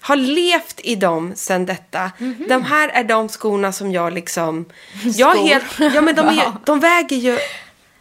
Har 0.00 0.16
levt 0.16 0.80
i 0.84 0.94
dem 0.96 1.32
sen 1.36 1.66
detta. 1.66 2.10
Mhm. 2.18 2.44
De 2.48 2.62
här 2.64 2.88
är 2.88 3.04
de 3.04 3.28
skorna 3.28 3.72
som 3.72 3.92
jag 3.92 4.12
liksom... 4.12 4.64
Jag 5.04 5.36
Skor. 5.36 5.48
helt, 5.48 5.94
ja, 5.94 6.00
men 6.00 6.14
de, 6.14 6.26
är, 6.28 6.34
Wow. 6.44 6.56
de 6.66 6.80
väger 6.80 7.16
ju 7.16 7.38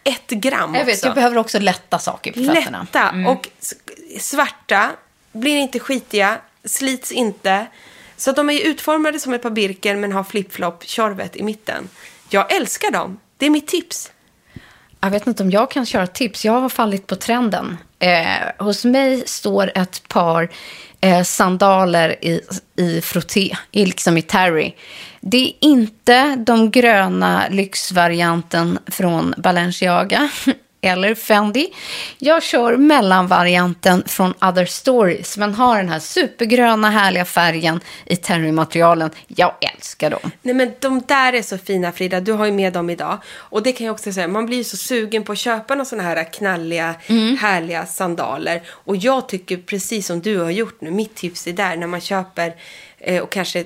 ett 0.04 0.28
gram 0.30 0.76
Jag 0.76 0.86
vet, 0.86 0.96
också. 0.96 1.08
du 1.10 1.14
behöver 1.16 1.38
också 1.38 1.60
lätta 1.60 2.00
saker 2.00 2.32
på 2.32 2.40
fötterna. 2.54 2.80
Lätta 2.94 3.14
och 3.32 3.50
s- 3.62 3.74
svarta, 4.20 4.90
blir 5.32 5.58
inte 5.58 5.80
skitiga, 5.80 6.38
slits 6.66 7.12
inte. 7.12 7.66
Så 8.18 8.32
de 8.32 8.50
är 8.50 8.60
utformade 8.62 9.20
som 9.20 9.34
ett 9.34 9.42
par 9.42 9.50
Birken 9.50 10.00
men 10.00 10.12
har 10.12 10.24
flip-flop 10.24 10.84
tjorvet 10.84 11.36
i 11.36 11.44
mitten. 11.44 11.90
Jag 12.30 12.54
älskar 12.56 12.92
dem. 12.92 13.20
Det 13.38 13.46
är 13.46 13.50
mitt 13.50 13.68
tips. 13.68 14.12
Jag 15.02 15.10
vet 15.10 15.28
inte 15.28 15.44
om 15.44 15.52
jag 15.52 15.72
kan 15.72 15.86
köra 15.86 16.08
tips. 16.08 16.46
Jag 16.46 16.54
har 16.60 16.70
fallit 16.70 17.08
på 17.08 17.16
trenden. 17.16 17.78
Eh, 18.00 18.26
hos 18.66 18.86
mig 18.86 19.24
står 19.28 19.72
ett 19.76 20.08
par 20.08 20.50
eh, 21.02 21.24
sandaler 21.24 22.26
i, 22.26 22.42
i 22.78 23.02
frotté, 23.02 23.58
i, 23.72 23.86
liksom 23.86 24.18
i 24.18 24.22
terry. 24.22 24.76
Det 25.22 25.48
är 25.48 25.54
inte 25.62 26.36
de 26.36 26.72
gröna 26.72 27.44
lyxvarianten 27.50 28.80
från 28.88 29.34
Balenciaga 29.38 30.30
eller 30.82 31.16
Fendi. 31.16 31.74
Jag 32.18 32.44
kör 32.44 32.78
mellanvarianten 32.78 34.04
från 34.08 34.34
Other 34.42 34.66
Stories, 34.66 35.38
men 35.38 35.54
har 35.54 35.78
den 35.78 35.90
här 35.90 36.00
supergröna 36.00 36.90
härliga 36.90 37.26
färgen 37.26 37.80
i 38.06 38.16
terrymaterialen. 38.16 39.10
Jag 39.28 39.54
älskar 39.76 40.10
dem. 40.10 40.32
Nej 40.42 40.54
men 40.54 40.72
de 40.80 41.02
där 41.08 41.34
är 41.34 41.42
så 41.42 41.58
fina 41.58 41.92
Frida, 41.92 42.20
du 42.20 42.32
har 42.32 42.46
ju 42.46 42.52
med 42.52 42.74
dem 42.74 42.90
idag. 42.90 43.18
Och 43.30 43.64
det 43.64 43.72
kan 43.72 43.88
jag 43.88 43.94
också 43.94 44.14
säga, 44.14 44.28
man 44.28 44.46
blir 44.46 44.58
ju 44.58 44.64
så 44.64 44.78
sugen 44.78 45.24
på 45.24 45.32
att 45.32 45.38
köpa 45.38 45.76
några 45.76 45.86
sådana 45.86 46.10
här 46.10 46.34
knalliga, 46.34 46.96
härliga 47.40 47.86
sandaler. 47.86 48.62
Och 48.70 48.96
jag 48.96 49.30
tycker 49.30 49.58
precis 49.58 50.08
som 50.08 50.22
du 50.22 50.38
har 50.38 50.52
gjort 50.52 50.82
nu, 50.82 50.92
mitt 50.92 51.16
tips 51.16 51.48
är 51.48 51.54
där 51.54 51.76
när 51.76 51.88
man 51.88 52.02
köper 52.02 52.56
eh, 53.00 53.24
och 53.24 53.32
kanske 53.32 53.66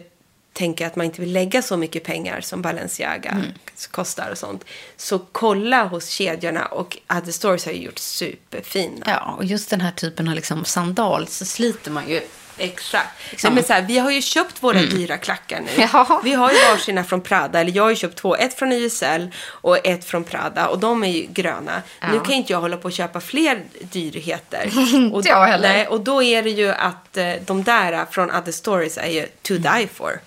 tänker 0.54 0.88
att 0.88 0.96
man 0.96 1.06
inte 1.06 1.22
vill 1.22 1.34
lägga 1.34 1.62
så 1.62 1.78
mycket 1.78 2.04
pengar 2.04 2.42
som 2.42 2.62
Balenciaga 2.62 3.44
kostar 3.92 4.30
och 4.32 4.38
sånt. 4.38 4.66
Så 4.98 5.20
kolla 5.32 5.84
hos 5.84 6.10
kedjorna 6.10 6.66
och 6.66 6.98
Other 7.10 7.32
Stories 7.32 7.66
har 7.66 7.72
ju 7.72 7.82
gjort 7.82 8.00
superfina. 8.00 9.06
Ja, 9.06 9.36
och 9.38 9.46
just 9.46 9.70
den 9.70 9.82
här 9.82 9.92
typen 9.92 10.28
av 10.28 10.36
liksom 10.36 10.66
sandal 10.66 11.28
så 11.28 11.46
sliter 11.46 11.92
man 11.92 12.10
ju 12.10 12.22
Exakt. 12.58 13.10
Liksom. 13.30 13.54
Men 13.54 13.64
så 13.64 13.74
här, 13.74 13.82
vi 13.82 13.98
har 14.00 14.12
ju 14.12 14.22
köpt 14.22 14.64
våra 14.64 14.82
dyra 14.82 15.18
klackar 15.18 15.60
nu. 15.60 15.88
Ja. 15.94 16.22
Vi 16.24 16.34
har 16.34 16.52
ju 16.52 16.58
varsina 16.72 17.04
från 17.04 17.22
Prada, 17.22 17.60
eller 17.60 17.72
jag 17.72 17.84
har 17.84 17.90
ju 17.90 17.96
köpt 17.96 18.18
två. 18.18 18.36
Ett 18.36 18.54
från 18.54 18.72
YSL 18.72 19.28
och 19.46 19.88
ett 19.88 20.06
från 20.06 20.24
Prada. 20.24 20.68
Och 20.68 20.80
de 20.80 21.04
är 21.04 21.08
ju 21.08 21.28
gröna. 21.30 21.82
Nu 22.12 22.20
kan 22.20 22.32
inte 22.32 22.54
jag 22.54 22.62
hålla 22.62 22.78
på 22.78 22.88
att 22.88 22.94
köpa 22.94 23.22
fler 23.22 23.62
dyrheter. 23.82 24.72
Inte 25.16 25.30
jag 25.30 25.46
heller. 25.46 25.70
Nej, 25.70 25.88
och 25.88 26.02
då 26.02 26.24
är 26.24 26.44
det 26.44 26.50
ju 26.50 26.72
att 26.72 27.18
eh, 27.18 27.32
de 27.46 27.64
där 27.64 28.06
från 28.12 28.32
Other 28.32 28.52
Stories 28.52 28.98
är 28.98 29.10
ju 29.10 29.28
to 29.42 29.54
die 29.54 29.88
for. 29.94 30.20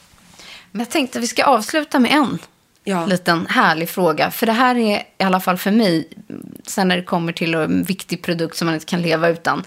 Men 0.76 0.84
jag 0.84 0.90
tänkte 0.90 1.18
att 1.18 1.22
vi 1.22 1.28
ska 1.28 1.44
avsluta 1.44 1.98
med 1.98 2.12
en 2.12 2.38
Ja. 2.84 3.06
liten 3.06 3.46
härlig 3.46 3.88
fråga. 3.88 4.30
För 4.30 4.46
det 4.46 4.52
här 4.52 4.76
är 4.76 4.98
i 5.18 5.22
alla 5.24 5.40
fall 5.40 5.56
för 5.58 5.70
mig, 5.70 6.08
sen 6.66 6.88
när 6.88 6.96
det 6.96 7.02
kommer 7.02 7.32
till 7.32 7.54
en 7.54 7.82
viktig 7.84 8.22
produkt 8.22 8.56
som 8.56 8.66
man 8.66 8.74
inte 8.74 8.86
kan 8.86 9.02
leva 9.02 9.28
utan, 9.28 9.64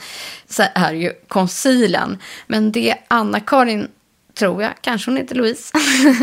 så 0.50 0.64
är 0.76 0.94
ju 0.94 1.14
concealern. 1.28 2.18
Men 2.48 2.72
det 2.72 2.90
är 2.90 2.98
Anna-Karin, 3.08 3.88
tror 4.40 4.64
jag, 4.64 4.72
kanske 4.82 5.12
hon 5.12 5.18
heter 5.18 5.36
Louise, 5.36 5.74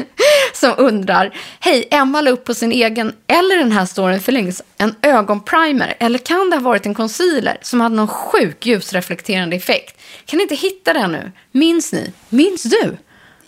som 0.55 0.74
undrar. 0.78 1.34
Hej, 1.61 1.89
Emma 1.91 2.20
la 2.20 2.30
upp 2.30 2.45
på 2.45 2.55
sin 2.55 2.72
egen, 2.72 3.12
eller 3.26 3.57
den 3.59 3.72
här 3.72 3.87
storyn 3.87 4.20
för 4.20 4.32
länge 4.32 4.53
en 4.78 4.95
ögonprimer. 5.03 5.95
Eller 6.01 6.18
kan 6.18 6.51
det 6.51 6.57
ha 6.57 6.62
varit 6.62 6.87
en 6.87 6.95
concealer 6.95 7.59
som 7.62 7.80
hade 7.80 7.95
någon 7.95 8.09
sjuk 8.09 8.66
ljusreflekterande 8.66 9.57
effekt? 9.57 10.01
Kan 10.24 10.37
ni 10.37 10.43
inte 10.43 10.55
hitta 10.55 10.93
den 10.93 11.12
nu? 11.12 11.32
Minns 11.53 11.93
ni? 11.93 12.12
Minns 12.28 12.62
du? 12.62 12.97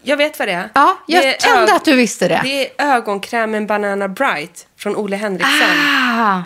Jag 0.09 0.17
vet 0.17 0.39
vad 0.39 0.49
det 0.49 0.53
är. 0.53 0.69
Ja, 0.75 0.99
jag 1.07 1.25
Det 1.25 1.43
kände 1.43 1.75
att 1.75 1.85
du 1.85 1.97
visste 1.97 2.29
det. 2.29 2.41
Det 2.45 2.81
är 2.81 2.97
ögonkrämen 2.97 3.67
Banana 3.67 4.09
Bright 4.09 4.67
från 4.77 4.97
Ole 4.97 5.17
Henriksen. 5.17 5.79
Ah, 6.21 6.43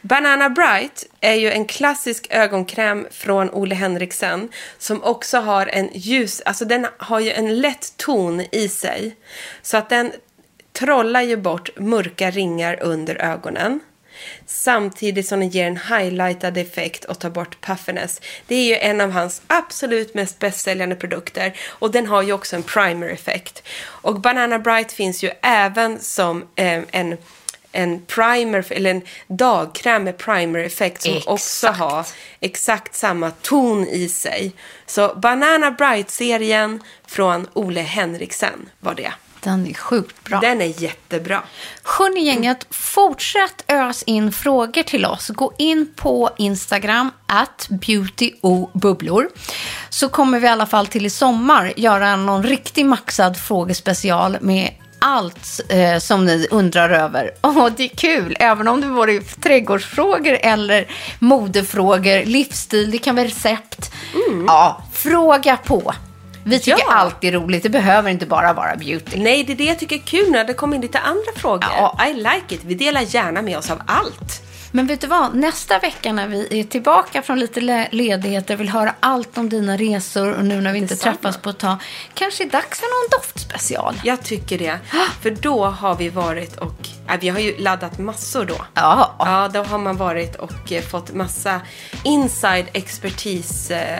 Banana 0.00 0.50
Bright 0.50 1.04
är 1.20 1.34
ju 1.34 1.50
en 1.50 1.64
klassisk 1.64 2.26
ögonkräm 2.30 3.06
från 3.10 3.50
Ole 3.50 3.74
Henriksen 3.74 4.48
som 4.78 5.02
också 5.02 5.38
har 5.38 5.66
en 5.66 5.90
ljus, 5.94 6.42
alltså 6.44 6.64
den 6.64 6.86
har 6.98 7.20
ju 7.20 7.30
en 7.30 7.60
lätt 7.60 7.96
ton 7.96 8.40
i 8.52 8.68
sig. 8.68 9.16
Så 9.62 9.76
att 9.76 9.88
den 9.88 10.12
trollar 10.72 11.22
ju 11.22 11.36
bort 11.36 11.70
mörka 11.78 12.30
ringar 12.30 12.82
under 12.82 13.14
ögonen. 13.14 13.80
Samtidigt 14.46 15.26
som 15.26 15.40
den 15.40 15.48
ger 15.48 15.66
en 15.66 15.76
highlightad 15.76 16.56
effekt 16.56 17.04
och 17.04 17.18
tar 17.18 17.30
bort 17.30 17.60
puffiness. 17.60 18.20
Det 18.46 18.54
är 18.54 18.64
ju 18.64 18.74
en 18.74 19.00
av 19.00 19.10
hans 19.10 19.42
absolut 19.46 20.14
mest 20.14 20.38
bästsäljande 20.38 20.96
produkter. 20.96 21.56
Och 21.68 21.90
den 21.90 22.06
har 22.06 22.22
ju 22.22 22.32
också 22.32 22.56
en 22.56 22.62
primer-effekt. 22.62 23.62
Och 23.84 24.20
Banana 24.20 24.58
Bright 24.58 24.92
finns 24.92 25.24
ju 25.24 25.30
även 25.42 26.00
som 26.00 26.48
eh, 26.56 26.82
en 26.90 27.16
en 27.76 28.02
primer, 28.06 28.72
eller 28.72 28.90
en 28.90 29.02
dagkräm 29.26 30.04
med 30.04 30.18
primer-effekt 30.18 31.02
som 31.02 31.12
Exakt. 31.12 31.28
också 31.28 31.68
har 31.68 32.06
exakt 32.40 32.94
samma 32.94 33.30
ton 33.30 33.86
i 33.86 34.08
sig. 34.08 34.52
Så 34.86 35.14
Banana 35.14 35.70
Bright-serien 35.70 36.82
från 37.06 37.48
Ole 37.52 37.80
Henriksen 37.80 38.68
var 38.80 38.94
det. 38.94 39.12
Den 39.46 39.66
är 39.66 39.74
sjukt 39.74 40.24
bra. 40.24 40.40
Den 40.40 40.62
är 40.62 40.82
jättebra. 40.82 41.42
Hörni 41.82 42.20
gänget, 42.20 42.66
fortsätt 42.70 43.64
ös 43.68 44.02
in 44.02 44.32
frågor 44.32 44.82
till 44.82 45.06
oss. 45.06 45.28
Gå 45.28 45.52
in 45.58 45.92
på 45.96 46.30
Instagram, 46.38 47.10
at 47.26 47.68
beautybubblor. 47.70 49.28
Så 49.88 50.08
kommer 50.08 50.40
vi 50.40 50.46
i 50.46 50.50
alla 50.50 50.66
fall 50.66 50.86
till 50.86 51.06
i 51.06 51.10
sommar 51.10 51.72
göra 51.76 52.16
någon 52.16 52.42
riktig 52.42 52.86
maxad 52.86 53.36
frågespecial 53.36 54.36
med 54.40 54.70
allt 54.98 55.60
eh, 55.68 55.98
som 55.98 56.24
ni 56.24 56.46
undrar 56.50 56.90
över. 56.90 57.30
Och 57.40 57.72
det 57.72 57.84
är 57.84 57.96
kul, 57.96 58.36
även 58.40 58.68
om 58.68 58.80
det 58.80 58.86
vore 58.86 59.20
trädgårdsfrågor 59.20 60.38
eller 60.42 60.86
modefrågor, 61.18 62.24
livsstil, 62.24 62.90
det 62.90 62.98
kan 62.98 63.16
vara 63.16 63.26
recept. 63.26 63.92
Ja, 64.46 64.82
fråga 64.92 65.56
på. 65.56 65.94
Vi 66.48 66.58
tycker 66.58 66.78
Ja. 66.88 66.92
allt 66.94 67.24
är 67.24 67.32
roligt, 67.32 67.62
det 67.62 67.70
behöver 67.70 68.10
inte 68.10 68.26
bara 68.26 68.52
vara 68.52 68.76
beauty. 68.76 69.18
Nej, 69.18 69.44
det 69.44 69.52
är 69.52 69.56
det 69.56 69.64
jag 69.64 69.78
tycker 69.78 69.96
är 69.96 70.00
kul 70.00 70.30
när 70.30 70.44
det 70.44 70.54
kommer 70.54 70.76
in 70.76 70.82
lite 70.82 70.98
andra 70.98 71.32
frågor. 71.36 71.64
Ja. 71.70 72.00
I 72.08 72.12
like 72.14 72.54
it. 72.54 72.60
Vi 72.64 72.74
delar 72.74 73.00
gärna 73.00 73.42
med 73.42 73.58
oss 73.58 73.70
av 73.70 73.82
allt. 73.86 74.42
Men 74.72 74.86
vet 74.86 75.00
du 75.00 75.06
vad? 75.06 75.34
Nästa 75.34 75.78
vecka 75.78 76.12
när 76.12 76.26
vi 76.28 76.60
är 76.60 76.64
tillbaka 76.64 77.22
från 77.22 77.38
lite 77.40 77.60
le- 77.60 77.88
ledigheter, 77.92 78.56
vill 78.56 78.68
höra 78.68 78.94
allt 79.00 79.38
om 79.38 79.48
dina 79.48 79.76
resor 79.76 80.32
och 80.32 80.44
nu 80.44 80.60
när 80.60 80.72
vi 80.72 80.78
inte 80.78 80.96
träffas 80.96 81.36
på 81.36 81.50
ett 81.50 81.58
tag, 81.58 81.76
kanske 82.14 82.44
är 82.44 82.48
dags 82.50 82.80
för 82.80 82.86
någon 82.86 83.20
doftspecial. 83.20 83.94
Jag 84.04 84.22
tycker 84.22 84.58
det. 84.58 84.78
För 85.22 85.30
då 85.30 85.64
har 85.66 85.94
vi 85.94 86.08
varit 86.08 86.56
och... 86.56 86.88
Ja, 87.08 87.12
vi 87.20 87.28
har 87.28 87.38
ju 87.38 87.56
laddat 87.58 87.98
massor 87.98 88.44
då. 88.44 88.56
Ja. 88.74 89.14
Ja, 89.18 89.48
då 89.52 89.62
har 89.62 89.78
man 89.78 89.96
varit 89.96 90.36
och 90.36 90.72
eh, 90.72 90.82
fått 90.82 91.12
massa 91.14 91.60
inside 92.04 92.66
expertis. 92.72 93.70
Eh, 93.70 93.98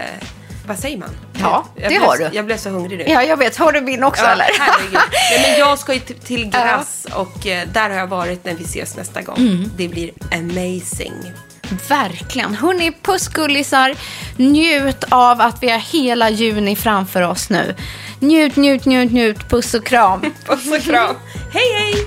vad 0.66 0.78
säger 0.78 0.98
man? 0.98 1.10
Ja, 1.40 1.64
jag 1.74 1.82
det 1.82 1.88
blev, 1.88 2.02
har 2.02 2.16
du. 2.16 2.28
Jag 2.32 2.46
blev 2.46 2.56
så 2.56 2.70
hungrig 2.70 2.98
nu. 2.98 3.04
Ja, 3.08 3.22
jag 3.22 3.36
vet. 3.36 3.56
Har 3.56 3.72
du 3.72 3.80
min 3.80 4.04
också 4.04 4.22
Ja, 4.24 4.30
eller? 4.30 4.46
herregud. 4.60 4.92
Nej, 5.30 5.50
men 5.50 5.58
jag 5.58 5.78
ska 5.78 5.94
ju 5.94 6.00
till, 6.00 6.16
till 6.18 6.46
Grass 6.50 7.06
och 7.14 7.46
eh, 7.46 7.68
där 7.72 7.90
har 7.90 7.96
jag 7.96 8.06
varit 8.06 8.44
när 8.44 8.54
vi 8.54 8.64
ses 8.64 8.96
nästa 8.96 9.22
gång. 9.22 9.36
Mm. 9.36 9.70
Det 9.76 9.88
blir 9.88 10.10
amazing. 10.32 11.32
Verkligen. 11.88 12.54
Hörni, 12.54 12.92
puss 13.02 13.28
gullisar. 13.28 13.94
Njut 14.36 15.04
av 15.08 15.40
att 15.40 15.62
vi 15.62 15.70
har 15.70 15.78
hela 15.78 16.30
juni 16.30 16.76
framför 16.76 17.22
oss 17.22 17.50
nu. 17.50 17.74
Njut, 18.20 18.56
njut, 18.56 18.84
njut, 18.84 19.12
njut. 19.12 19.48
Puss 19.48 19.74
och 19.74 19.84
kram. 19.86 20.20
Puss 20.46 20.72
och 20.72 20.80
kram. 20.82 21.14
hej, 21.52 21.72
hej! 21.78 22.06